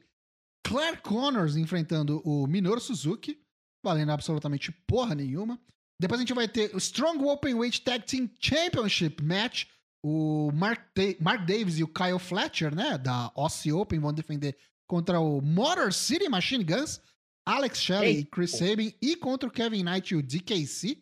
Claire 0.65 0.99
Connors 1.03 1.57
enfrentando 1.57 2.23
o 2.25 2.47
Minoru 2.47 2.81
Suzuki, 2.81 3.43
valendo 3.85 4.13
absolutamente 4.13 4.71
porra 4.71 5.17
nenhuma. 5.17 5.61
Depois 6.01 6.21
a 6.21 6.23
gente 6.23 6.35
vai 6.35 6.47
ter 6.47 6.73
o 6.73 6.79
Strong 6.79 7.25
Openweight 7.25 7.81
Tag 7.81 8.07
Team 8.07 8.31
Championship 8.39 9.21
Match. 9.25 9.65
O 10.05 10.53
Mark, 10.53 10.81
Mark 11.21 11.45
Davis 11.45 11.81
e 11.81 11.83
o 11.83 11.89
Kyle 11.89 12.21
Fletcher, 12.21 12.73
né, 12.73 12.97
da 12.97 13.33
Aussie 13.35 13.73
Open, 13.73 13.99
vão 13.99 14.13
defender 14.13 14.57
contra 14.89 15.21
o 15.21 15.41
Motor 15.41 15.93
City 15.93 16.29
Machine 16.29 16.65
Guns, 16.65 17.01
Alex 17.47 17.81
Shelley 17.81 18.13
e 18.13 18.17
Eita. 18.19 18.31
Chris 18.31 18.51
Sabin, 18.53 18.95
e 19.01 19.15
contra 19.17 19.49
o 19.49 19.53
Kevin 19.53 19.85
Knight 19.85 20.15
e 20.15 20.17
o 20.17 20.23
DKC. 20.23 20.99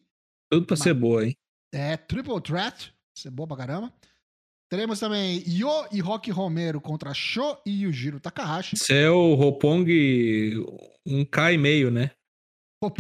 Tudo 0.51 0.66
pra 0.66 0.76
ser 0.76 0.93
boa, 0.95 1.24
hein? 1.24 1.37
É 1.72 1.97
Triple 1.97 2.41
Threat, 2.41 2.93
isso 3.16 3.28
é 3.28 3.30
bom 3.30 3.47
pra 3.47 3.57
caramba. 3.57 3.93
Teremos 4.68 4.99
também 4.99 5.45
Yo 5.47 5.87
e 5.93 6.01
Rock 6.01 6.30
Romero 6.30 6.80
contra 6.80 7.14
Sho 7.14 7.57
e 7.64 7.82
Yujiro 7.84 8.18
Takahashi. 8.18 8.76
Seu 8.76 9.34
Ropong 9.34 9.87
um 11.07 11.24
K 11.24 11.53
e 11.53 11.59
meio, 11.59 11.91
né? 11.91 12.11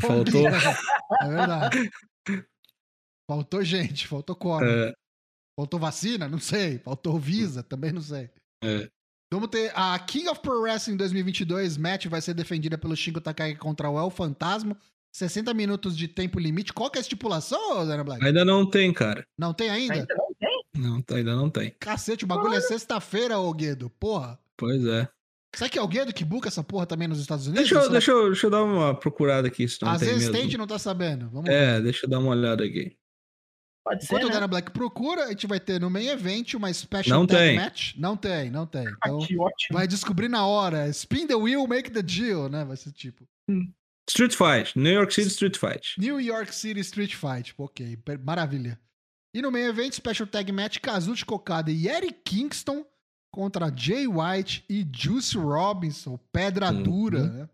Faltou. 0.00 0.44
É 1.22 1.28
verdade. 1.28 1.90
Faltou 3.30 3.62
gente, 3.62 4.06
faltou 4.08 4.34
como. 4.34 4.64
É, 4.64 4.92
Faltou 5.58 5.78
vacina? 5.80 6.28
Não 6.28 6.38
sei. 6.40 6.78
Faltou 6.78 7.18
Visa? 7.18 7.62
Também 7.62 7.92
não 7.92 8.02
sei. 8.02 8.30
é. 8.62 8.88
Vamos 9.32 9.48
ter 9.48 9.72
a 9.74 9.98
King 9.98 10.28
of 10.28 10.40
Pro 10.40 10.60
Wrestling 10.60 10.96
2022 10.96 11.76
match 11.76 12.06
vai 12.06 12.20
ser 12.20 12.32
defendida 12.32 12.78
pelo 12.78 12.94
Shingo 12.94 13.20
Takagi 13.20 13.56
contra 13.56 13.90
o 13.90 13.98
El 13.98 14.10
Fantasma. 14.10 14.76
60 15.12 15.52
minutos 15.54 15.96
de 15.96 16.06
tempo 16.06 16.38
limite. 16.38 16.72
Qual 16.72 16.90
que 16.90 16.98
é 16.98 17.00
a 17.00 17.02
estipulação, 17.02 17.86
Dana 17.86 18.04
Black? 18.04 18.24
Ainda 18.24 18.44
não 18.44 18.68
tem, 18.68 18.92
cara. 18.92 19.26
Não 19.38 19.52
tem 19.54 19.70
ainda? 19.70 19.94
Ainda 19.94 20.14
não 20.14 20.34
tem? 20.38 20.64
Não, 20.76 21.04
ainda 21.16 21.34
não 21.34 21.50
tem. 21.50 21.74
Cacete, 21.80 22.24
o 22.24 22.28
bagulho 22.28 22.54
é 22.54 22.60
sexta-feira, 22.60 23.38
ô 23.38 23.52
Guedo. 23.52 23.90
Porra. 23.98 24.38
Pois 24.56 24.84
é. 24.84 25.08
Será 25.54 25.70
que 25.70 25.78
é 25.78 25.82
o 25.82 25.88
Guedo 25.88 26.12
que 26.12 26.22
buca 26.22 26.48
essa 26.48 26.62
porra 26.62 26.84
também 26.84 27.08
nos 27.08 27.18
Estados 27.18 27.46
Unidos? 27.46 27.68
Deixa 27.68 27.84
eu, 27.86 27.90
deixa 27.90 28.10
eu, 28.10 28.26
deixa 28.26 28.46
eu 28.46 28.50
dar 28.50 28.62
uma 28.62 28.94
procurada 28.94 29.48
aqui, 29.48 29.66
se 29.66 29.80
não 29.80 29.90
Às 29.90 30.00
tem 30.00 30.08
vezes 30.08 30.24
mesmo. 30.24 30.32
tem, 30.34 30.42
a 30.42 30.44
gente 30.44 30.58
não 30.58 30.66
tá 30.66 30.78
sabendo. 30.78 31.30
Vamos 31.30 31.48
ver. 31.48 31.54
É, 31.54 31.80
deixa 31.80 32.04
eu 32.04 32.10
dar 32.10 32.18
uma 32.18 32.30
olhada 32.30 32.62
aqui. 32.62 32.94
Pode 33.86 34.04
ser, 34.04 34.06
Enquanto 34.16 34.24
o 34.24 34.26
né? 34.26 34.32
Dana 34.34 34.48
Black 34.48 34.70
procura, 34.72 35.24
a 35.26 35.28
gente 35.28 35.46
vai 35.46 35.60
ter 35.60 35.80
no 35.80 35.88
main 35.88 36.08
event 36.08 36.54
uma 36.54 36.72
special 36.72 37.20
Não 37.20 37.24
tag 37.26 37.38
tem. 37.40 37.56
match. 37.56 37.94
Não 37.96 38.16
tem, 38.16 38.50
não 38.50 38.66
tem. 38.66 38.84
Ah, 38.88 39.08
Então 39.08 39.18
ótimo. 39.18 39.78
vai 39.78 39.86
descobrir 39.86 40.28
na 40.28 40.44
hora. 40.44 40.88
Spin 40.88 41.24
the 41.28 41.36
wheel, 41.36 41.64
make 41.68 41.90
the 41.92 42.02
deal, 42.02 42.48
né? 42.48 42.64
Vai 42.64 42.76
ser 42.76 42.90
tipo. 42.90 43.24
Street 44.10 44.34
Fight, 44.34 44.76
New 44.76 44.92
York 44.92 45.14
City 45.14 45.28
Street 45.28 45.56
Fight. 45.56 46.00
New 46.00 46.20
York 46.20 46.52
City 46.52 46.80
Street 46.80 47.14
Fight. 47.14 47.54
Ok, 47.56 47.96
maravilha. 48.24 48.76
E 49.32 49.40
no 49.40 49.52
main 49.52 49.66
event, 49.66 49.92
special 49.92 50.26
tag 50.26 50.50
match, 50.50 50.78
Kazuchi 50.80 51.24
Kokada 51.24 51.70
e 51.70 51.86
Eric 51.88 52.20
Kingston 52.24 52.84
contra 53.30 53.70
Jay 53.72 54.08
White 54.08 54.64
e 54.68 54.84
Juice 54.92 55.36
Robinson. 55.38 56.18
Pedra 56.32 56.72
Uhum. 56.72 56.82
dura, 56.82 57.22
né? 57.24 57.48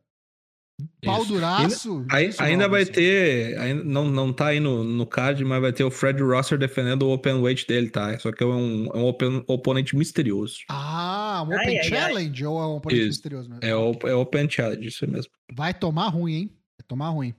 Pau 1.05 1.25
duraço. 1.25 2.05
Aí- 2.11 2.25
Juice 2.27 2.43
ainda 2.43 2.69
vai 2.69 2.81
Robinson. 2.81 2.93
ter. 3.01 3.59
Ainda, 3.59 3.85
não, 3.85 4.09
não 4.09 4.33
tá 4.33 4.49
aí 4.49 4.61
no, 4.61 4.83
no 4.85 5.07
card, 5.07 5.45
mas 5.45 5.61
vai 5.61 5.73
ter 5.73 5.85
o 5.85 5.91
Fred 5.91 6.23
Rosser 6.23 6.59
defendendo 6.59 7.03
o 7.03 7.13
open 7.13 7.35
weight 7.41 7.67
dele, 7.67 7.91
tá? 7.91 8.19
Só 8.19 8.31
que 8.33 8.43
é 8.43 8.47
um, 8.47 8.87
é 8.87 8.97
um 8.99 9.05
open- 9.07 9.45
oponente 9.47 9.97
misterioso. 9.97 10.59
Ah, 10.69 11.45
um 11.49 11.53
Ai, 11.53 11.59
Open 11.59 11.69
ai, 11.69 11.77
ai. 11.79 11.85
Challenge 11.89 12.47
ou 12.47 12.61
é 12.61 12.67
um 12.67 12.77
oponente 12.77 13.01
Isso. 13.01 13.09
misterioso 13.11 13.49
mesmo? 13.49 13.65
É, 13.65 13.75
o, 13.77 13.93
é 14.05 14.15
Open 14.15 14.49
Challenge, 14.51 14.87
isso 14.87 15.11
mesmo. 15.11 15.31
Vai 15.53 15.73
tomar 15.75 16.09
ruim, 16.09 16.33
hein? 16.35 16.47
Vai 16.79 16.87
tomar 16.89 17.09
ruim. 17.11 17.35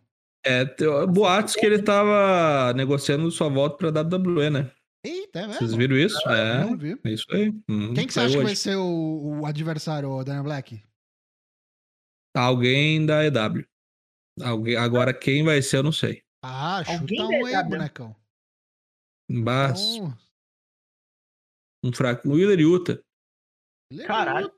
É, 0.45 0.65
boatos 1.07 1.55
que 1.55 1.65
ele 1.65 1.81
tava 1.81 2.73
negociando 2.75 3.31
sua 3.31 3.47
volta 3.49 3.77
pra 3.77 4.01
WWE, 4.01 4.49
né? 4.49 4.69
Eita, 5.05 5.39
é 5.39 5.47
mesmo? 5.47 5.59
Vocês 5.59 5.73
viram 5.73 5.97
isso? 5.97 6.17
É, 6.29 6.63
Não 6.63 6.77
vi. 6.77 6.97
é 7.03 7.11
isso 7.11 7.25
aí. 7.31 7.53
Uhum, 7.69 7.93
Quem 7.93 8.07
que 8.07 8.13
você 8.13 8.19
acha 8.21 8.29
que 8.29 8.37
vai 8.37 8.45
hoje. 8.53 8.55
ser 8.57 8.75
o, 8.77 9.39
o 9.41 9.45
adversário, 9.45 10.09
o 10.09 10.23
Daniel 10.23 10.43
Black? 10.43 10.81
Alguém 12.35 13.05
da 13.05 13.23
EW. 13.25 13.65
Alguém, 14.43 14.75
agora, 14.75 15.13
quem 15.13 15.43
vai 15.43 15.61
ser, 15.61 15.77
eu 15.77 15.83
não 15.83 15.91
sei. 15.91 16.23
Ah, 16.43 16.83
chuta 16.83 17.01
Alguém 17.01 17.21
um 17.21 17.29
da 17.43 17.47
aí, 17.47 17.53
EW. 17.63 17.69
bonecão. 17.69 18.15
Mas, 19.29 19.81
Então, 19.81 20.17
um 21.83 21.93
fraco. 21.93 22.27
O 22.27 22.33
Willer 22.33 22.59
Yuta. 22.59 23.03
Caralho. 24.07 24.51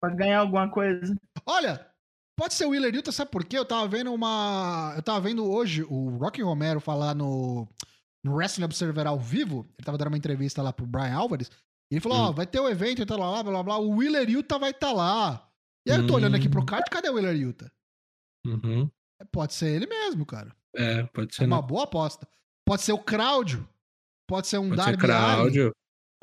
Pra 0.00 0.10
ganhar 0.14 0.40
alguma 0.40 0.70
coisa. 0.70 1.14
Olha, 1.46 1.90
pode 2.38 2.54
ser 2.54 2.66
o 2.66 2.70
Willer 2.70 2.92
Newton, 2.92 3.10
sabe 3.12 3.30
por 3.30 3.44
quê? 3.44 3.58
Eu 3.58 3.64
tava 3.64 3.88
vendo 3.88 4.12
uma. 4.12 4.92
Eu 4.96 5.02
tava 5.02 5.20
vendo 5.20 5.50
hoje 5.50 5.82
o 5.84 6.10
Rocky 6.18 6.42
Romero 6.42 6.80
falar 6.80 7.14
no, 7.14 7.66
no 8.22 8.34
Wrestling 8.34 8.64
Observer 8.66 9.06
ao 9.06 9.18
vivo. 9.18 9.66
Ele 9.78 9.84
tava 9.84 9.96
dando 9.96 10.08
uma 10.08 10.18
entrevista 10.18 10.62
lá 10.62 10.72
pro 10.72 10.86
Brian 10.86 11.14
Álvares. 11.14 11.48
E 11.90 11.94
ele 11.94 12.00
falou: 12.00 12.18
Ó, 12.18 12.30
Hum. 12.30 12.34
vai 12.34 12.46
ter 12.46 12.60
o 12.60 12.68
evento 12.68 13.00
e 13.00 13.06
tal, 13.06 13.18
lá, 13.18 13.42
blá, 13.42 13.52
blá, 13.52 13.62
blá. 13.62 13.78
O 13.78 13.96
Willer 13.96 14.28
Yuta 14.28 14.58
vai 14.58 14.70
estar 14.72 14.92
lá. 14.92 15.50
E 15.86 15.92
aí 15.92 15.98
eu 15.98 16.06
tô 16.06 16.14
olhando 16.14 16.36
aqui 16.36 16.48
pro 16.48 16.62
Hum. 16.62 16.66
card, 16.66 16.88
cadê 16.90 17.08
o 17.10 17.14
Willer 17.14 17.36
Yuta? 17.36 17.70
Uhum. 18.46 18.90
Pode 19.32 19.54
ser 19.54 19.68
ele 19.74 19.86
mesmo, 19.86 20.24
cara. 20.26 20.54
É, 20.74 21.02
pode 21.04 21.32
É 21.32 21.36
ser, 21.36 21.44
uma 21.46 21.60
né? 21.60 21.66
boa 21.66 21.84
aposta. 21.84 22.28
Pode 22.66 22.82
ser 22.82 22.92
o 22.92 22.98
Cláudio. 22.98 23.68
pode 24.28 24.46
ser 24.46 24.58
um 24.58 24.70
Pode 24.70 24.82
ser 24.82 24.96
Darby 24.96 25.12
Allin. 25.12 25.34
Cláudio. 25.36 25.72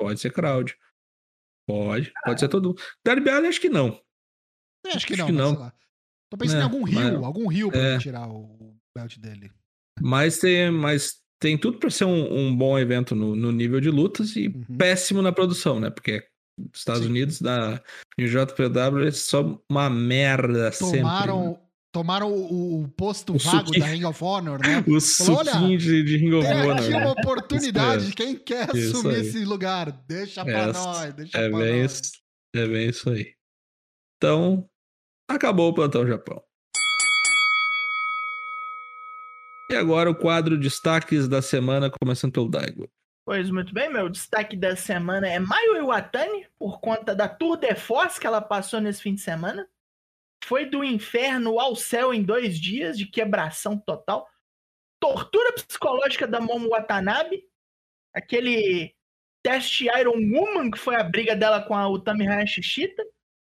Pode 0.00 0.20
ser 0.20 0.30
Cláudio. 0.32 0.76
Pode. 1.68 2.12
Pode 2.24 2.40
ser 2.40 2.48
todo 2.48 2.68
mundo. 2.70 2.82
Darby 3.06 3.30
Allin 3.30 3.48
acho 3.48 3.60
que 3.60 3.68
não. 3.68 4.00
É, 4.84 4.90
acho 4.96 5.06
que 5.06 5.12
acho 5.14 5.22
não, 5.22 5.26
que 5.26 5.32
não. 5.32 5.50
sei 5.50 5.58
lá. 5.58 5.72
Tô 6.30 6.36
pensando 6.36 6.58
É, 6.58 6.60
em 6.60 6.64
algum 6.64 6.82
rio, 6.82 6.98
mas- 7.00 7.14
algum 7.24 7.46
rio 7.46 7.70
pra 7.70 7.80
é. 7.80 7.98
tirar 7.98 8.28
o, 8.28 8.76
belt 8.96 9.16
dele. 9.18 9.52
Mas 10.00 10.38
tem, 10.38 10.70
mas 10.70 11.22
tem 11.40 11.56
tudo 11.58 11.78
pra 11.78 11.90
ser 11.90 12.04
um, 12.04 12.34
um 12.48 12.56
bom 12.56 12.78
evento 12.78 13.14
no, 13.14 13.36
no 13.36 13.52
nível 13.52 13.80
de 13.80 13.90
lutas 13.90 14.34
e 14.36 14.48
Uhum. 14.48 14.76
péssimo 14.76 15.22
na 15.22 15.32
produção, 15.32 15.78
né? 15.78 15.88
Porque 15.90 16.26
Estados 16.74 17.02
Sim. 17.04 17.08
Unidos, 17.10 17.40
da 17.40 17.82
em 18.18 18.26
JPW, 18.26 19.06
é 19.06 19.10
só 19.10 19.58
uma 19.70 19.88
merda 19.90 20.70
sempre. 20.72 20.96
né? 20.98 21.02
Tomaram, 21.02 21.60
tomaram 21.92 22.32
o, 22.32 22.82
o 22.82 22.88
posto 22.88 23.34
O 23.34 23.38
vago 23.38 23.66
suquinho. 23.66 23.84
da 23.84 23.90
Ring 23.90 24.04
of 24.04 24.22
Honor, 24.24 24.58
né? 24.60 24.84
O 24.88 25.00
suquinho 25.00 25.78
de, 25.78 26.02
de 26.02 26.16
Ring 26.18 26.32
of 26.34 26.46
Honor. 26.46 26.76
aqui 26.76 26.88
né? 26.90 26.96
uma 26.98 27.12
oportunidade. 27.12 28.04
Isso 28.04 28.14
Quem 28.16 28.36
quer 28.36 28.70
assumir 28.70 29.20
esse 29.20 29.44
lugar? 29.44 29.90
Deixa 30.06 30.44
pra 30.44 30.52
É, 30.52 30.72
nós, 30.72 31.14
deixa 31.14 31.38
É 31.38 31.48
pra 31.48 31.58
bem, 31.58 31.82
nós. 31.82 31.92
isso, 32.00 32.12
é 32.54 32.66
bem 32.66 32.88
isso 32.88 33.10
aí. 33.10 33.34
Então, 34.18 34.68
acabou 35.28 35.70
o 35.70 35.74
Plantão 35.74 36.06
Japão. 36.06 36.40
E 39.70 39.74
agora 39.74 40.10
o 40.10 40.14
quadro 40.14 40.58
Destaques 40.58 41.26
da 41.26 41.40
Semana, 41.40 41.90
começando 41.90 42.30
pelo 42.32 42.48
Daigo. 42.50 42.88
Pois 43.24 43.48
muito 43.50 43.72
bem, 43.72 43.88
meu 43.88 44.08
destaque 44.08 44.56
da 44.56 44.74
semana 44.74 45.28
é 45.28 45.38
Mayu 45.38 45.76
Iwatani, 45.76 46.48
por 46.58 46.80
conta 46.80 47.14
da 47.14 47.28
Tour 47.28 47.56
de 47.56 47.72
Force 47.76 48.18
que 48.18 48.26
ela 48.26 48.40
passou 48.40 48.80
nesse 48.80 49.00
fim 49.00 49.14
de 49.14 49.20
semana. 49.20 49.68
Foi 50.44 50.66
do 50.66 50.82
inferno 50.82 51.60
ao 51.60 51.76
céu 51.76 52.12
em 52.12 52.20
dois 52.20 52.58
dias, 52.58 52.98
de 52.98 53.06
quebração 53.06 53.78
total. 53.78 54.28
Tortura 54.98 55.52
psicológica 55.52 56.26
da 56.26 56.40
Momo 56.40 56.70
Watanabe. 56.70 57.48
Aquele 58.12 58.92
teste 59.40 59.86
Iron 59.86 60.18
Woman, 60.34 60.72
que 60.72 60.78
foi 60.78 60.96
a 60.96 61.04
briga 61.04 61.36
dela 61.36 61.62
com 61.62 61.76
a 61.76 61.88
Utami 61.88 62.26
Hayashishita. 62.26 63.04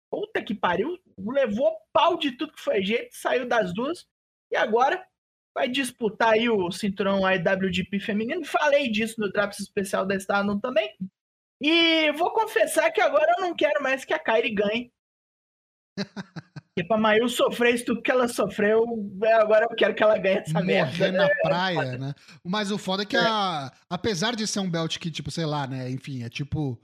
Puta 0.09 0.41
que 0.41 0.55
pariu. 0.55 0.97
Levou 1.19 1.77
pau 1.93 2.17
de 2.17 2.31
tudo 2.31 2.53
que 2.53 2.61
foi 2.61 2.85
jeito, 2.85 3.13
saiu 3.17 3.49
das 3.49 3.75
duas. 3.75 4.07
E 4.53 4.57
agora 4.57 5.05
vai 5.55 5.69
disputar 5.69 6.33
aí 6.33 6.49
o 6.49 6.71
cinturão 6.71 7.21
IWGP 7.31 8.01
feminino. 8.01 8.45
Falei 8.45 8.91
disso 8.91 9.15
no 9.19 9.31
Draft 9.31 9.59
especial 9.59 10.05
da 10.05 10.17
Stardom 10.17 10.59
também. 10.59 10.91
E 11.63 12.11
vou 12.13 12.33
confessar 12.33 12.91
que 12.91 13.01
agora 13.01 13.33
eu 13.39 13.43
não 13.43 13.55
quero 13.55 13.83
mais 13.83 14.05
que 14.05 14.13
a 14.13 14.19
Kairi 14.19 14.53
ganhe. 14.53 14.93
Porque 16.75 16.89
pra 16.89 16.99
Mayu 16.99 17.29
sofrer 17.29 17.73
isso 17.73 17.85
tudo 17.85 18.03
que 18.03 18.11
ela 18.11 18.27
sofreu, 18.27 18.85
é, 19.23 19.33
agora 19.35 19.65
eu 19.71 19.77
quero 19.77 19.95
que 19.95 20.03
ela 20.03 20.19
ganhe 20.19 20.39
essa 20.39 20.61
merda. 20.61 20.91
Morrer 20.91 21.13
né? 21.13 21.19
na 21.19 21.29
praia, 21.41 21.99
né? 21.99 22.15
Mas 22.43 22.73
o 22.73 22.79
foda 22.79 23.05
é 23.05 23.07
que, 23.07 23.17
a, 23.17 23.73
apesar 23.89 24.35
de 24.35 24.45
ser 24.45 24.59
um 24.59 24.69
belt 24.69 24.99
que, 24.99 25.09
tipo, 25.09 25.31
sei 25.31 25.47
lá, 25.47 25.69
né? 25.69 25.89
Enfim, 25.89 26.25
é 26.25 26.29
tipo 26.29 26.77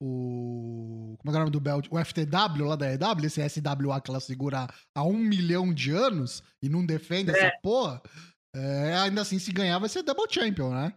o. 0.00 1.16
Como 1.18 1.30
é 1.30 1.32
que 1.32 1.36
é 1.36 1.40
o 1.40 1.40
nome 1.40 1.50
do 1.50 1.60
belt? 1.60 1.86
O 1.90 1.98
FTW 2.04 2.66
lá 2.66 2.76
da 2.76 2.92
EW, 2.92 3.26
esse 3.26 3.42
SWA 3.48 4.00
que 4.00 4.10
ela 4.10 4.20
segura 4.20 4.66
há 4.96 5.02
um 5.04 5.16
milhão 5.16 5.72
de 5.72 5.90
anos 5.90 6.42
e 6.62 6.68
não 6.68 6.84
defende 6.84 7.30
essa 7.30 7.52
porra. 7.62 8.00
é, 8.54 8.94
ainda 8.98 9.20
assim, 9.22 9.38
se 9.38 9.52
ganhar, 9.52 9.78
vai 9.78 9.88
ser 9.88 10.02
double 10.02 10.26
champion, 10.30 10.70
né? 10.70 10.92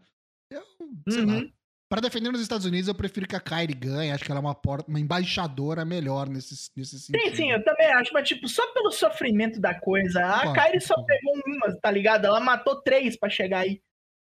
Eu, 0.52 0.64
sei 1.10 1.26
lá. 1.26 1.34
Uhum. 1.34 1.52
Pra 1.89 1.99
defender 1.99 2.32
nos 2.32 2.39
Estados 2.39 2.66
Unidos, 2.66 2.88
eu 2.88 2.95
prefiro 2.95 3.28
que 3.28 3.36
a 3.36 3.39
Kyrie 3.41 3.76
ganhe. 3.76 4.12
Acho 4.14 4.24
que 4.24 4.32
ela 4.32 4.39
é 4.39 4.41
uma, 4.43 4.56
por- 4.56 4.86
uma 4.88 4.97
embaixadora 4.99 5.84
melhor 5.84 6.30
nesse, 6.30 6.70
nesse 6.76 6.97
sentido. 6.97 7.22
Sim, 7.32 7.36
sim, 7.36 7.52
eu 7.52 7.62
também 7.66 7.88
acho, 7.91 8.14
mas 8.14 8.26
tipo, 8.26 8.47
só 8.47 8.66
pelo 8.74 8.91
sofrimento 8.91 9.60
da 9.60 9.78
coisa. 9.78 10.26
A 10.26 10.54
Kairi 10.54 10.80
só 10.80 10.95
pegou 11.04 11.34
uma, 11.45 11.76
tá 11.82 11.91
ligado? 11.91 12.26
Ela 12.26 12.39
matou 12.39 12.82
três 12.82 13.18
pra 13.20 13.30
chegar 13.30 13.60
aí. 13.60 13.82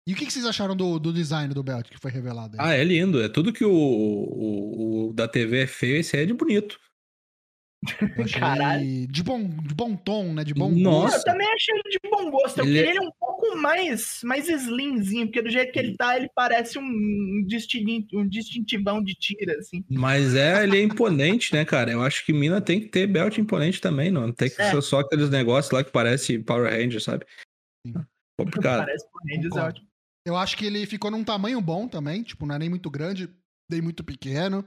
E 0.09 0.15
o 0.15 0.17
que, 0.17 0.25
que 0.25 0.33
vocês 0.33 0.47
acharam 0.47 0.75
do, 0.75 0.99
do 0.99 1.13
design 1.13 1.53
do 1.53 1.63
belt 1.63 1.87
que 1.91 2.01
foi 2.01 2.11
revelado 2.11 2.57
aí? 2.59 2.67
Ah, 2.67 2.73
é 2.75 2.83
lindo. 2.83 3.21
É 3.23 3.29
tudo 3.29 3.53
que 3.53 3.63
o, 3.63 3.71
o, 3.71 5.09
o 5.11 5.13
da 5.13 5.29
TV 5.29 5.65
é 5.65 5.67
feio, 5.67 5.99
esse 5.99 6.17
aí 6.17 6.23
é 6.23 6.27
de 6.27 6.33
bonito. 6.33 6.81
Caralho. 8.33 9.07
De 9.07 9.23
bom, 9.23 9.49
de 9.49 9.75
bom 9.75 9.95
tom, 9.97 10.33
né? 10.33 10.45
De 10.45 10.55
bom 10.55 10.71
Nossa. 10.71 11.19
Eu 11.19 11.25
também 11.25 11.47
achei 11.53 11.75
ele 11.75 11.91
de 11.91 11.99
bom 12.11 12.31
gosto. 12.31 12.59
Eu 12.59 12.65
Ele- 12.65 12.75
queria 12.79 12.91
ele 12.91 13.01
um 13.01 13.11
pouco 13.21 13.57
mais, 13.57 14.21
mais 14.25 14.49
slimzinho, 14.49 15.27
porque 15.27 15.43
do 15.43 15.51
jeito 15.51 15.73
que 15.73 15.79
ele 15.79 15.95
tá, 15.97 16.17
ele 16.17 16.29
parece 16.35 16.79
um, 16.79 16.83
um, 16.83 17.45
distin- 17.47 18.07
um 18.15 18.27
distintivão 18.27 19.03
de 19.03 19.15
tira, 19.15 19.57
assim. 19.59 19.85
Mas 19.91 20.35
é, 20.35 20.65
ele 20.65 20.79
é 20.79 20.83
imponente, 20.83 21.53
né, 21.55 21.65
cara? 21.65 21.93
Eu 21.93 22.03
acho 22.03 22.25
que 22.25 22.33
mina 22.33 22.61
tem 22.61 22.81
que 22.81 22.89
ter 22.89 23.07
belt 23.07 23.37
imponente 23.39 23.81
também, 23.81 24.11
não 24.11 24.33
tem 24.33 24.49
que 24.51 24.61
É. 24.61 24.71
ser 24.71 24.83
só 24.83 25.01
aqueles 25.01 25.31
negócios 25.31 25.71
lá 25.71 25.85
que 25.85 25.93
parece 25.93 26.39
Power 26.39 26.71
Ranger, 26.73 27.01
sabe? 27.03 27.27
Sim. 27.87 27.95
Complicado. 28.41 28.85
Parece 28.87 29.07
por 29.11 29.21
Rangers, 29.31 29.57
é 29.57 29.61
ótimo. 29.63 29.88
Eu 30.29 30.37
acho 30.37 30.57
que 30.59 30.67
ele 30.67 30.85
ficou 30.85 31.11
num 31.11 31.25
tamanho 31.25 31.59
bom 31.61 31.89
também. 31.89 32.23
Tipo, 32.23 32.45
não 32.45 32.55
é 32.55 32.59
nem 32.59 32.69
muito 32.69 32.91
grande, 32.91 33.31
nem 33.71 33.81
muito 33.81 34.05
pequeno. 34.05 34.63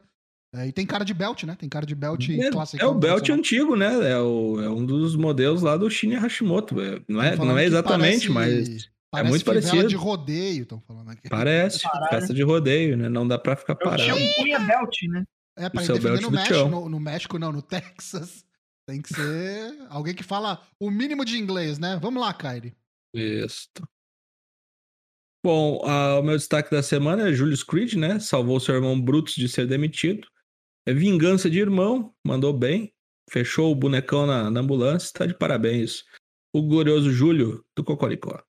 É, 0.56 0.68
e 0.68 0.72
tem 0.72 0.86
cara 0.86 1.06
de 1.06 1.14
belt, 1.14 1.44
né? 1.44 1.56
Tem 1.56 1.70
cara 1.70 1.86
de 1.86 1.94
belt 1.96 2.28
É, 2.30 2.50
clássico. 2.50 2.84
é 2.84 2.86
o 2.86 2.96
belt 2.96 3.30
antigo, 3.30 3.76
né? 3.76 4.12
É, 4.12 4.18
o, 4.20 4.60
é 4.60 4.70
um 4.70 4.86
dos 4.86 5.16
modelos 5.16 5.62
lá 5.62 5.78
do 5.78 5.90
Shinya 5.90 6.20
Hashimoto. 6.20 6.82
É, 6.82 7.00
Não 7.08 7.22
é, 7.22 7.36
não 7.38 7.58
é 7.58 7.64
exatamente, 7.66 8.30
mas 8.30 8.90
parece 9.12 9.30
muito 9.30 9.46
parecido. 9.46 9.88
de 9.88 9.96
rodeio, 9.96 10.64
estão 10.64 10.82
falando 10.82 11.12
aqui. 11.12 11.30
parece. 11.30 11.80
Festa 12.10 12.34
de 12.34 12.42
rodeio, 12.44 12.98
né? 12.98 13.08
Não 13.08 13.26
dá 13.28 13.38
pra 13.38 13.56
ficar 13.56 13.74
Eu 13.74 13.78
parado. 13.78 14.04
tinha 14.04 14.16
um 14.16 14.34
punha 14.34 14.60
belt, 14.60 14.96
né? 15.10 15.24
É, 15.58 15.70
pra 15.70 15.82
é 15.82 15.86
o 15.86 15.88
defender 15.88 16.10
belt 16.12 16.22
no 16.24 16.32
México, 16.32 16.70
no, 16.70 16.90
no 16.90 17.00
México 17.00 17.40
não, 17.40 17.52
no 17.52 17.62
Texas. 17.64 18.44
Tem 18.90 19.02
que 19.02 19.14
ser 19.14 19.78
alguém 19.90 20.14
que 20.16 20.24
fala 20.24 20.62
o 20.80 20.90
mínimo 20.90 21.24
de 21.24 21.38
inglês, 21.38 21.78
né? 21.80 21.98
Vamos 22.02 22.20
lá, 22.22 22.34
Kyrie. 22.34 22.74
Isso. 23.16 23.70
Bom, 25.44 25.82
ah, 25.86 26.20
o 26.20 26.24
meu 26.24 26.38
destaque 26.38 26.70
da 26.70 26.84
semana 26.84 27.30
é 27.30 27.34
Julius 27.34 27.64
Creed, 27.64 27.94
né? 27.96 28.20
Salvou 28.20 28.60
seu 28.60 28.76
irmão 28.76 29.00
Brutus 29.00 29.34
de 29.36 29.50
ser 29.50 29.66
demitido. 29.68 30.28
É 30.88 30.94
vingança 30.94 31.50
de 31.50 31.60
irmão, 31.60 32.14
mandou 32.26 32.54
bem. 32.54 32.94
Fechou 33.30 33.72
o 33.72 33.76
bonecão 33.76 34.26
na, 34.28 34.52
na 34.52 34.60
ambulância, 34.60 35.12
tá 35.14 35.26
de 35.26 35.34
parabéns. 35.34 36.04
O 36.54 36.62
glorioso 36.62 37.12
Júlio 37.12 37.66
do 37.76 37.84
Cocoricó. 37.84 38.44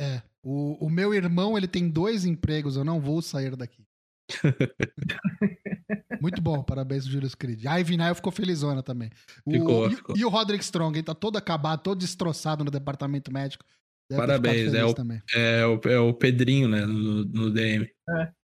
É. 0.00 0.22
O, 0.42 0.86
o 0.86 0.88
meu 0.90 1.12
irmão, 1.12 1.58
ele 1.58 1.66
tem 1.66 1.90
dois 1.90 2.24
empregos, 2.24 2.76
eu 2.76 2.84
não 2.84 3.00
vou 3.00 3.20
sair 3.20 3.56
daqui. 3.56 3.84
Muito 6.20 6.40
bom, 6.40 6.62
parabéns, 6.62 7.04
Julius 7.06 7.34
Creed. 7.34 7.66
A 7.66 7.76
Nile 7.78 8.14
ficou 8.14 8.32
felizona 8.32 8.82
também. 8.82 9.10
O- 9.44 9.50
Ficou, 9.52 9.90
e, 9.90 9.96
ficou. 9.96 10.16
e 10.16 10.24
o 10.24 10.28
Roderick 10.28 10.64
Strong, 10.64 10.96
ele 10.98 11.04
tá 11.04 11.14
todo 11.14 11.36
acabado, 11.36 11.82
todo 11.82 11.98
destroçado 11.98 12.64
no 12.64 12.70
departamento 12.70 13.32
médico. 13.32 13.64
Deve 14.10 14.20
Parabéns, 14.20 14.72
é 14.74 14.84
o- 14.84 14.94
também. 14.94 15.20
É 15.34 15.66
o, 15.66 15.80
é 15.88 15.98
o 15.98 16.14
Pedrinho, 16.14 16.66
né? 16.68 16.86
No, 16.86 17.24
no 17.24 17.50
DM. 17.50 17.86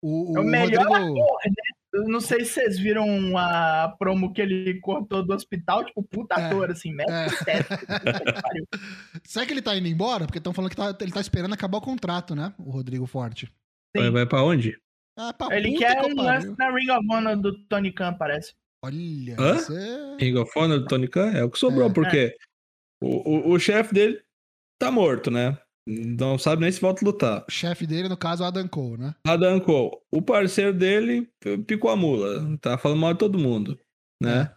O, 0.01 0.37
É 0.37 0.39
o 0.39 0.43
melhor 0.43 0.85
Rodrigo- 0.87 1.21
ator, 1.23 1.39
né? 1.45 1.63
Eu 1.91 2.03
não 2.07 2.21
sei 2.21 2.45
se 2.45 2.51
vocês 2.53 2.77
viram 2.79 3.35
a 3.35 3.93
promo 3.97 4.31
que 4.31 4.39
ele 4.41 4.79
cortou 4.79 5.25
do 5.25 5.33
hospital, 5.33 5.83
tipo, 5.83 6.03
puta 6.03 6.39
É, 6.39 6.45
ator, 6.45 6.69
assim, 6.69 6.93
médico 6.93 7.11
é. 7.49 7.63
que 7.63 8.41
pariu. 8.41 8.65
Será 9.25 9.45
que 9.45 9.51
ele 9.53 9.61
tá 9.61 9.75
indo 9.75 9.87
embora? 9.87 10.25
Porque 10.25 10.37
estão 10.37 10.53
falando 10.53 10.69
que 10.69 10.77
tá- 10.77 10.95
ele 11.01 11.11
tá 11.11 11.19
esperando 11.19 11.53
acabar 11.53 11.79
o 11.79 11.81
contrato, 11.81 12.35
né? 12.35 12.53
O 12.59 12.69
Rodrigo 12.69 13.07
Forte. 13.07 13.47
Sim. 13.47 14.03
Vai, 14.03 14.11
vai 14.11 14.25
pra 14.27 14.43
onde? 14.43 14.77
Ah, 15.17 15.33
pra 15.33 15.57
Ele 15.57 15.77
quer 15.77 15.95
que 15.99 16.11
um 16.11 16.15
pariu. 16.15 16.23
lance 16.47 16.55
na 16.57 16.71
Ring 16.73 16.91
of 16.91 17.07
Honor 17.11 17.35
do 17.35 17.57
Tony 17.65 17.91
Khan, 17.91 18.13
parece. 18.13 18.53
Olha, 18.85 19.35
Hã? 19.37 19.55
você... 19.55 20.15
Ring 20.19 20.37
of 20.37 20.51
Honor 20.57 20.79
do 20.79 20.85
Tony 20.85 21.07
Khan? 21.07 21.31
É 21.31 21.43
o 21.43 21.49
que 21.49 21.57
sobrou, 21.59 21.89
É. 21.89 21.93
porque 21.93 22.37
o, 23.01 23.49
o, 23.49 23.51
o 23.53 23.59
chefe 23.59 23.93
dele 23.95 24.21
tá 24.79 24.89
morto, 24.91 25.29
né? 25.29 25.57
Não 25.87 26.37
sabe 26.37 26.61
nem 26.61 26.71
se 26.71 26.79
volta 26.79 27.03
a 27.03 27.07
lutar. 27.07 27.45
O 27.47 27.51
chefe 27.51 27.87
dele, 27.87 28.07
no 28.09 28.17
caso, 28.17 28.43
é 28.43 28.45
o 28.45 28.49
Adam 28.49 28.67
Cole, 28.67 29.01
né? 29.01 29.15
Adam 29.25 29.59
Cole, 29.59 29.97
o 30.11 30.21
parceiro 30.21 30.73
dele 30.73 31.27
picou 31.65 31.89
a 31.89 31.95
mula, 31.95 32.57
tá 32.61 32.77
falando 32.77 32.99
mal 32.99 33.13
de 33.13 33.19
todo 33.19 33.39
mundo, 33.39 33.79
né? 34.21 34.51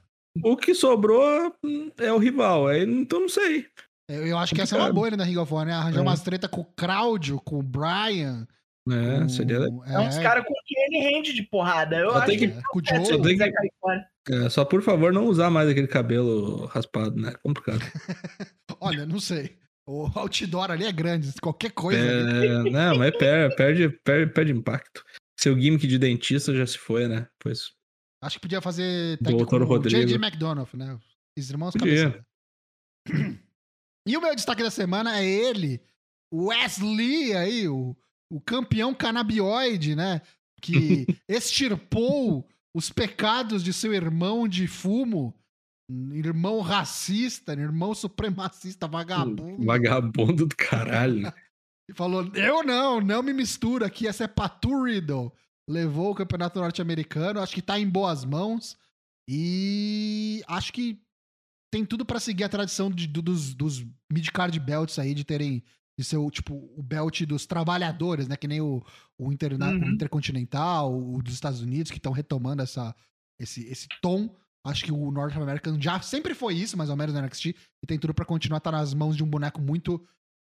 O 0.45 0.57
que 0.57 0.75
sobrou 0.75 1.55
hum, 1.65 1.91
é 1.99 2.13
o 2.13 2.19
rival, 2.19 2.69
aí 2.69 2.85
então 2.85 3.21
não 3.21 3.29
sei. 3.29 3.67
Eu, 4.11 4.27
eu 4.27 4.39
acho 4.39 4.55
que 4.55 4.61
essa 4.61 4.77
é 4.77 4.79
uma 4.79 4.93
boa 4.93 5.07
ele 5.07 5.17
na 5.17 5.25
Ring 5.25 5.37
of 5.39 5.53
Honor, 5.53 5.67
né? 5.67 5.73
Arranjar 5.75 5.99
É. 6.01 6.03
umas 6.03 6.23
treta 6.23 6.49
com 6.49 6.61
o 6.63 6.67
Cláudio, 6.77 7.41
com 7.41 7.59
o 7.59 7.63
Brian. 7.63 8.47
né? 8.87 9.21
com... 9.21 9.29
seria 9.29 9.59
legal. 9.61 9.85
É 9.87 10.01
uns 10.01 10.19
caras 10.19 10.45
com 10.45 10.55
quem 10.67 10.85
ele 10.87 10.99
rende 10.99 11.33
de 11.33 11.43
porrada. 11.45 11.97
Eu 11.97 12.11
Só 12.11 12.19
acho 12.19 12.27
que, 12.33 12.39
que- 12.39 12.45
é, 12.45 12.61
com 12.71 12.79
o 12.79 12.83
é, 12.87 13.05
Joe. 13.05 13.23
tem 13.23 13.39
que-. 13.39 14.35
É, 14.35 14.49
só 14.51 14.65
por 14.65 14.83
favor 14.83 15.13
não 15.13 15.27
usar 15.27 15.51
mais 15.51 15.69
aquele 15.69 15.87
cabelo 15.89 16.67
raspado, 16.67 17.17
né? 17.17 17.33
Complicado. 17.43 17.81
Olha, 18.81 19.07
não 19.07 19.19
sei. 19.21 19.57
O 19.93 20.11
outdoor 20.19 20.71
ali 20.71 20.87
é 20.87 20.93
grande, 20.93 21.31
qualquer 21.39 21.71
coisa. 21.71 22.01
É, 22.01 22.71
não, 22.71 22.97
mas 22.97 23.15
perde, 23.15 23.55
perde, 23.57 23.89
perde, 23.91 24.33
perde 24.33 24.53
impacto. 24.53 25.05
Seu 25.39 25.55
gimmick 25.55 25.87
de 25.87 25.99
dentista 25.99 26.57
já 26.57 26.67
se 26.67 26.79
foi, 26.79 27.07
né? 27.07 27.29
Pois. 27.39 27.73
Acho 28.23 28.37
que 28.37 28.43
podia 28.43 28.63
fazer 28.63 29.19
tag 29.19 29.37
Doutor 29.37 29.61
o 29.61 29.67
Rodrigo. 29.67 30.01
J.J. 30.01 30.17
McDonough, 30.17 30.75
né? 30.75 30.99
Os 31.39 31.51
irmãos 31.51 31.75
Podia. 31.75 32.25
E 34.05 34.17
o 34.17 34.21
meu 34.21 34.35
destaque 34.35 34.65
da 34.65 34.71
semana 34.71 35.21
é 35.21 35.25
ele, 35.25 35.81
o 36.29 36.47
Wesley 36.47 37.37
aí, 37.37 37.69
o, 37.69 37.97
o 38.29 38.41
campeão 38.41 38.93
canabioide, 38.93 39.95
né? 39.95 40.23
Que 40.61 41.07
extirpou 41.29 42.45
os 42.75 42.91
pecados 42.91 43.63
de 43.63 43.73
seu 43.73 43.95
irmão 43.95 44.49
de 44.49 44.67
fumo, 44.67 45.33
irmão 45.91 46.61
racista, 46.61 47.53
irmão 47.53 47.95
supremacista, 47.95 48.87
vagabundo. 48.89 49.65
Vagabundo 49.65 50.47
do 50.47 50.57
caralho. 50.57 51.33
e 51.89 51.93
falou: 51.95 52.31
Eu 52.35 52.63
não, 52.63 53.01
não 53.01 53.23
me 53.23 53.33
mistura 53.33 53.87
aqui, 53.87 54.07
essa 54.07 54.25
é 54.25 54.29
Patu 54.29 54.85
Riddle. 54.85 55.33
Levou 55.69 56.11
o 56.11 56.15
campeonato 56.15 56.59
norte-americano, 56.59 57.41
acho 57.41 57.55
que 57.55 57.63
tá 57.63 57.79
em 57.79 57.89
boas 57.89 58.25
mãos. 58.25 58.77
E 59.47 60.43
acho 60.47 60.73
que 60.73 61.01
tem 61.73 61.85
tudo 61.85 62.05
pra 62.05 62.21
seguir 62.21 62.45
a 62.45 62.49
tradição 62.49 62.91
de- 62.91 63.07
do- 63.07 63.23
dos, 63.23 63.55
dos 63.55 63.85
mid-card 64.13 64.59
belts 64.61 64.99
aí, 64.99 65.15
de 65.15 65.25
terem. 65.25 65.63
De 65.99 66.05
ser 66.05 66.17
o, 66.17 66.31
tipo, 66.31 66.55
o 66.75 66.83
belt 66.83 67.21
dos 67.27 67.45
trabalhadores, 67.45 68.27
né? 68.27 68.35
Que 68.35 68.49
nem 68.49 68.63
o, 68.63 68.83
o, 69.19 69.31
interna- 69.31 69.69
o 69.69 69.73
Uhum. 69.75 69.91
Intercontinental, 69.91 70.91
o 70.99 71.23
dos 71.23 71.35
Estados 71.35 71.61
Unidos, 71.61 71.91
que 71.93 71.99
estão 71.99 72.13
retomando 72.13 72.63
essa, 72.63 72.97
esse, 73.39 73.67
esse 73.69 73.87
tom. 74.01 74.35
Acho 74.65 74.85
que 74.85 74.93
o 74.93 75.11
North 75.11 75.37
American 75.37 75.81
já 75.81 76.01
sempre 76.01 76.35
foi 76.35 76.55
isso, 76.55 76.77
mais 76.77 76.89
ou 76.89 76.97
menos, 76.97 77.15
no 77.15 77.21
NXT. 77.21 77.47
E 77.83 77.87
tem 77.87 77.99
tudo 77.99 78.15
pra 78.15 78.25
continuar 78.25 78.59
estar 78.59 78.71
nas 78.73 78.95
mãos 78.95 79.17
de 79.17 79.25
um 79.25 79.29
boneco 79.29 79.61
muito 79.61 80.05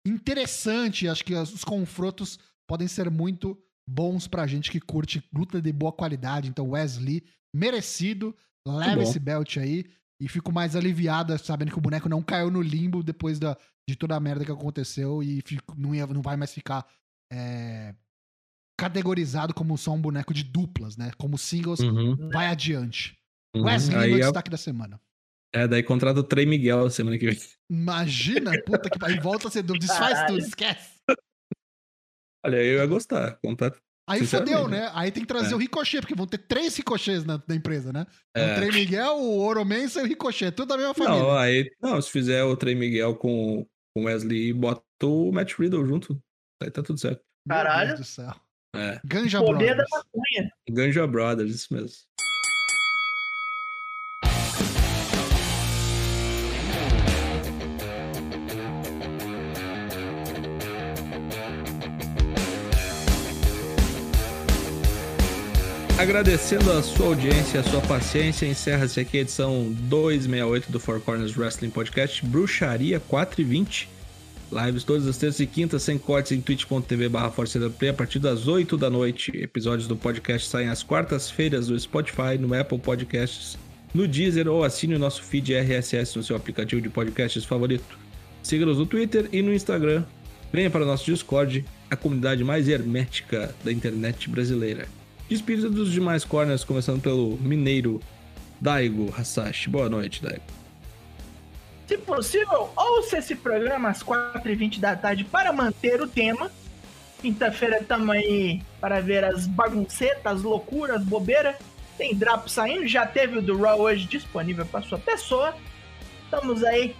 interessante. 0.05 1.07
Acho 1.07 1.23
que 1.23 1.33
os 1.33 1.63
confrontos 1.63 2.37
podem 2.67 2.87
ser 2.87 3.09
muito 3.09 3.57
bons 3.89 4.27
pra 4.27 4.47
gente 4.47 4.69
que 4.71 4.79
curte 4.79 5.23
luta 5.33 5.61
de 5.61 5.71
boa 5.71 5.91
qualidade. 5.93 6.49
Então, 6.49 6.69
Wesley, 6.69 7.23
merecido, 7.55 8.35
leva 8.67 9.01
esse 9.03 9.19
belt 9.19 9.57
aí. 9.57 9.85
E 10.21 10.27
fico 10.27 10.51
mais 10.51 10.75
aliviada 10.75 11.37
sabendo 11.37 11.71
que 11.71 11.77
o 11.77 11.81
boneco 11.81 12.07
não 12.07 12.21
caiu 12.21 12.51
no 12.51 12.61
limbo 12.61 13.01
depois 13.01 13.39
da, 13.39 13.57
de 13.89 13.95
toda 13.95 14.15
a 14.15 14.19
merda 14.19 14.45
que 14.45 14.51
aconteceu 14.51 15.23
e 15.23 15.41
fico- 15.41 15.73
não, 15.75 15.95
ia, 15.95 16.05
não 16.05 16.21
vai 16.21 16.37
mais 16.37 16.53
ficar 16.53 16.85
é, 17.33 17.95
categorizado 18.77 19.53
como 19.53 19.77
só 19.77 19.93
um 19.93 20.01
boneco 20.01 20.33
de 20.33 20.43
duplas, 20.43 20.97
né? 20.97 21.11
Como 21.17 21.37
singles, 21.37 21.79
Uhum, 21.79 22.29
vai 22.31 22.47
adiante. 22.47 23.17
Uhum. 23.55 23.63
Wesley, 23.63 23.97
Aí 23.97 24.09
meu 24.11 24.17
é, 24.19 24.21
destaque 24.21 24.49
da 24.49 24.57
semana. 24.57 24.99
é, 25.53 25.67
daí 25.67 25.83
contrata 25.83 26.19
o 26.19 26.23
Trey 26.23 26.45
Miguel 26.45 26.89
semana 26.89 27.17
que 27.17 27.25
vem. 27.31 27.39
Imagina, 27.69 28.51
puta 28.65 28.89
que 28.89 28.99
pariu. 28.99 29.21
Volta 29.21 29.47
a 29.47 29.51
ser. 29.51 29.63
Desfaz 29.63 30.13
Caralho. 30.13 30.27
tudo, 30.35 30.39
esquece. 30.45 30.89
Olha, 32.45 32.55
eu 32.57 32.77
ia 32.79 32.85
gostar. 32.85 33.37
Contrata. 33.43 33.77
Aí 34.09 34.25
fodeu, 34.25 34.67
né? 34.67 34.89
Aí 34.93 35.11
tem 35.11 35.21
que 35.23 35.27
trazer 35.27 35.53
É. 35.53 35.55
o 35.55 35.59
Ricochet, 35.59 36.01
porque 36.01 36.15
vão 36.15 36.25
ter 36.27 36.39
três 36.39 36.75
Ricochets 36.75 37.23
na, 37.23 37.41
na 37.47 37.55
empresa, 37.55 37.93
né? 37.93 38.05
É. 38.35 38.51
O 38.51 38.55
Trey 38.55 38.71
Miguel, 38.71 39.15
o 39.17 39.39
Oromensa 39.39 40.01
e 40.01 40.03
o 40.03 40.07
Ricochet. 40.07 40.51
Tudo 40.51 40.69
da 40.69 40.77
mesma 40.77 40.93
família. 40.93 41.19
Não, 41.19 41.31
aí. 41.37 41.69
Não, 41.79 42.01
se 42.01 42.09
fizer 42.09 42.43
o 42.43 42.57
Trey 42.57 42.75
Miguel 42.75 43.15
com 43.15 43.65
com 43.95 44.03
o 44.03 44.05
Wesley 44.05 44.47
e 44.49 44.53
bota 44.53 44.81
o 45.03 45.31
Matt 45.33 45.53
Riddle 45.59 45.85
junto. 45.85 46.17
Aí 46.63 46.71
tá 46.71 46.81
tudo 46.81 46.97
certo. 46.99 47.21
Meu 47.45 47.57
Caralho. 47.57 47.87
Deus 47.89 47.99
do 47.99 48.05
céu. 48.05 48.33
É. 48.75 49.01
Ganja 49.05 49.39
Poder 49.39 49.75
da 49.75 49.83
Brothers. 49.83 49.89
maconha. 49.91 50.51
Ganja 50.69 51.07
Brothers, 51.07 51.53
isso 51.55 51.73
mesmo. 51.73 51.97
Agradecendo 66.01 66.71
a 66.71 66.81
sua 66.81 67.09
audiência 67.09 67.57
e 67.57 67.59
a 67.59 67.63
sua 67.63 67.79
paciência, 67.79 68.47
encerra-se 68.47 68.99
aqui 68.99 69.19
a 69.19 69.21
edição 69.21 69.71
268 69.71 70.71
do 70.71 70.79
Four 70.79 70.99
Corners 70.99 71.37
Wrestling 71.37 71.69
Podcast, 71.69 72.25
Bruxaria 72.25 72.99
4 72.99 73.39
e 73.39 73.43
20. 73.43 73.89
Lives 74.51 74.83
todas 74.83 75.05
as 75.05 75.15
terças 75.17 75.39
e 75.41 75.45
quintas, 75.45 75.83
sem 75.83 75.99
cortes 75.99 76.31
em 76.31 76.41
twitch.tv 76.41 77.07
barra 77.07 77.27
a 77.27 77.93
partir 77.93 78.17
das 78.17 78.47
8 78.47 78.75
da 78.77 78.89
noite. 78.89 79.31
Episódios 79.37 79.87
do 79.87 79.95
podcast 79.95 80.47
saem 80.47 80.69
às 80.69 80.81
quartas-feiras 80.81 81.67
no 81.67 81.79
Spotify, 81.79 82.35
no 82.39 82.51
Apple 82.59 82.79
Podcasts, 82.79 83.55
no 83.93 84.07
Deezer 84.07 84.47
ou 84.47 84.63
assine 84.63 84.95
o 84.95 84.99
nosso 84.99 85.21
feed 85.21 85.53
RSS 85.53 86.17
no 86.17 86.23
seu 86.23 86.35
aplicativo 86.35 86.81
de 86.81 86.89
podcasts 86.89 87.45
favorito. 87.45 87.99
Siga-nos 88.41 88.79
no 88.79 88.87
Twitter 88.87 89.29
e 89.31 89.43
no 89.43 89.53
Instagram. 89.53 90.03
Venha 90.51 90.71
para 90.71 90.81
o 90.81 90.87
nosso 90.87 91.05
Discord, 91.05 91.63
a 91.91 91.95
comunidade 91.95 92.43
mais 92.43 92.67
hermética 92.67 93.53
da 93.63 93.71
internet 93.71 94.27
brasileira. 94.27 94.87
Despedida 95.31 95.69
dos 95.69 95.89
demais 95.89 96.25
corners, 96.25 96.65
começando 96.65 97.01
pelo 97.01 97.37
mineiro 97.37 98.01
Daigo 98.59 99.13
Hasashi. 99.17 99.69
Boa 99.69 99.87
noite, 99.87 100.21
Daigo. 100.21 100.43
Se 101.87 101.97
possível, 101.99 102.69
ouça 102.75 103.19
esse 103.19 103.33
programa 103.35 103.87
às 103.87 104.03
4h20 104.03 104.81
da 104.81 104.93
tarde 104.93 105.23
para 105.23 105.53
manter 105.53 106.01
o 106.01 106.07
tema. 106.07 106.51
Quinta-feira 107.21 107.77
estamos 107.79 108.09
aí 108.09 108.61
para 108.81 108.99
ver 108.99 109.23
as 109.23 109.47
baguncetas, 109.47 110.25
as 110.25 110.41
loucuras, 110.41 111.01
bobeira. 111.01 111.57
Tem 111.97 112.13
drapo 112.13 112.49
saindo, 112.49 112.85
já 112.85 113.05
teve 113.05 113.37
o 113.37 113.41
do 113.41 113.57
Raw 113.57 113.79
hoje 113.79 114.05
disponível 114.07 114.65
para 114.65 114.81
sua 114.81 114.99
pessoa. 114.99 115.55
Estamos 116.25 116.61
aí 116.61 116.93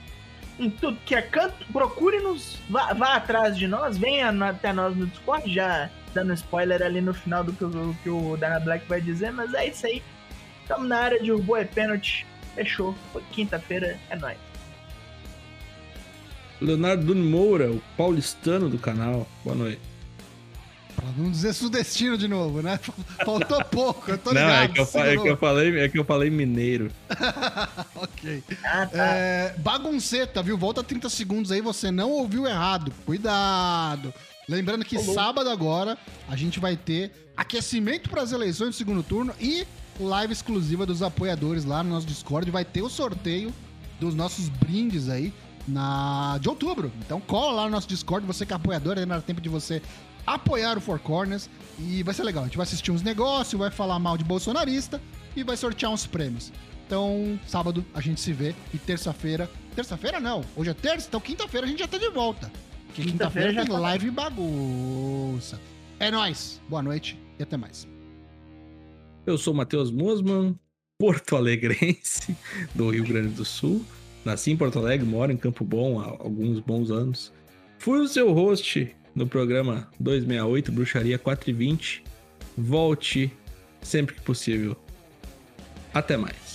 em 0.62 0.70
tudo 0.70 0.97
que 1.05 1.16
é 1.16 1.22
canto. 1.22 1.66
Procure-nos, 1.72 2.57
vá, 2.70 2.93
vá 2.93 3.16
atrás 3.16 3.57
de 3.57 3.68
nós, 3.68 3.97
venha 3.97 4.30
até 4.47 4.72
nós 4.72 4.95
no 4.95 5.07
Discord, 5.07 5.51
já 5.51 5.89
dando 6.14 6.34
spoiler 6.34 6.82
ali 6.82 7.01
no 7.01 7.14
final 7.14 7.43
do 7.43 7.53
que 7.53 7.64
o, 7.64 7.95
que 8.03 8.09
o 8.09 8.38
Dana 8.38 8.59
Black 8.59 8.88
vai 8.88 9.01
dizer, 9.01 9.32
mas 9.32 9.53
é 9.53 9.68
isso 9.68 9.86
aí. 9.86 10.01
Estamos 10.62 10.88
na 10.88 10.99
área 10.99 11.20
de 11.20 11.32
Boa 11.34 11.62
é 11.62 11.66
pênalti. 11.66 12.26
Fechou. 12.55 12.95
Foi 13.12 13.24
Quinta-feira 13.32 13.97
é 14.09 14.16
nóis. 14.16 14.38
Leonardo 16.62 17.16
Moura, 17.16 17.72
o 17.72 17.82
paulistano 17.97 18.70
do 18.70 18.78
canal. 18.78 19.28
Boa 19.43 19.55
noite. 19.55 19.91
Pra 21.02 21.10
não 21.18 21.32
dizer 21.32 21.52
sudestino 21.54 22.16
de 22.16 22.28
novo, 22.28 22.62
né? 22.62 22.80
Faltou 23.26 23.64
pouco, 23.66 24.12
eu 24.12 24.18
tô 24.20 24.32
Não, 24.32 24.41
ligado. 24.41 24.64
é 24.64 24.68
que, 24.68 24.80
eu, 24.80 25.02
é, 25.02 25.18
que 25.18 25.30
eu 25.30 25.38
falei, 25.38 25.80
é 25.80 25.89
que 25.89 25.97
eu 25.97 26.06
falei 26.06 26.30
mineiro. 26.30 26.91
ok. 27.95 28.43
Ah, 28.64 28.86
tá. 28.86 29.04
É, 29.04 29.56
bagunceta, 29.58 30.43
viu? 30.43 30.56
Volta 30.58 30.84
30 30.84 31.10
segundos 31.10 31.52
aí, 31.52 31.60
você 31.60 31.89
não 31.89 32.12
ouviu 32.12 32.45
errado. 32.45 32.93
Cuidado. 33.04 34.14
Lembrando 34.47 34.86
que 34.86 34.99
sábado 34.99 35.49
agora 35.49 35.97
a 36.30 36.36
gente 36.36 36.60
vai 36.60 36.78
ter 36.78 37.12
aquecimento 37.36 38.10
para 38.10 38.22
as 38.22 38.32
eleições 38.32 38.70
do 38.70 38.76
segundo 38.76 39.02
turno 39.02 39.34
e 39.39 39.66
live 39.99 40.34
exclusiva 40.34 40.86
dos 40.86 41.02
apoiadores 41.02 41.66
lá 41.66 41.84
no 41.84 41.89
nosso 41.89 42.06
Discord. 42.06 42.52
Vai 42.52 42.64
ter 42.64 42.84
o 42.84 42.89
sorteio 42.89 43.52
dos 43.99 44.14
nossos 44.14 44.49
brindes 44.49 45.10
aí 45.10 45.34
na 45.68 46.38
de 46.39 46.49
outubro. 46.49 46.91
Então 46.99 47.20
cola 47.22 47.54
lá 47.54 47.64
no 47.66 47.70
nosso 47.70 47.88
Discord, 47.88 48.26
você 48.26 48.45
que 48.45 48.54
é 48.54 48.56
apoiador, 48.56 48.97
ainda 48.97 49.16
dá 49.16 49.22
tempo 49.22 49.41
de 49.41 49.49
você 49.49 49.82
apoiar 50.26 50.78
o 50.78 50.82
Four 50.82 50.99
Corners 50.99 51.49
e 51.80 52.03
vai 52.03 52.13
ser 52.13 52.24
legal. 52.24 52.43
A 52.43 52.47
gente 52.47 52.57
vai 52.57 52.63
assistir 52.65 52.91
uns 52.91 53.01
negócios, 53.01 53.59
vai 53.59 53.72
falar 53.72 53.97
mal 53.99 54.17
de 54.17 54.24
bolsonarista 54.24 55.01
e 55.36 55.43
vai 55.43 55.55
sortear 55.57 55.91
uns 55.91 56.05
prêmios. 56.05 56.51
Então, 56.86 57.39
sábado 57.47 57.86
a 57.93 58.01
gente 58.01 58.19
se 58.19 58.34
vê 58.34 58.53
e 58.74 58.78
terça-feira. 58.78 59.49
Terça-feira 59.76 60.19
não, 60.19 60.43
hoje 60.55 60.69
é 60.69 60.74
terça, 60.74 61.07
então 61.07 61.19
quinta-feira 61.22 61.65
a 61.65 61.69
gente 61.69 61.80
já 61.80 61.88
tá 61.88 61.97
de 61.97 62.09
volta. 62.09 62.51
Porque 62.88 63.03
Quinta-feira 63.03 63.53
já 63.53 63.61
tem 63.63 63.72
tá- 63.72 63.80
live 63.80 64.11
bagunça. 64.11 65.59
É 65.99 66.11
nóis, 66.11 66.61
boa 66.67 66.84
noite 66.84 67.17
e 67.39 67.43
até 67.43 67.55
mais. 67.55 67.88
Eu 69.26 69.38
sou 69.38 69.53
o 69.53 69.55
Matheus 69.57 69.89
Mosman, 69.91 70.59
porto 70.97 71.36
alegrense 71.38 72.36
do 72.76 72.89
Rio 72.89 73.05
Grande 73.05 73.30
do 73.30 73.45
Sul. 73.45 73.86
Nasci 74.26 74.51
em 74.51 74.57
Porto 74.57 74.78
Alegre, 74.78 75.05
moro 75.07 75.32
em 75.32 75.38
Campo 75.38 75.63
Bom 75.63 75.99
há 75.99 76.05
alguns 76.05 76.59
bons 76.59 76.91
anos. 76.91 77.32
Fui 77.80 77.99
o 78.01 78.07
seu 78.07 78.32
host 78.34 78.95
no 79.16 79.28
programa 79.28 79.88
268, 79.99 80.72
Bruxaria 80.72 81.18
420. 81.18 82.03
Volte 82.57 83.32
sempre 83.82 84.16
que 84.16 84.22
possível. 84.22 84.76
Até 85.93 86.18
mais. 86.18 86.51